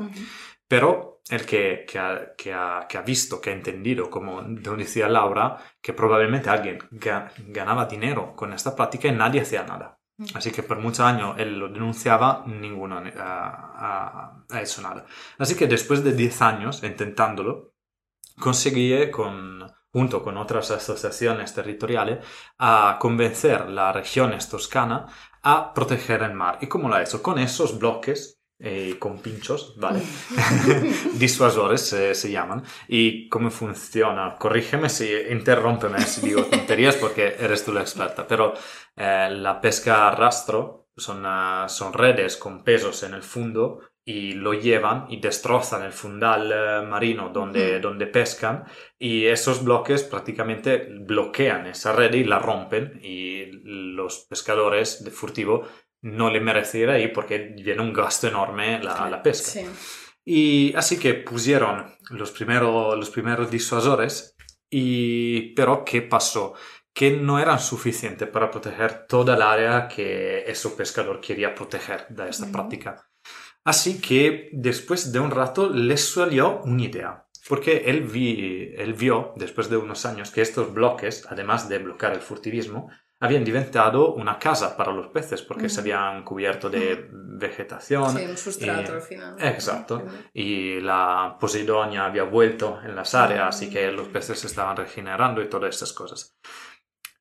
[0.69, 5.09] Pero el que, que, ha, que, ha, que, ha, visto, que ha entendido, como decía
[5.09, 9.99] Laura, que probablemente alguien ganaba dinero con esta práctica y nadie hacía nada.
[10.35, 15.05] Así que por muchos años él lo denunciaba, ninguno ha, ha hecho nada.
[15.39, 17.75] Así que después de 10 años intentándolo,
[18.41, 22.19] conseguí con junto con otras asociaciones territoriales,
[22.59, 25.11] a convencer las regiones toscanas
[25.43, 26.59] a proteger el mar.
[26.61, 27.23] ¿Y cómo lo ha hecho?
[27.23, 30.03] Con esos bloques eh, con pinchos, ¿vale?
[31.15, 31.81] Disuasores
[32.13, 32.63] se llaman.
[32.89, 34.37] ¿Y cómo funciona?
[34.39, 38.53] Corrígeme si interrómpeme si digo tonterías porque eres tú la experta, pero
[38.97, 44.35] eh, la pesca a rastro son, uh, son redes con pesos en el fondo y
[44.35, 48.65] lo llevan y destrozan el fundal eh, marino donde, donde pescan
[48.97, 55.67] y esos bloques prácticamente bloquean esa red y la rompen y los pescadores de furtivo
[56.03, 59.63] no le merecen ir ahí porque viene un gasto enorme la, la pesca.
[60.25, 64.37] Y así que pusieron los primeros, los primeros disuasores
[64.71, 66.55] y pero ¿qué pasó?
[66.95, 72.31] que no eran suficientes para proteger toda el área que ese pescador quería proteger de
[72.31, 73.07] esta práctica.
[73.67, 79.33] Así que después de un rato le salió una idea, porque él, vi, él vio,
[79.35, 82.89] después de unos años, que estos bloques, además de bloquear el furtivismo,
[83.19, 88.17] habían inventado una casa para los peces porque se habían cubierto de vegetación.
[88.17, 89.35] Sí, un sustrato al final.
[89.41, 90.07] Exacto.
[90.33, 95.43] Y la Posidonia había vuelto en las áreas, así que los peces se estaban regenerando
[95.43, 96.39] y todas estas cosas.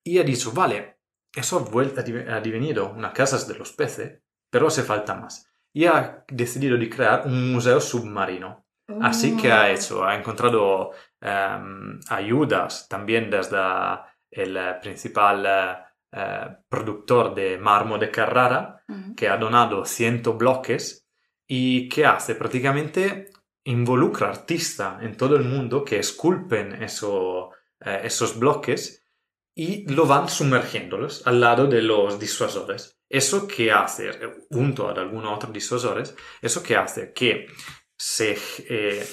[0.03, 0.99] Y ha dicho, vale,
[1.33, 5.85] eso ha, vuelto, ha devenido una casa de los peces, pero hace falta más y
[5.87, 8.65] ha decidido de crear un museo submarino.
[9.01, 9.67] Así que ha oh.
[9.67, 10.91] hecho, ha encontrado
[11.21, 13.57] um, ayudas también desde
[14.31, 15.45] el principal
[16.13, 19.15] uh, productor de mármol de Carrara, uh -huh.
[19.15, 21.09] que ha donado 100 bloques
[21.45, 23.31] y que hace prácticamente
[23.65, 27.49] involucra artistas en todo el mundo que esculpen eso,
[27.85, 29.03] uh, esos bloques
[29.53, 32.97] y lo van sumergiéndolos al lado de los disuasores.
[33.15, 34.11] Eso que hace,
[34.49, 37.47] junto a algunos otros disuasores, eso que hace que
[37.97, 38.37] se
[38.67, 39.05] eh,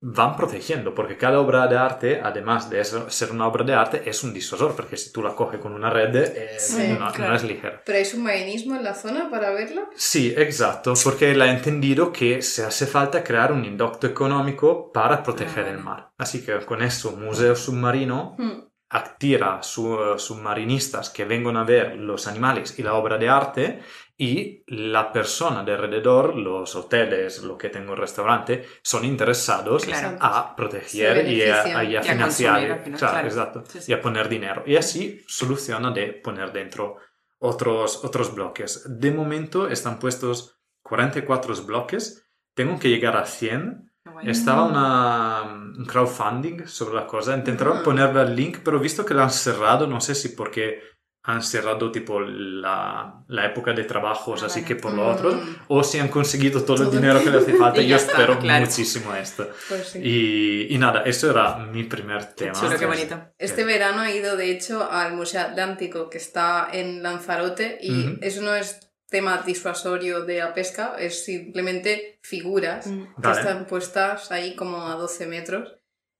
[0.00, 4.24] van protegiendo, porque cada obra de arte, además de ser una obra de arte, es
[4.24, 6.58] un disuasor, porque si tú la coges con una red, eh,
[6.98, 7.30] no, claro.
[7.30, 7.82] no, es ligera.
[7.86, 9.88] ¿Pero hay submarinismo en la zona para verla?
[9.94, 15.22] Sí, exacto, porque él ha entendido que se hace falta crear un inducto económico para
[15.22, 15.70] proteger ah.
[15.70, 16.10] el mar.
[16.18, 18.34] Así que con eso, museo submarino...
[18.38, 23.80] Hmm attira su, submarinistas que vengono a ver los animales y la obra de arte
[24.18, 30.16] y la persona de alrededor, los hoteles, lo que tengo el restaurante, son interesados claro.
[30.20, 33.92] a proteger y a, y a, financiar, y a final, claro, exacto, sí, sí.
[33.92, 34.62] y a poner dinero.
[34.66, 36.96] Y así soluciona de poner dentro
[37.38, 38.84] otros, otros bloques.
[38.88, 43.85] De momento están puestos 44 bloques, tengo que llegar a 100
[44.24, 47.36] estaba una, un crowdfunding sobre la cosa.
[47.36, 47.82] Intentaron ah.
[47.82, 50.80] ponerle el link, pero visto que lo han cerrado, no sé si porque
[51.28, 54.68] han cerrado tipo la, la época de trabajos, Ah, así vale.
[54.68, 55.56] que por lo otro, Mm.
[55.68, 57.00] o si han conseguido todo, el Todo.
[57.00, 57.82] dinero que les hace falta.
[57.82, 58.64] Yo está, espero claro.
[58.64, 59.48] muchísimo esto.
[59.68, 59.98] Pues sí.
[60.04, 62.52] Y, y nada, eso era mi primer tema.
[62.52, 63.20] chulo, qué bonito.
[63.38, 68.42] Este verano he ido, de hecho, al Museo Atlántico que está en Lanzarote y eso
[68.42, 73.04] no es tema disuasorio de la pesca, es simplemente figuras Mm.
[73.14, 73.40] que Vale.
[73.40, 75.74] están puestas ahí como a 12 metros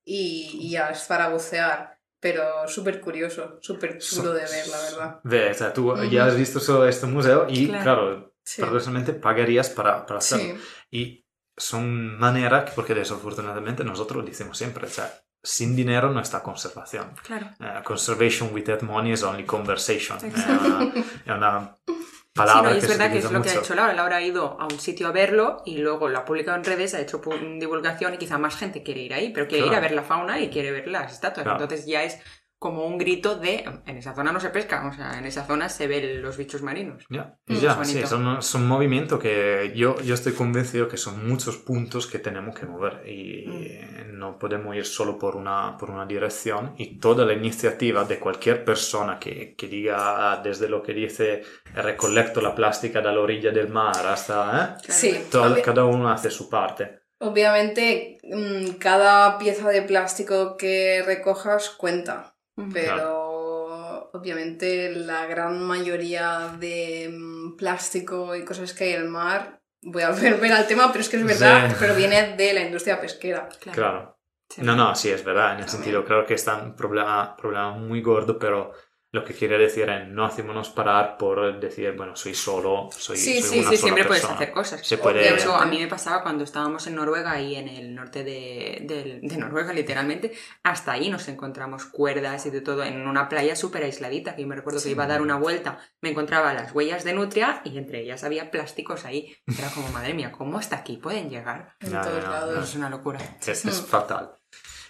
[0.04, 5.20] y, y ya es para bucear, pero súper curioso, súper chulo de ver, la verdad.
[5.24, 6.04] Ve, o sea, tú Ujú.
[6.04, 7.82] ya has visto solo este museo y, Claro.
[7.84, 8.62] claro, Sí.
[8.62, 10.54] personalmente pagarías para, para hacerlo.
[10.54, 10.60] Sí,
[10.90, 11.26] Y
[11.56, 17.12] son maneras, porque desafortunadamente nosotros lo decimos siempre, o sea, sin dinero no está conservación.
[17.24, 17.46] Claro.
[17.58, 20.18] Eh, conservation without money is only conversation.
[20.22, 20.92] Eh, Exacto.
[21.24, 21.30] è
[22.36, 23.92] Sí, no, y es verdad que es lo que ha hecho Laura.
[23.94, 26.94] Laura ha ido a un sitio a verlo y luego lo ha publicado en redes,
[26.94, 27.20] ha hecho
[27.58, 30.40] divulgación y quizá más gente quiere ir ahí, pero quiere ir a ver la fauna
[30.40, 31.44] y quiere ver las estatuas.
[31.44, 31.62] Claro.
[31.62, 32.18] Entonces ya es
[32.58, 35.68] como un grito de en esa zona no se pesca, o sea, en esa zona
[35.68, 37.04] se ven los bichos marinos.
[37.10, 38.02] Ya, Mm, y ya, es sí,
[38.40, 43.06] son movimientos que yo, yo estoy convencido que son muchos puntos que tenemos que mover
[43.06, 44.18] y Mm.
[44.18, 48.64] no podemos ir solo por una, por una dirección y toda la iniciativa de cualquier
[48.64, 51.42] persona que, que diga ah, desde lo que dice
[51.74, 54.78] recolecto la plástica de la orilla del mar hasta...
[54.80, 54.82] ¿eh?
[54.88, 55.20] Sí.
[55.30, 57.00] Todo- Obvi- cada uno hace su parte.
[57.18, 62.32] Obviamente, mm, cada pieza de plástico que recojas cuenta.
[62.72, 69.60] Pero obviamente la gran mayoría de mm, plástico y cosas que hay en el mar,
[69.82, 71.76] voy a volver al tema, pero es que es verdad, Sí.
[71.78, 73.48] pero viene de la industria pesquera.
[73.60, 73.74] Claro.
[73.76, 74.18] Claro.
[74.48, 74.62] Sí.
[74.62, 75.68] No, no, sí, es verdad, en el También.
[75.84, 78.72] sentido, creo que está un problema, problema muy gordo, pero
[79.12, 83.40] lo que quiere decir es no hacémonos parar por decir, bueno, soy solo, soy, Sí,
[83.40, 84.34] soy sí, una Sí, sola siempre puedes persona.
[84.40, 84.86] hacer cosas.
[84.86, 85.20] Se puede...
[85.20, 88.80] De hecho, a mí me pasaba cuando estábamos en Noruega y en el norte de,
[88.82, 93.56] del- de Noruega, literalmente, hasta ahí nos encontramos cuerdas y de todo en una playa
[93.56, 96.72] súper aisladita, que yo me recuerdo que iba a dar una vuelta, me encontraba las
[96.74, 99.34] huellas de nutria y entre ellas había plásticos ahí.
[99.58, 101.74] Era como, madre mía, ¿cómo hasta aquí pueden llegar?
[101.80, 102.54] En No, todos no, lados.
[102.56, 102.62] no.
[102.64, 103.20] Es una locura.
[103.40, 104.32] Es, es fatal.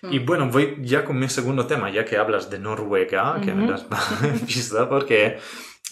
[0.02, 0.12] Mm.
[0.12, 3.66] Y bueno, voy ya con mi segundo tema, ya que hablas de Noruega, que me
[3.66, 3.84] das
[4.46, 5.38] pista, porque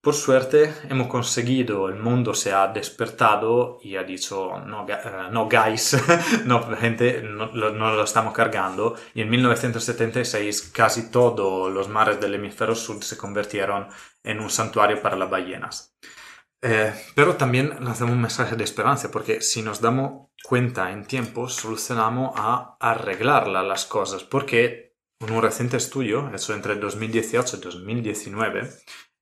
[0.00, 4.96] por suerte hemos conseguido, el mundo se ha despertado y ha dicho, no, eh,
[5.32, 5.96] no guys,
[6.44, 8.94] no, gente, no, no lo estamos cargando.
[9.14, 13.88] Y en 1976 casi todos los mares del hemisferio sur se convirtieron
[14.22, 15.96] en un santuario para las ballenas.
[16.62, 21.48] Eh, pero también lanzamos un mensaje de esperanza, porque si nos damos cuenta en tiempo,
[21.48, 27.60] solucionamos a arreglar la- las cosas, porque en un reciente estudio, hecho entre 2018 y
[27.60, 28.68] 2019,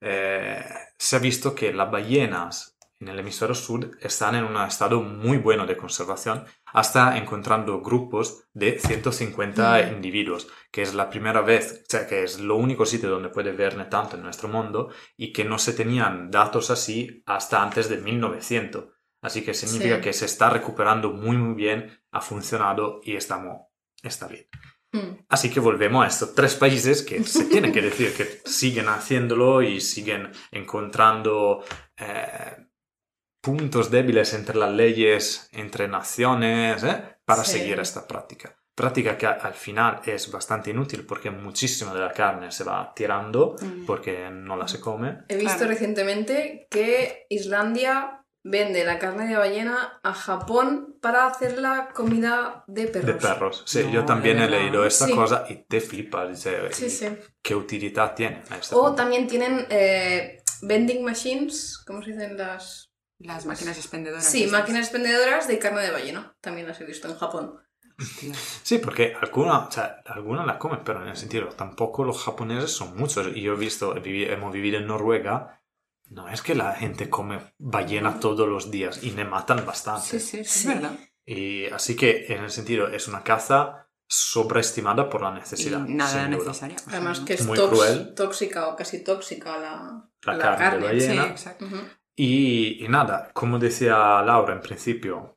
[0.01, 0.65] eh,
[0.99, 5.37] se ha visto que las ballenas en el hemisferio sur están en un estado muy
[5.39, 9.95] bueno de conservación, hasta encontrando grupos de 150 Mm.
[9.97, 13.53] individuos, que es la primera vez, o sea, que es lo único sitio donde puede
[13.53, 17.99] verne tanto en nuestro mundo y que no se tenían datos así hasta antes de
[17.99, 18.87] 1900.
[19.23, 20.03] Así que significa Sí.
[20.03, 23.63] que se está recuperando muy muy bien, ha funcionado y estamos,
[24.03, 24.47] está bien.
[24.93, 25.25] Mm.
[25.29, 29.63] Así que volvemos a estos tres países que se tiene que decir que siguen haciéndolo
[29.63, 31.65] y siguen encontrando
[31.97, 32.66] eh,
[33.47, 36.97] puntos débiles entre las leyes, entre naciones, ¿eh?
[37.25, 37.59] para Sí.
[37.59, 38.49] seguir esta práctica.
[38.75, 43.57] Práctica que al final es bastante inútil porque muchísima de la carne se va tirando
[43.61, 43.87] Mm.
[43.87, 45.09] porque no la se come.
[45.29, 45.71] He visto Claro.
[45.73, 48.23] recientemente que Islandia
[48.57, 53.07] vende la carne de ballena a Japón para hacer la comida de perros.
[53.07, 53.63] De perros.
[53.67, 55.13] Sí, No, yo también he leído esta Sí.
[55.15, 56.29] cosa y te flipas.
[56.31, 57.09] dice, Sí, ¿y sí.
[57.43, 58.43] ¿Qué utilidad tiene?
[58.51, 58.95] a este O punto?
[58.97, 62.93] también tienen eh, vending machines, ¿cómo se dicen las?
[63.19, 64.25] Las máquinas expendedoras.
[64.25, 64.61] Sí, estas.
[64.61, 66.37] máquinas expendedoras de carne de ballena.
[66.41, 67.61] También las he visto en Japón.
[67.99, 68.35] Hostia.
[68.63, 72.71] Sí, porque algunas, o sea, algunas la comen, pero en el sentido, tampoco los japoneses
[72.71, 73.29] son muchos.
[73.35, 75.63] Y yo he visto, hemos vivido en Noruega,
[76.11, 80.07] no es que la gente come ballena todos los días y me matan bastante.
[80.07, 80.69] Sí, sí, sí, Sí.
[80.69, 80.99] es verdad.
[81.25, 85.85] Y así que en el sentido, es una caza sobreestimada por la necesidad.
[85.89, 86.77] Y nada necesaria.
[86.89, 88.15] Además que es Muy tox- cruel.
[88.15, 91.27] tóxica o casi tóxica la, La la carne de Sí, ballena.
[91.29, 91.65] exacto.
[91.65, 91.77] Ujú.
[92.19, 95.36] Y, y nada, como decía Laura en principio,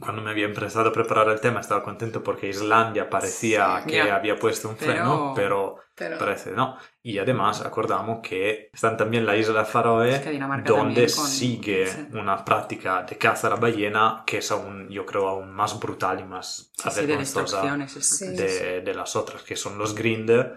[0.00, 3.96] cuando me había empezado a preparar el tema estaba contento porque Islandia parecía Sí, que
[3.96, 4.14] ya.
[4.16, 6.76] había puesto un freno, pero Pero parece no.
[7.02, 11.86] Y además acordamos que están también la isla Es Faroe, que Dinamarca donde con- sigue
[11.86, 12.08] sí.
[12.12, 16.20] una práctica de caza a la ballena que es aún, yo creo, aún más brutal
[16.20, 20.56] y más Sí, de de, de las otras, que son los Grinder.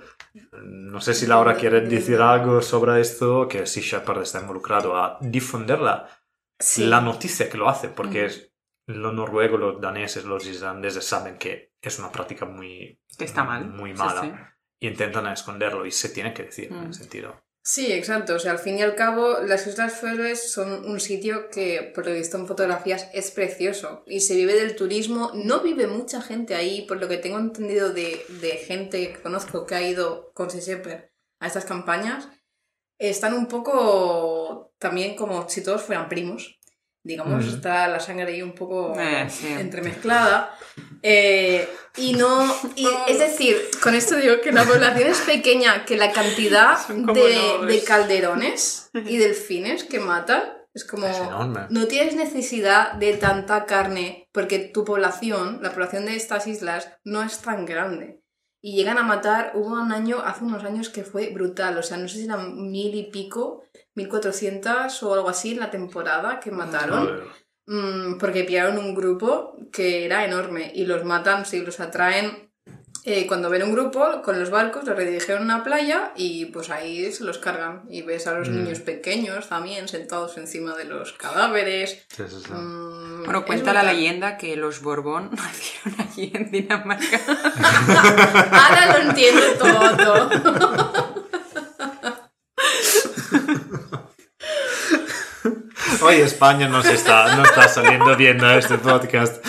[0.62, 5.18] No sé si Laura quiere decir algo sobre esto, que si Shepard está involucrado a
[5.22, 6.08] difundirla
[6.78, 8.49] la noticia que lo hace, porque Mm.
[8.98, 13.66] Los noruegos, los daneses, los islandeses saben que es una práctica muy, Que está mal.
[13.70, 14.32] muy Sí, mala sí.
[14.80, 16.86] y intentan esconderlo y se tiene que decir en Mm.
[16.88, 17.42] el sentido.
[17.62, 18.34] Sí, exacto.
[18.36, 22.08] O sea, al fin y al cabo, las Islas Feroes son un sitio que, por
[22.08, 24.04] lo visto en fotografías, es precioso.
[24.08, 25.32] Y se vive del turismo.
[25.36, 29.66] No vive mucha gente ahí, por lo que tengo entendido de, de gente que conozco
[29.68, 32.30] que ha ido con Seseper a estas campañas.
[32.98, 36.59] Están un poco también como si todos fueran primos.
[37.04, 37.56] Digamos, Ujú.
[37.56, 39.48] está la sangre ahí un poco Eh, sí.
[39.48, 40.54] entremezclada.
[41.02, 41.68] Eh,
[41.98, 42.46] y no.
[42.76, 47.66] Y, es decir, con esto digo que la población es pequeña, que la cantidad de,
[47.66, 50.44] de calderones y delfines que matan
[50.74, 51.08] es como.
[51.08, 51.62] Es enorme.
[51.70, 57.24] No tienes necesidad de tanta carne porque tu población, la población de estas islas, no
[57.24, 58.22] es tan grande.
[58.62, 61.96] Y llegan a matar, hubo un año, hace unos años que fue brutal, o sea,
[61.96, 63.64] no sé si eran mil y pico,
[63.96, 67.06] mil cuatrocientas o algo así en la temporada que mataron.
[67.08, 67.24] Joder.
[67.68, 72.48] Mm, porque pillaron un grupo que era enorme y los matan, sí, los atraen.
[73.06, 76.70] eh, cuando ven un grupo con los barcos, los redirigen a una playa y pues
[76.70, 77.84] ahí se los cargan.
[77.90, 78.56] Y ves a los Mm.
[78.64, 82.06] niños pequeños también sentados encima de los cadáveres.
[82.10, 82.52] Sí, sí, sí.
[82.52, 87.20] Mm, Bueno, cuenta la leyenda que los Borbón nacieron allí en Dinamarca.
[88.52, 90.30] Ahora lo entiendo todo.
[96.02, 99.46] Hoy España nos está, no está saliendo bien a este podcast.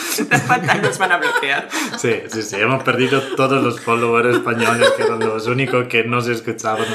[0.48, 1.68] Pantallas van a bloquear.
[1.96, 6.28] Sí, sí, sí, hemos perdido todos los followers españoles que eran los únicos que nos
[6.28, 6.86] escuchaban.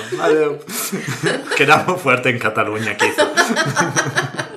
[1.56, 3.28] Quedamos fuerte en Cataluña, quizá.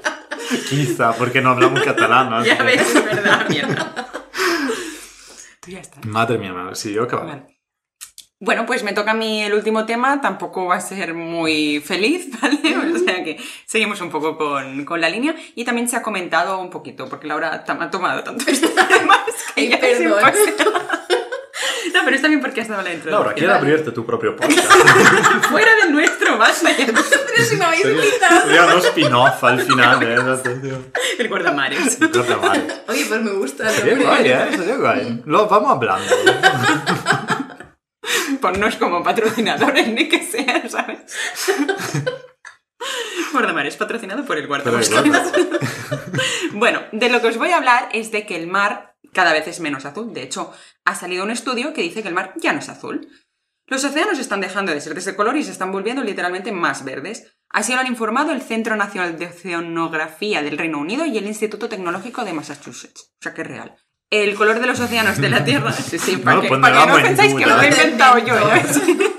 [0.69, 2.45] quizá, porque no hablamos catalán.
[2.45, 3.93] Ya ves, es verdad, mierda.
[5.61, 6.05] Tú ya estás.
[6.07, 7.27] Madre mía, madre, sí, yo acabo.
[7.27, 7.58] Vale.
[8.41, 12.29] Bueno, pues me toca a mí el último tema, tampoco va a ser muy feliz,
[12.41, 12.59] ¿vale?
[12.95, 13.37] O sea que
[13.67, 17.27] seguimos un poco con, con la línea y también se ha comentado un poquito, porque
[17.27, 19.19] Laura ha tomado tanto estos temas
[19.57, 20.23] que Ay, ya es perdón.
[21.95, 23.21] No, pero está bien porque has dado la introducción.
[23.23, 24.71] Laura, quiero abrirte tu propio podcast.
[25.51, 26.87] Fuera del nuestro, basta ya.
[26.87, 28.41] Pero si me habéis Sería, invitado.
[28.43, 30.93] sería un spin-off al final de esa atención.
[31.19, 31.99] El guardamares.
[32.01, 33.69] Oye, pues me gusta.
[33.69, 34.47] el Sería guay, ¿eh?
[34.57, 35.23] Sería guay.
[35.25, 36.15] Lo vamos hablando.
[38.41, 41.01] Ponnos como patrocinadores, ni que sea, ¿sabes?
[43.33, 44.63] Guardamares, patrocinado por el igual.
[46.53, 49.47] Bueno, de lo que os voy a hablar es de que el mar cada vez
[49.47, 50.13] es menos azul.
[50.13, 50.53] De hecho,
[50.85, 53.09] ha salido un estudio que dice que el mar ya no es azul.
[53.67, 56.85] Los océanos están dejando de ser de ese color y se están volviendo literalmente más
[56.85, 57.37] verdes.
[57.51, 61.69] Así lo han informado el Centro Nacional de Oceanografía del Reino Unido y el Instituto
[61.69, 63.13] Tecnológico de Massachusetts.
[63.21, 63.77] O sea que es real.
[64.11, 65.73] El color de los océanos de la Tierra.
[65.73, 68.35] Sí, sí, para No, que, pues para que no pensáis que lo he inventado yo.
[68.37, 68.63] ¿eh?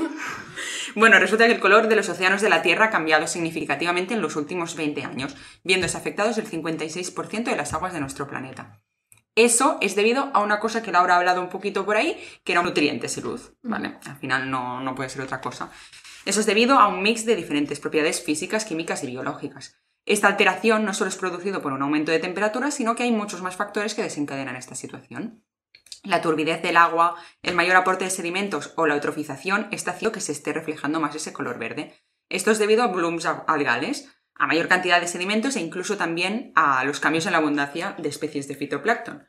[0.95, 4.21] Bueno, resulta que el color de los océanos de la Tierra ha cambiado significativamente en
[4.21, 8.81] los últimos 20 años, viéndose afectados el 56% de las aguas de nuestro planeta.
[9.35, 12.51] Eso es debido a una cosa que Laura ha hablado un poquito por ahí, que
[12.51, 13.99] eran nutrientes y luz, ¿vale?
[14.05, 15.69] Al final no, no puede ser otra cosa.
[16.25, 19.79] Eso es debido a un mix de diferentes propiedades físicas, químicas y biológicas.
[20.09, 23.43] Esta alteración no solo es producido por un aumento de temperatura, sino que hay muchos
[23.43, 25.45] más factores que desencadenan esta situación.
[26.03, 30.19] La turbidez del agua, el mayor aporte de sedimentos o la eutrofización está haciendo que
[30.19, 31.93] se esté reflejando más ese color verde.
[32.27, 36.83] Esto es debido a blooms algales, a mayor cantidad de sedimentos e incluso también a
[36.85, 39.27] los cambios en la abundancia de especies de fitoplancton.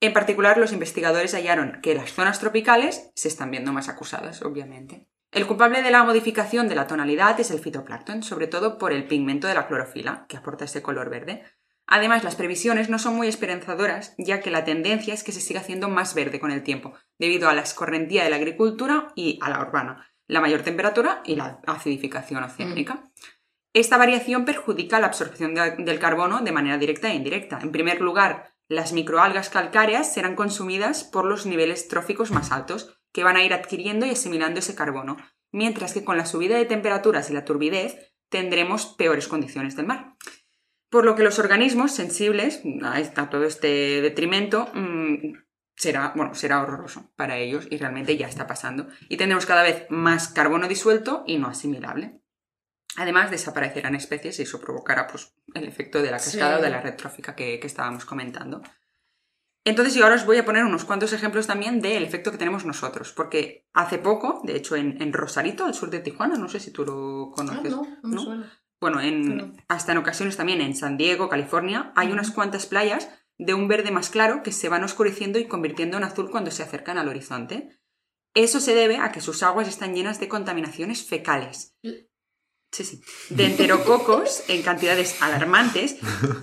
[0.00, 5.10] En particular, los investigadores hallaron que las zonas tropicales se están viendo más acusadas, obviamente.
[5.32, 9.06] El culpable de la modificación de la tonalidad es el fitoplancton, sobre todo por el
[9.06, 11.42] pigmento de la clorofila, que aporta ese color verde.
[11.86, 15.60] Además, las previsiones no son muy esperanzadoras, ya que la tendencia es que se siga
[15.60, 19.48] haciendo más verde con el tiempo, debido a la escorrentía de la agricultura y a
[19.48, 23.02] la urbana, la mayor temperatura y la acidificación oceánica.
[23.72, 27.58] Esta variación perjudica la absorción del carbono de manera directa e indirecta.
[27.62, 33.24] En primer lugar, las microalgas calcáreas serán consumidas por los niveles tróficos más altos, que
[33.24, 35.16] van a ir adquiriendo y asimilando ese carbono,
[35.50, 40.16] mientras que con la subida de temperaturas y la turbidez tendremos peores condiciones del mar.
[40.88, 45.32] Por lo que los organismos sensibles a todo este detrimento mm,
[45.74, 48.88] será, bueno, será horroroso para ellos y realmente ya está pasando.
[49.08, 52.20] Y tendremos cada vez más carbono disuelto y no asimilable.
[52.96, 56.80] Además, desaparecerán especies y eso provocará pues, el efecto de la cascada o de la
[56.80, 58.62] red trófica que, estábamos comentando.
[59.64, 62.64] Entonces, yo ahora os voy a poner unos cuantos ejemplos también del efecto que tenemos
[62.64, 66.72] nosotros, porque hace poco, de hecho en, Rosarito, al sur de Tijuana, no sé si
[66.72, 67.72] tú lo conoces.
[67.72, 68.44] Ah, no, no,
[68.80, 73.08] bueno, en, hasta en ocasiones también en San Diego, California, hay unas cuantas playas
[73.38, 76.64] de un verde más claro que se van oscureciendo y convirtiendo en azul cuando se
[76.64, 77.80] acercan al horizonte.
[78.34, 81.76] Eso se debe a que sus aguas están llenas de contaminaciones fecales.
[82.72, 83.02] Sí, sí.
[83.28, 85.96] De enterococos en cantidades alarmantes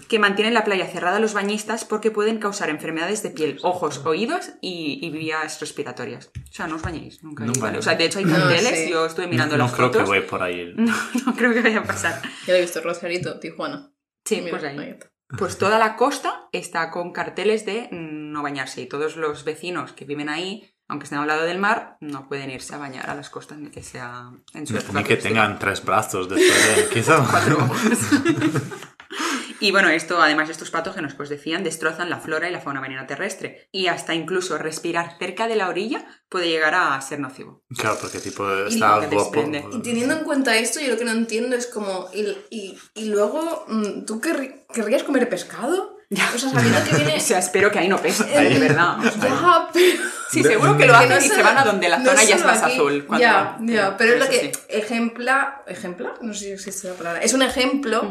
[0.07, 4.05] que mantienen la playa cerrada a los bañistas porque pueden causar enfermedades de piel, ojos,
[4.05, 6.27] oídos y, vías respiratorias.
[6.27, 7.45] O sea, no os bañéis nunca.
[7.45, 9.85] o sea, de hecho hay carteles, yo estuve mirando no, las fotos.
[9.85, 10.73] No creo que voy por ahí.
[10.77, 10.95] No,
[11.25, 12.21] no creo que vaya a pasar.
[12.45, 13.91] Ya lo he visto, Rosarito, Tijuana.
[14.23, 14.97] Sí, pues ahí.
[15.37, 20.05] Pues toda la costa está con carteles de no bañarse y todos los vecinos que
[20.05, 23.29] viven ahí aunque estén al lado del mar, no pueden irse a bañar a las
[23.29, 27.25] costas ni que sea en su Ni que tengan tres brazos después de quizá.
[27.29, 27.57] Cuatro
[29.61, 33.05] Y bueno, esto, además, estos patógenos, pues decían, destrozan la flora y la fauna marina
[33.07, 33.67] terrestre.
[33.71, 37.61] Y hasta incluso respirar cerca de la orilla puede llegar a ser nocivo.
[37.77, 39.43] Claro, porque tipo está guapo.
[39.73, 42.07] Y teniendo en cuenta esto, yo lo que no entiendo es como.
[42.13, 45.98] Y, y, luego, mm, ¿tú querrías comer pescado?
[46.09, 46.31] Ya.
[46.33, 47.15] O sea, sabiendo que viene...
[47.17, 48.97] O sea, espero que ahí no pese, de verdad.
[49.03, 50.03] Ya, pero...
[50.31, 52.61] Sí, seguro que lo hacen y se van a donde la zona ya es más
[52.61, 53.07] azul.
[53.19, 54.51] Ya, ya, pero es lo que...
[54.69, 55.63] Ejempla...
[55.67, 56.13] ¿Ejempla?
[56.21, 57.21] No sé si existe la palabra.
[57.21, 58.09] Es un ejemplo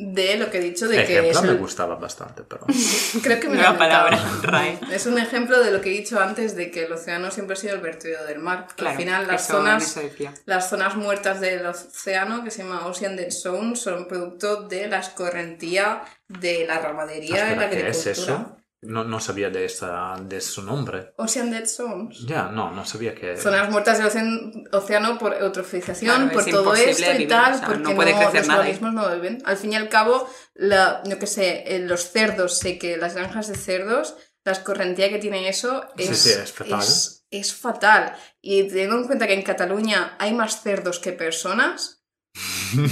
[0.00, 2.64] de lo que he dicho de que es me gustaba bastante, pero...
[3.22, 4.16] Creo que me Nueva palabra,
[4.92, 7.56] Es un ejemplo de lo que he dicho antes de que el océano siempre ha
[7.56, 8.68] sido el vertido del mar.
[8.78, 9.98] Al final las zonas
[10.46, 15.00] las zonas muertas del océano que se llama Ocean Dead Zone son producto de la
[15.00, 17.82] escorrentía de la ramadería y la agricultura.
[17.82, 18.56] ¿Qué es eso?
[18.80, 21.12] No, no sabía de, esa, de su nombre.
[21.16, 22.24] Ocean Dead Zones.
[22.26, 23.36] Ya, no, no sabía que...
[23.36, 28.46] Zonas muertas del océano por eutrofización, por todo esto y tal, porque no puede crecer
[28.46, 29.42] los organismos no beben.
[29.44, 33.14] Al fin y al cabo, la, yo qué sé, eh, los cerdos, sé que las
[33.16, 34.14] granjas de cerdos,
[34.44, 36.84] la escorrentía que tiene eso es, es fatal.
[37.30, 38.16] Es, fatal.
[38.40, 42.04] Y teniendo en cuenta que en Cataluña hay más cerdos que personas,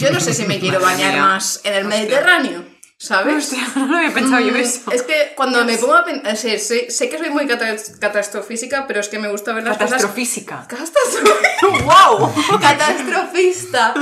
[0.01, 2.76] yo no sé si me quiero bañar más en el Mediterráneo.
[2.99, 3.53] ¿Sabes?
[3.77, 4.91] no lo había pensado yo mm, eso.
[4.91, 6.37] Es que cuando me pongo a pensar.
[6.37, 10.67] Sé, sé, que soy muy catastrofísica, pero es que me gusta ver las catastrofísica.
[10.69, 10.91] cosas.
[10.91, 11.85] ¡Catastrofísica!
[11.85, 12.33] ¡Wow!
[12.61, 13.95] Catastrofista.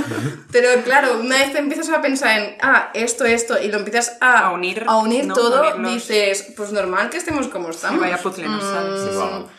[0.52, 2.56] Pero claro, una vez te empiezas a pensar en.
[2.62, 6.52] Ah, esto, esto, y lo empiezas a, a unir, a unir todo, dices.
[6.56, 8.00] Pues normal que estemos como estamos.
[8.00, 9.00] vaya puzzle, no sabes.
[9.12, 9.44] Mm.
[9.44, 9.50] O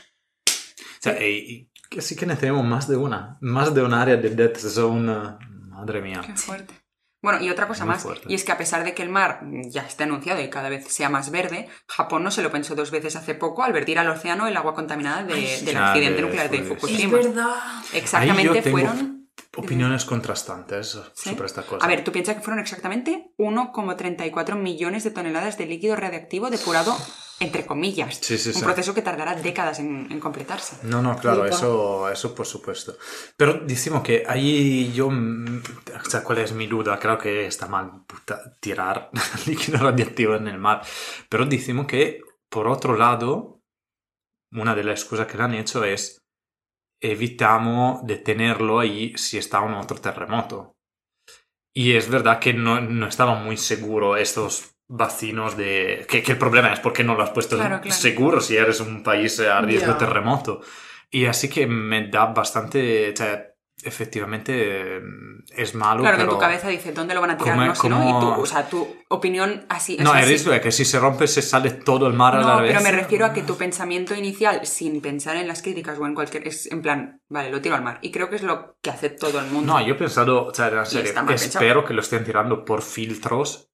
[1.02, 3.38] sea, y, sí que necesitamos más de una.
[3.42, 5.38] Más de un área de Death Zone.
[5.68, 6.22] Madre mía.
[6.26, 6.85] Qué fuerte.
[7.26, 9.82] Bueno, y otra cosa más, y es que a pesar de que el mar ya
[9.82, 13.16] está anunciado y cada vez sea más verde, Japón no se lo pensó dos veces
[13.16, 17.18] hace poco al vertir al océano el agua contaminada del accidente nuclear de Fukushima.
[17.18, 17.56] Es verdad.
[17.94, 19.28] Exactamente fueron
[19.58, 21.84] opiniones contrastantes sobre esta cosa.
[21.84, 26.96] A ver, tú piensas que fueron exactamente 1,34 millones de toneladas de líquido radiactivo depurado
[27.40, 28.22] entre comillas.
[28.56, 30.78] un proceso que tardará décadas en, completarse.
[30.84, 32.98] No, no, claro, eso, eso por supuesto.
[33.36, 35.64] Pero decimos que ahí yo, mm,
[36.06, 36.98] o sea, ¿cuál es mi duda?
[37.00, 38.06] Creo que está mal
[38.60, 39.10] tirar
[39.48, 40.82] líquido radiactivo en el mar.
[41.30, 43.62] Pero decimos que, por otro lado,
[44.52, 46.22] una de las cosas que le han hecho es
[47.02, 50.76] evitamos de tenerlo ahí si está un otro terremoto.
[51.74, 56.06] Y es verdad que no, no estaba muy seguro estos vacinos de...
[56.10, 57.58] Que, el problema es porque no lo has puesto
[57.90, 60.62] seguro si eres un país a riesgo de terremoto.
[61.10, 63.14] Y así que me da bastante...
[63.84, 65.02] efectivamente eh,
[65.56, 66.02] es malo.
[66.02, 66.32] Claro, que pero...
[66.32, 67.56] en tu cabeza dice, ¿dónde lo van a tirar?
[67.56, 68.10] Como- no sé, ¿no?
[68.10, 69.98] Y tú, o sea, tu opinión así...
[70.00, 72.36] o No, sea, el riesgo es que si se rompe se sale todo el mar
[72.36, 72.72] a No, la vez.
[72.72, 76.14] pero me refiero a que tu pensamiento inicial, sin pensar en las críticas o en
[76.16, 76.48] cualquier...
[76.48, 78.00] Es en plan, vale, lo tiro al mar.
[78.02, 79.74] Y creo que es lo que hace todo el mundo.
[79.74, 83.72] No, yo he pensado, o sea, en serio, espero que lo estén tirando por filtros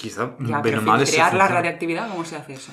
[0.00, 2.72] quizá Ya, pero mal crear la radiactividad, ¿cómo se hace eso?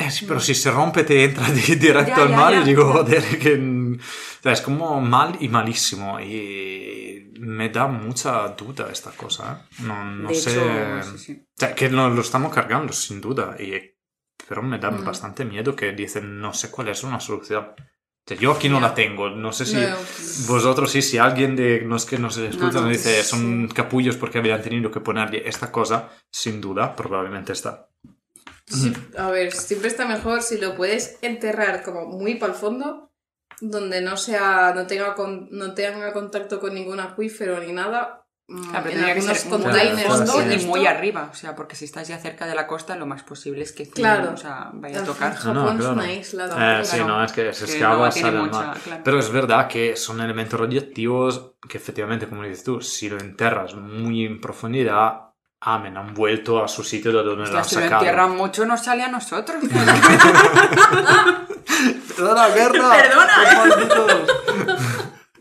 [0.00, 2.60] Eh, sí, pero si se rompe te entra di- directo Ya, al mar ya.
[2.62, 3.52] y digo, joder, que...
[3.54, 9.82] o sea, es como mal y malísimo y me da mucha duda esta cosa, ¿eh?
[9.88, 10.50] No, no de sé...
[10.52, 11.32] hecho, sí, sí.
[11.42, 13.72] O sea, que no, lo estamos cargando, sin duda, y,
[14.48, 15.04] pero me da Mm.
[15.04, 17.66] bastante miedo que dicen, no sé cuál es una solución.
[18.36, 19.96] Yo aquí no la tengo, no sé si No.
[20.46, 24.38] vosotros sí, si alguien de los que nos escuchan No, no, dice, son capullos porque
[24.38, 27.88] habían tenido que ponerle esta cosa, sin duda, probablemente está.
[28.66, 33.10] Sí, a ver, siempre está mejor si lo puedes enterrar como muy para el fondo,
[33.60, 38.26] donde no sea, no tenga, con- no tenga contacto con ningún acuífero ni nada.
[38.48, 41.28] Mm, Claro, pero tendría que algunos ser Claro, containers fondo todo y muy arriba.
[41.30, 43.84] O sea, porque si estás ya cerca de la costa, lo más posible es que
[43.84, 44.32] sí, Claro.
[44.34, 45.36] o sea, vaya a tocar.
[45.36, 45.94] fin, No, no, Japón es claro.
[45.94, 46.44] una isla
[46.80, 47.08] Eh, sí, claro.
[47.18, 48.78] no, es que se Que escava, no sale al mucha- mar.
[48.82, 49.00] claro.
[49.04, 53.74] Pero es verdad que son elementos radioactivos que efectivamente, como dices tú, si lo enterras
[53.74, 55.24] muy en profundidad,
[55.60, 58.00] amen, han vuelto a su sitio de donde lo Hostia, han si lo sacado.
[58.02, 59.56] entierran mucho, nos sale a nosotros.
[62.16, 62.90] ¡Perdona, guerra!
[62.90, 64.26] Perdona,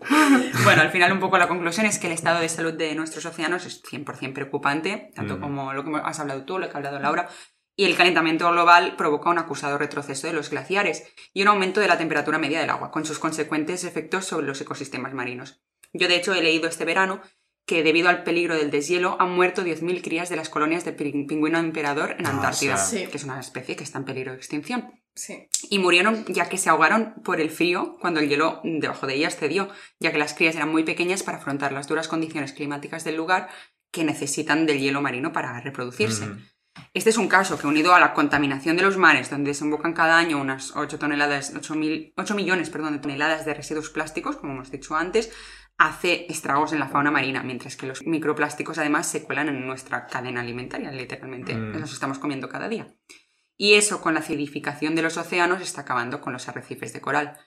[0.63, 3.25] Bueno, al final un poco la conclusión es que el estado de salud de nuestros
[3.25, 5.41] océanos es 100% preocupante, tanto Mm.
[5.41, 7.29] como lo que has hablado tú, lo que ha hablado Laura,
[7.75, 11.03] y el calentamiento global provoca un acusado retroceso de los glaciares
[11.33, 14.59] y un aumento de la temperatura media del agua, con sus consecuentes efectos sobre los
[14.59, 15.61] ecosistemas marinos.
[15.93, 17.21] Yo, de hecho, he leído este verano
[17.67, 21.27] que debido al peligro del deshielo han muerto 10.000 crías de las colonias de pin-
[21.27, 23.05] pingüino emperador en Ah, Antártida, sí.
[23.07, 25.47] que es una especie que está en peligro de extinción Sí.
[25.69, 29.35] y murieron ya que se ahogaron por el frío cuando el hielo debajo de ellas
[29.35, 29.67] cedió,
[29.99, 33.49] ya que las crías eran muy pequeñas para afrontar las duras condiciones climáticas del lugar
[33.91, 36.25] que necesitan del hielo marino para reproducirse.
[36.25, 36.45] Mm.
[36.93, 40.17] Este es un caso que, unido a la contaminación de los mares, donde desembocan cada
[40.19, 44.53] año unas 8, toneladas, 8, mil- 8 millones perdón, de toneladas de residuos plásticos, como
[44.53, 45.31] hemos dicho antes,
[45.77, 50.07] hace estragos en la fauna marina, mientras que los microplásticos además se cuelan en nuestra
[50.07, 51.55] cadena alimentaria, literalmente.
[51.55, 51.79] Mm.
[51.79, 52.87] Nos estamos comiendo cada día.
[53.55, 57.37] Y eso, con la acidificación de los océanos, está acabando con los arrecifes de coral.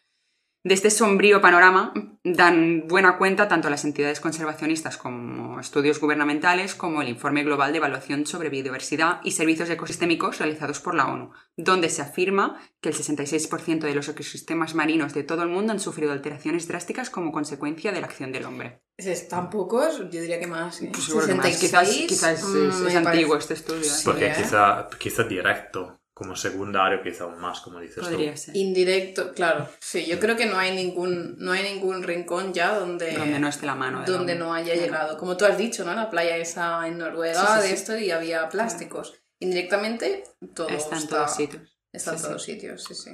[0.63, 7.01] De este sombrío panorama dan buena cuenta tanto las entidades conservacionistas como estudios gubernamentales como
[7.01, 11.89] el Informe Global de Evaluación sobre Biodiversidad y Servicios Ecosistémicos realizados por la ONU, donde
[11.89, 16.13] se afirma que el 66% de los ecosistemas marinos de todo el mundo han sufrido
[16.13, 18.83] alteraciones drásticas como consecuencia de la acción del hombre.
[18.99, 20.83] Están pocos, yo diría que más.
[20.83, 20.91] ¿eh?
[20.93, 21.57] Pues que más.
[21.57, 23.81] Quizás, quizás es, mm, es antiguo parece- este estudio.
[23.81, 23.95] ¿eh?
[23.95, 24.03] Sí.
[24.05, 24.35] Porque ¿eh?
[24.37, 28.37] quizá, quizá directo, como secundario, quizá aún más, como dices Podría tú.
[28.39, 28.55] ser.
[28.55, 29.67] Indirecto, claro.
[29.79, 33.49] Sí, yo creo que no hay ningún, no hay ningún rincón ya donde, Donde no
[33.49, 34.01] esté la mano.
[34.01, 34.35] donde hombre.
[34.35, 34.81] no haya Claro.
[34.83, 35.17] llegado.
[35.17, 35.95] Como tú has dicho, ¿no?
[35.95, 37.73] La playa esa en Noruega Sí, sí, de sí.
[37.75, 39.15] esto y había plásticos.
[39.39, 40.25] Indirectamente,
[40.55, 41.63] todo Está en todos sitios.
[41.91, 42.53] Está en Sí, todos sí.
[42.53, 43.11] sitios, sí, sí.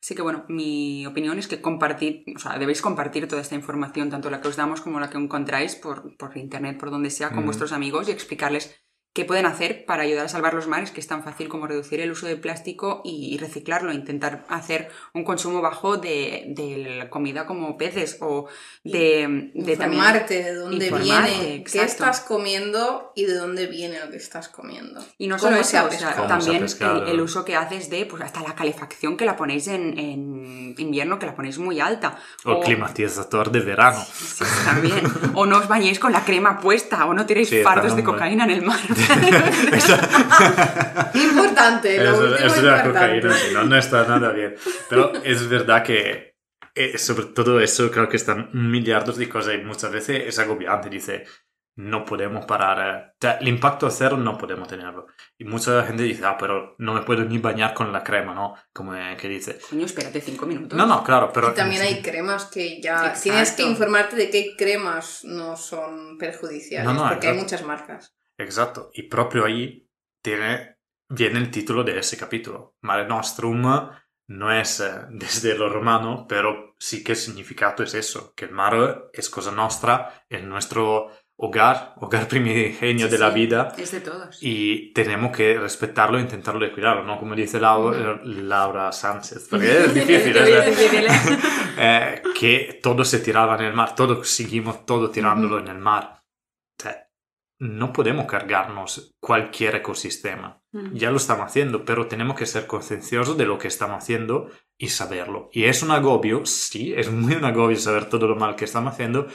[0.00, 4.08] Así que bueno, mi opinión es que compartid, o sea, debéis compartir toda esta información,
[4.08, 7.30] tanto la que os damos como la que encontráis por, por internet, por donde sea,
[7.30, 8.74] con vuestros amigos y explicarles
[9.12, 12.00] qué pueden hacer para ayudar a salvar los mares, que es tan fácil como reducir
[12.00, 17.46] el uso de plástico y, reciclarlo, intentar hacer un consumo bajo de, de la comida
[17.46, 18.48] como peces o
[18.84, 20.02] de, de también...
[20.02, 24.48] Informarte de dónde informarte, viene, qué estás comiendo y de dónde viene lo que estás
[24.48, 25.04] comiendo.
[25.18, 28.22] Y no ¿Cómo solo eso, o sea, también el, el uso que haces de, pues
[28.22, 32.18] hasta la calefacción que la ponéis en, en invierno, que la ponéis muy alta.
[32.44, 33.98] O climatizador de verano.
[34.12, 35.02] Sí, también.
[35.34, 38.06] O no os bañéis con la crema puesta, o no tiréis Sí, fardos de también.
[38.06, 38.78] cocaína en el mar.
[41.14, 43.20] Importante, lo Eso, eso de la importante.
[43.20, 44.54] cocaína, no, no está nada bien.
[44.88, 46.36] Pero es verdad que
[46.74, 50.88] eh, sobre todo eso creo que están millardos de cosas y muchas veces es agobiante.
[50.88, 51.24] Dice,
[51.76, 52.78] no podemos parar.
[52.78, 55.06] eh, o sea, el impacto cero no podemos tenerlo.
[55.38, 58.54] Y mucha gente dice, ah, pero no me puedo ni bañar con la crema, ¿no?
[58.72, 59.58] Como eh, que dice.
[59.70, 60.76] Coño, espérate cinco minutos.
[60.76, 61.50] No, no, claro, pero...
[61.50, 63.20] Y también hay cremas que ya Exacto.
[63.22, 68.14] tienes que informarte de qué cremas no son perjudiciales, No, no, porque hay muchas marcas.
[68.38, 69.88] Exacto, y proprio ahí
[70.22, 70.76] tiene,
[71.08, 72.76] viene el título de ese capítulo.
[72.82, 73.62] Mare Nostrum
[74.30, 78.52] no es eh, desde lo romano, pero sí que el significado es eso, que el
[78.52, 81.10] mar es cosa nuestra, es nuestro
[81.40, 84.38] hogar, hogar primigenio Sí, de la sí, vida, Es de todos.
[84.40, 87.18] y tenemos que respetarlo e intentarlo de cuidarlo, ¿no?
[87.18, 91.28] Como dice Laura, Laura Sánchez, porque es difícil, es,
[91.78, 96.17] eh, que todo se tiraba en el mar, todo seguimos todo tirándolo en el mar.
[97.60, 100.62] No podemos cargarnos cualquier ecosistema.
[100.92, 104.90] Ya lo estamos haciendo, pero tenemos que ser concienciosos de lo que estamos haciendo y
[104.90, 105.48] saberlo.
[105.52, 108.92] Y es un agobio, sí, es muy un agobio saber todo lo mal que estamos
[108.92, 109.26] haciendo,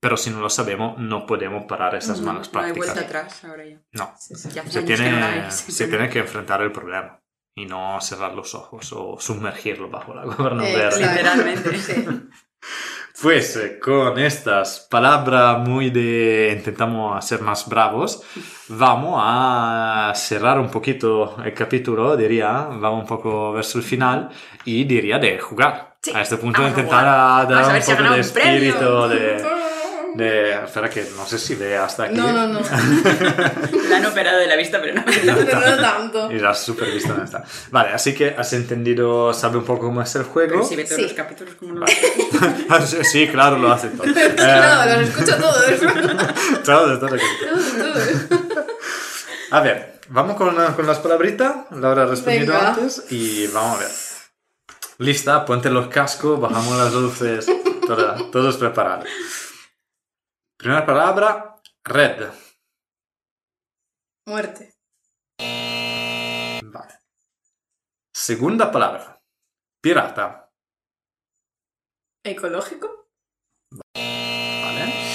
[0.00, 2.94] pero si no lo sabemos no podemos parar esas malas No hay prácticas.
[2.94, 3.82] vuelta atrás ahora ya.
[3.92, 4.48] No, Sí, sí.
[4.54, 5.54] Ya se que no la tiene, ves.
[5.68, 7.20] se tiene que enfrentar el problema
[7.56, 10.84] y no cerrar los ojos o sumergirlo bajo el agua para no ver.
[10.92, 11.06] Exacto.
[11.10, 11.78] Literalmente.
[11.78, 12.06] Sí.
[13.20, 18.22] Pues con estas palabras muy de intentamos ser más bravos,
[18.68, 24.28] vamos a cerrar un poquito el capítulo, diría, vamos un poco verso el final
[24.64, 25.96] y diría de jugar.
[26.00, 29.44] Sí, A este punto intentar dar un poco de espíritu de,
[30.14, 30.52] de...
[30.64, 32.14] Espera que no sé si ve hasta aquí.
[32.14, 32.60] No, no, no.
[33.88, 35.04] La han operado de la vista, pero no.
[35.04, 36.30] Pero no tanto.
[36.32, 37.44] Y la has super visto en esta.
[37.70, 40.50] Vale, así que has entendido, sabe un poco cómo es el juego.
[40.52, 41.02] Pero si ve todos Sí.
[41.02, 41.86] los capítulos como lo
[42.68, 44.06] Ah, sí, sí, claro, lo hace todo.
[44.16, 45.64] Eh, No, los escucho todos.
[46.64, 47.08] todo, todo.
[47.08, 47.20] Todos, todos.
[49.50, 51.54] A ver, vamos con, con las palabritas.
[51.70, 52.68] Laura ha respondido Venga.
[52.70, 53.90] antes y vamos a ver.
[54.98, 57.46] Lista, ponte los cascos, bajamos las luces,
[57.86, 59.06] toda- todos preparados.
[60.58, 61.54] Primera palabra,
[61.84, 62.32] red.
[64.26, 64.74] Muerte.
[66.64, 66.94] Vale.
[68.12, 69.22] Segunda palabra,
[69.80, 70.50] pirata.
[72.24, 73.08] ¿Ecológico?
[73.70, 75.14] Vale.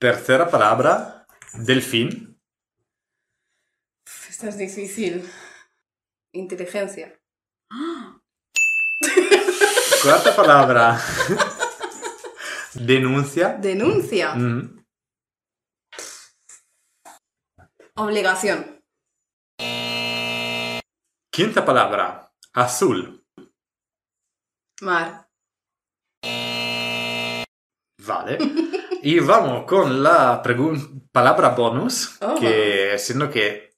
[0.00, 2.36] Tercera palabra, delfín.
[4.28, 5.30] Esta es difícil.
[6.32, 7.16] Inteligencia.
[10.02, 10.98] Cuarta palabra,
[12.80, 13.54] denuncia.
[13.54, 14.34] Denuncia.
[14.34, 14.84] Mm.
[17.96, 18.82] Obligación.
[21.32, 23.24] Quinta palabra, azul.
[24.82, 25.28] Mar.
[28.06, 28.38] Vale.
[29.02, 30.42] Y vamos con la
[31.12, 32.38] palabra bonus, Oh.
[32.38, 33.74] que siendo que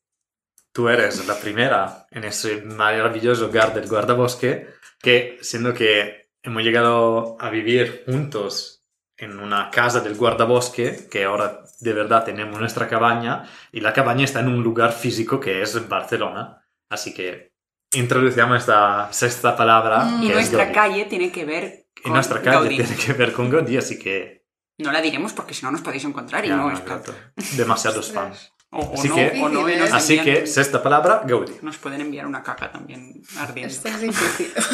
[0.72, 4.68] tú eres la primera en ese maravilloso hogar del guardabosque,
[5.00, 8.77] que siendo que hemos llegado a vivir juntos
[9.18, 14.24] en una casa del guardabosque, que ahora de verdad tenemos nuestra cabaña, y la cabaña
[14.24, 16.62] está en un lugar físico que es Barcelona.
[16.88, 17.52] Así que
[17.92, 20.04] introducimos esta sexta palabra.
[20.04, 20.22] Mm.
[20.22, 20.74] Y que es nuestra Gaudí.
[20.74, 22.76] calle tiene que ver Y con nuestra calle Gaudí.
[22.76, 24.44] tiene que ver con Gaudí, así que
[24.78, 26.94] No la diremos porque si no nos podéis encontrar y Ya, no no, está.
[26.98, 27.14] exacto.
[27.56, 28.52] Demasiados fans.
[28.70, 31.54] O, o Así no, que- o no, y Así envían- que, sexta palabra, Gaudí.
[31.62, 33.72] Nos pueden enviar una caca también ardiendo.
[33.74, 34.52] Esta es difícil.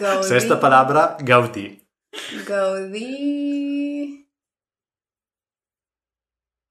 [0.00, 0.28] Gaudí.
[0.28, 1.85] Sexta palabra, Gaudí.
[2.46, 4.22] Gaudí.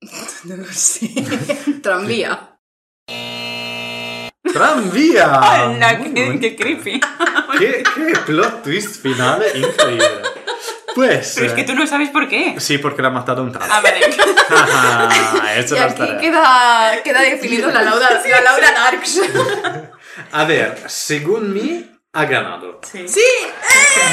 [0.44, 1.10] No lo sé.
[1.82, 2.60] Tranvía.
[4.54, 5.98] ¡Tranvía!
[5.98, 7.02] Muy ¡Qué, qué creepy!
[7.58, 10.08] ¿Qué, qué plot twist final increíble.
[10.94, 11.34] Pues...
[11.36, 12.56] Pero es que tú no sabes por qué.
[12.60, 13.64] Sí, porque le ha matado un tal.
[13.70, 14.00] Ah, vale.
[15.60, 16.22] Hecho Y las aquí tareas.
[16.22, 19.20] queda, queda definido la Laura, la Laura Darks.
[20.32, 22.80] A ver, según mí, ha ganado.
[22.92, 23.08] Sí.
[23.08, 23.22] ¡Sí!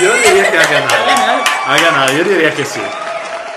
[0.02, 1.44] Yo diría que ha ganado.
[1.66, 2.80] Ha ganado, yo diría que sí.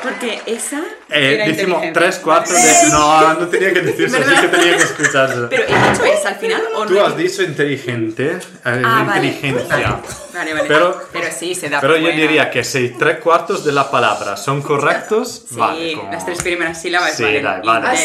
[0.04, 2.00] Porque esa Eh, era decimos inteligente.
[2.00, 2.90] tres cuartos de...
[2.92, 5.48] No, no tenía que decirse, así que tenía que escucharse.
[5.50, 7.06] Pero he dicho esa al final o Tú no.
[7.08, 9.28] has dicho inteligente, eh, Ah, vale.
[9.30, 10.00] inteligencia.
[10.32, 10.66] Vale, vale.
[10.68, 12.22] Pero- Pero sí, se da Pero por yo buena.
[12.22, 15.94] diría que si tres cuartos de la palabra son correctos, Sí, vale.
[15.94, 17.88] como- las tres primeras sílabas Sí, dale, vale.
[17.88, 17.96] ¿Ah,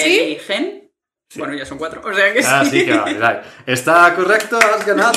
[1.30, 1.38] sí?
[1.38, 2.70] Bueno, ya son cuatro, o sea que Ah, sí.
[2.80, 3.40] sí que vale, dale.
[3.64, 5.12] Está correcto, has ganado.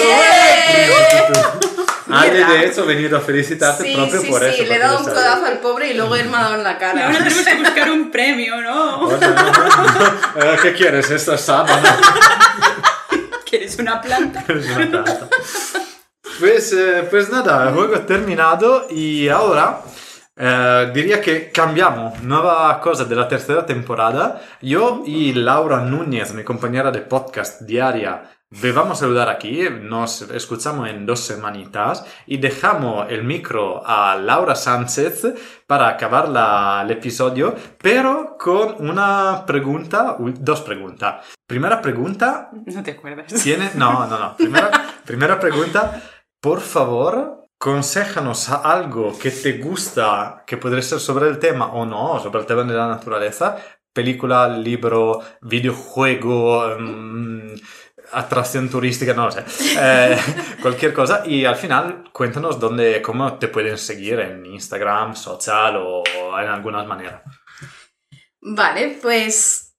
[2.09, 2.53] Ale, Mierda.
[2.53, 4.57] de hecho, he venido a felicitarte Sí, propio sí, por eso.
[4.57, 6.63] sí, le he dado un codazo al pobre y luego él me ha dado en
[6.63, 7.07] la cara.
[7.07, 9.09] ahora tenemos que buscar un premio, ¿no?
[9.09, 10.43] No, no.
[10.43, 11.09] Eh, ¿Qué quieres?
[11.09, 11.97] Esta sábana.
[13.49, 14.43] ¿Quieres una planta?
[14.47, 15.27] Es una planta.
[16.39, 19.79] Pues, eh, pues nada, el juego terminado y ahora
[20.35, 24.41] eh, diría que cambiamos, nueva cosa de la tercera temporada.
[24.61, 28.29] Yo y Laura Núñez, mi compañera de podcast diaria,
[28.61, 34.15] le vamos a saludar aquí, nos escuchamos en dos semanitas y dejamos el micro a
[34.15, 35.25] Laura Sánchez
[35.65, 41.25] para acabar la- el episodio, pero con una pregunta, dos preguntas.
[41.47, 43.33] Primera pregunta, No te acuerdas.
[43.41, 43.71] tiene...
[43.73, 44.37] No, no, no.
[44.37, 44.69] Primera,
[45.05, 45.99] primera pregunta.
[46.39, 52.19] Por favor, conséjanos algo que te gusta, que podría ser sobre el tema o no,
[52.19, 53.55] sobre el tema de la naturaleza.
[53.93, 57.53] Película, libro, videojuego, mm,
[58.11, 59.45] atracción turística, no lo sé.
[59.79, 60.17] Eh,
[60.61, 61.23] cualquier cosa.
[61.25, 66.03] Y al final, cuéntanos dónde, cómo te pueden seguir en Instagram, social o
[66.37, 67.21] en algunas maneras.
[68.41, 69.77] Vale, pues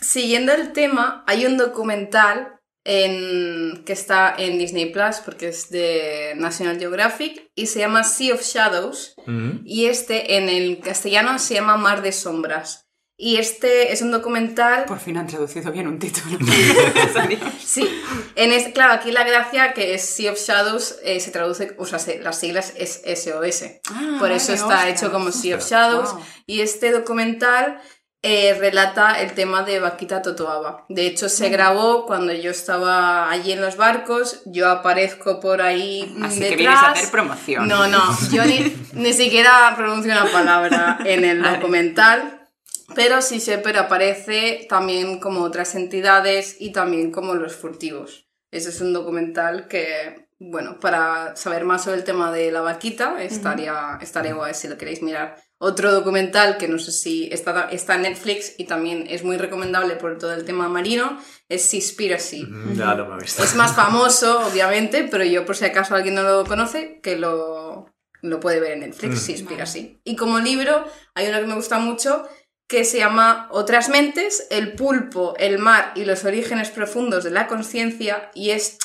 [0.00, 2.51] siguiendo el tema, hay un documental
[2.84, 8.34] en, que está en Disney Plus porque es de National Geographic y se llama Sea
[8.34, 9.60] of Shadows Mm.
[9.64, 12.86] y este en el castellano se llama Mar de Sombras.
[13.16, 14.84] Y este es un documental...
[14.86, 16.38] Por fin han traducido bien un título.
[17.64, 17.88] sí,
[18.34, 21.86] en este, claro, aquí la gracia que es Sea of Shadows eh, se traduce, o
[21.86, 23.64] sea, se, las siglas es SOS.
[23.90, 24.88] Ah, Por eso está hostia.
[24.88, 26.12] hecho como Sea of Shadows.
[26.14, 26.22] Wow.
[26.46, 27.80] Y este documental
[28.22, 30.84] eh, relata el tema de Vaquita Totoaba.
[30.88, 34.42] De hecho, se grabó cuando yo estaba allí en los barcos.
[34.46, 36.50] Yo aparezco por ahí Así detrás.
[36.50, 37.66] que vienes a hacer promoción.
[37.66, 38.00] No, no,
[38.30, 42.48] yo ni, ni siquiera pronuncio una palabra en el documental.
[42.94, 48.28] Pero sí Shepard aparece también como otras entidades y también como los furtivos.
[48.50, 53.22] Ese es un documental que, bueno, para saber más sobre el tema de la vaquita,
[53.22, 55.42] estaría, estaría guay si lo queréis mirar.
[55.64, 59.94] Otro documental que no sé si está, está en Netflix y también es muy recomendable
[59.94, 62.42] por todo el tema marino es Seaspiracy.
[62.44, 63.44] Mm, Ya he visto.
[63.44, 67.86] Es más famoso, obviamente, pero yo por si acaso alguien no lo conoce, que lo,
[68.22, 69.60] lo puede ver en Netflix, Mm.
[69.60, 70.00] así.
[70.02, 70.84] Y como libro,
[71.14, 72.26] hay uno que me gusta mucho
[72.68, 77.46] que se llama Otras mentes, el pulpo, el mar y los orígenes profundos de la
[77.46, 78.78] conciencia y es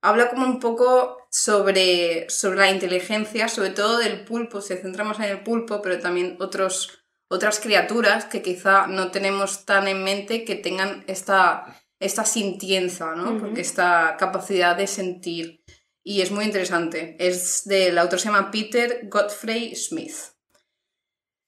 [0.00, 5.18] habla como un poco sobre, sobre la inteligencia, sobre todo del pulpo, se centra más
[5.20, 10.44] en el pulpo, pero también otros, otras criaturas que quizá no tenemos tan en mente
[10.44, 13.30] que tengan esta, esta sintienza, ¿no?
[13.30, 13.40] Ujú.
[13.40, 15.62] Porque esta capacidad de sentir.
[16.02, 17.16] Y es muy interesante.
[17.20, 20.16] Es del autor se llama Peter Godfrey Smith.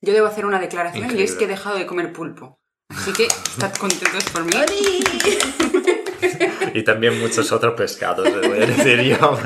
[0.00, 1.38] Yo debo hacer una declaración y es Increíble.
[1.38, 2.60] que he dejado de comer pulpo.
[2.88, 4.52] Así que estad contentos por mí.
[6.74, 9.38] Y también muchos otros pescados, le voy a decir yo.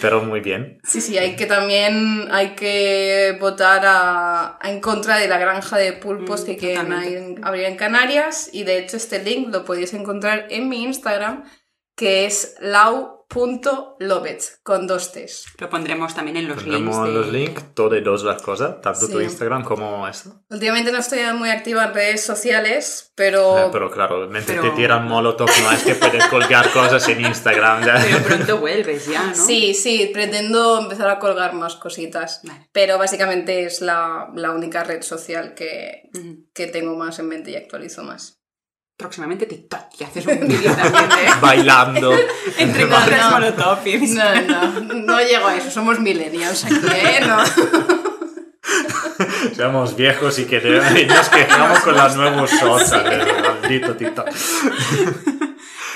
[0.00, 0.78] Pero muy bien.
[0.84, 5.78] Sí, sí, hay que también hay que votar a, a en contra de la granja
[5.78, 8.50] de pulpos Mm, que quieren abrir en Canarias.
[8.52, 11.44] Y de hecho este link lo podéis encontrar en mi Instagram,
[11.96, 12.56] que es
[13.34, 15.46] lau.lovett, con dos T's.
[15.58, 17.06] Lo pondremos también en los Pondremos links.
[17.08, 19.20] de- los links, todo y dos las cosas, tanto tu.
[19.20, 20.42] Instagram como esto.
[20.50, 23.58] Últimamente no estoy muy activa en redes sociales, pero...
[23.66, 27.20] Eh, pero claro, mientras Pero- te tiran molotov, no es que puedes colgar cosas en
[27.24, 27.84] Instagram.
[27.84, 27.94] ya.
[28.04, 29.34] Pero pronto vuelves ya, ¿no?
[29.34, 32.40] Sí, sí, pretendo empezar a colgar más cositas.
[32.44, 32.68] Vale.
[32.72, 36.10] Pero básicamente es la, la única red social que,
[36.52, 38.40] que tengo más en mente y actualizo más.
[38.96, 41.34] Próximamente TikTok y haces un vídeo también de...
[41.40, 42.12] Bailando.
[42.58, 43.40] Entre No, cosas no.
[43.40, 47.20] No, no, no llego a eso, somos millennials aquí, ¿eh?
[47.26, 47.38] No.
[49.54, 52.88] Seamos viejos y, que nos quejamos con las nuevos shots.
[52.88, 53.26] ¿sabes?
[53.42, 54.28] Maldito TikTok.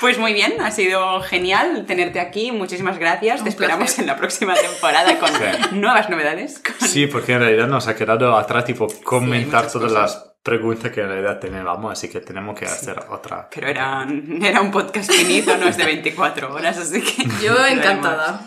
[0.01, 2.53] Pues muy bien, ha sido genial tenerte aquí.
[2.53, 3.39] Muchísimas gracias.
[3.41, 5.75] Un Te esperamos en la próxima temporada con Sí.
[5.77, 6.63] nuevas novedades.
[6.81, 10.15] Sí, porque en realidad nos ha quedado atrás, tipo, comentar todas cosas.
[10.15, 13.49] las preguntas que en realidad teníamos, así que tenemos que hacer otra.
[13.55, 14.07] Pero era,
[14.41, 17.25] era un podcast finito, no es de 24 horas, así que...
[17.45, 18.41] Yo encantada.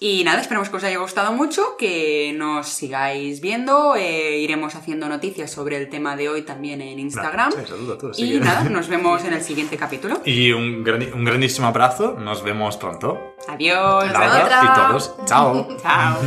[0.00, 3.96] Y nada, esperamos que os haya gustado mucho, que nos sigáis viendo.
[3.96, 7.52] eh, iremos haciendo noticias sobre el tema de hoy también en Instagram.
[7.52, 10.20] Sí, saludo a todos, si y nada, nos vemos en el siguiente capítulo.
[10.24, 13.34] Y un, grandísimo abrazo, nos vemos pronto.
[13.48, 14.04] Adiós.
[14.04, 14.62] Hasta Laura otra.
[14.62, 15.14] y todos.
[15.26, 15.68] Chao.
[15.82, 16.18] Chao.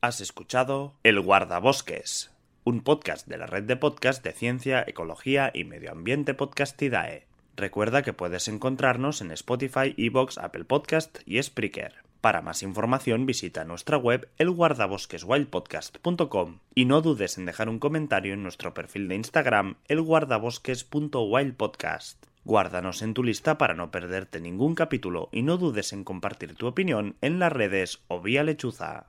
[0.00, 2.30] Has escuchado El Guardabosques,
[2.68, 7.26] un podcast de la red de podcast de ciencia, ecología y medio ambiente Podcastidae.
[7.56, 11.94] Recuerda que puedes encontrarnos en Spotify, Evox, Apple Podcast y Spreaker.
[12.20, 18.42] Para más información visita nuestra web elguardabosqueswildpodcast.com y no dudes en dejar un comentario en
[18.42, 22.26] nuestro perfil de Instagram elguardabosques.wildpodcast.
[22.44, 26.66] Guárdanos en tu lista para no perderte ningún capítulo y no dudes en compartir tu
[26.66, 29.06] opinión en las redes o vía lechuza.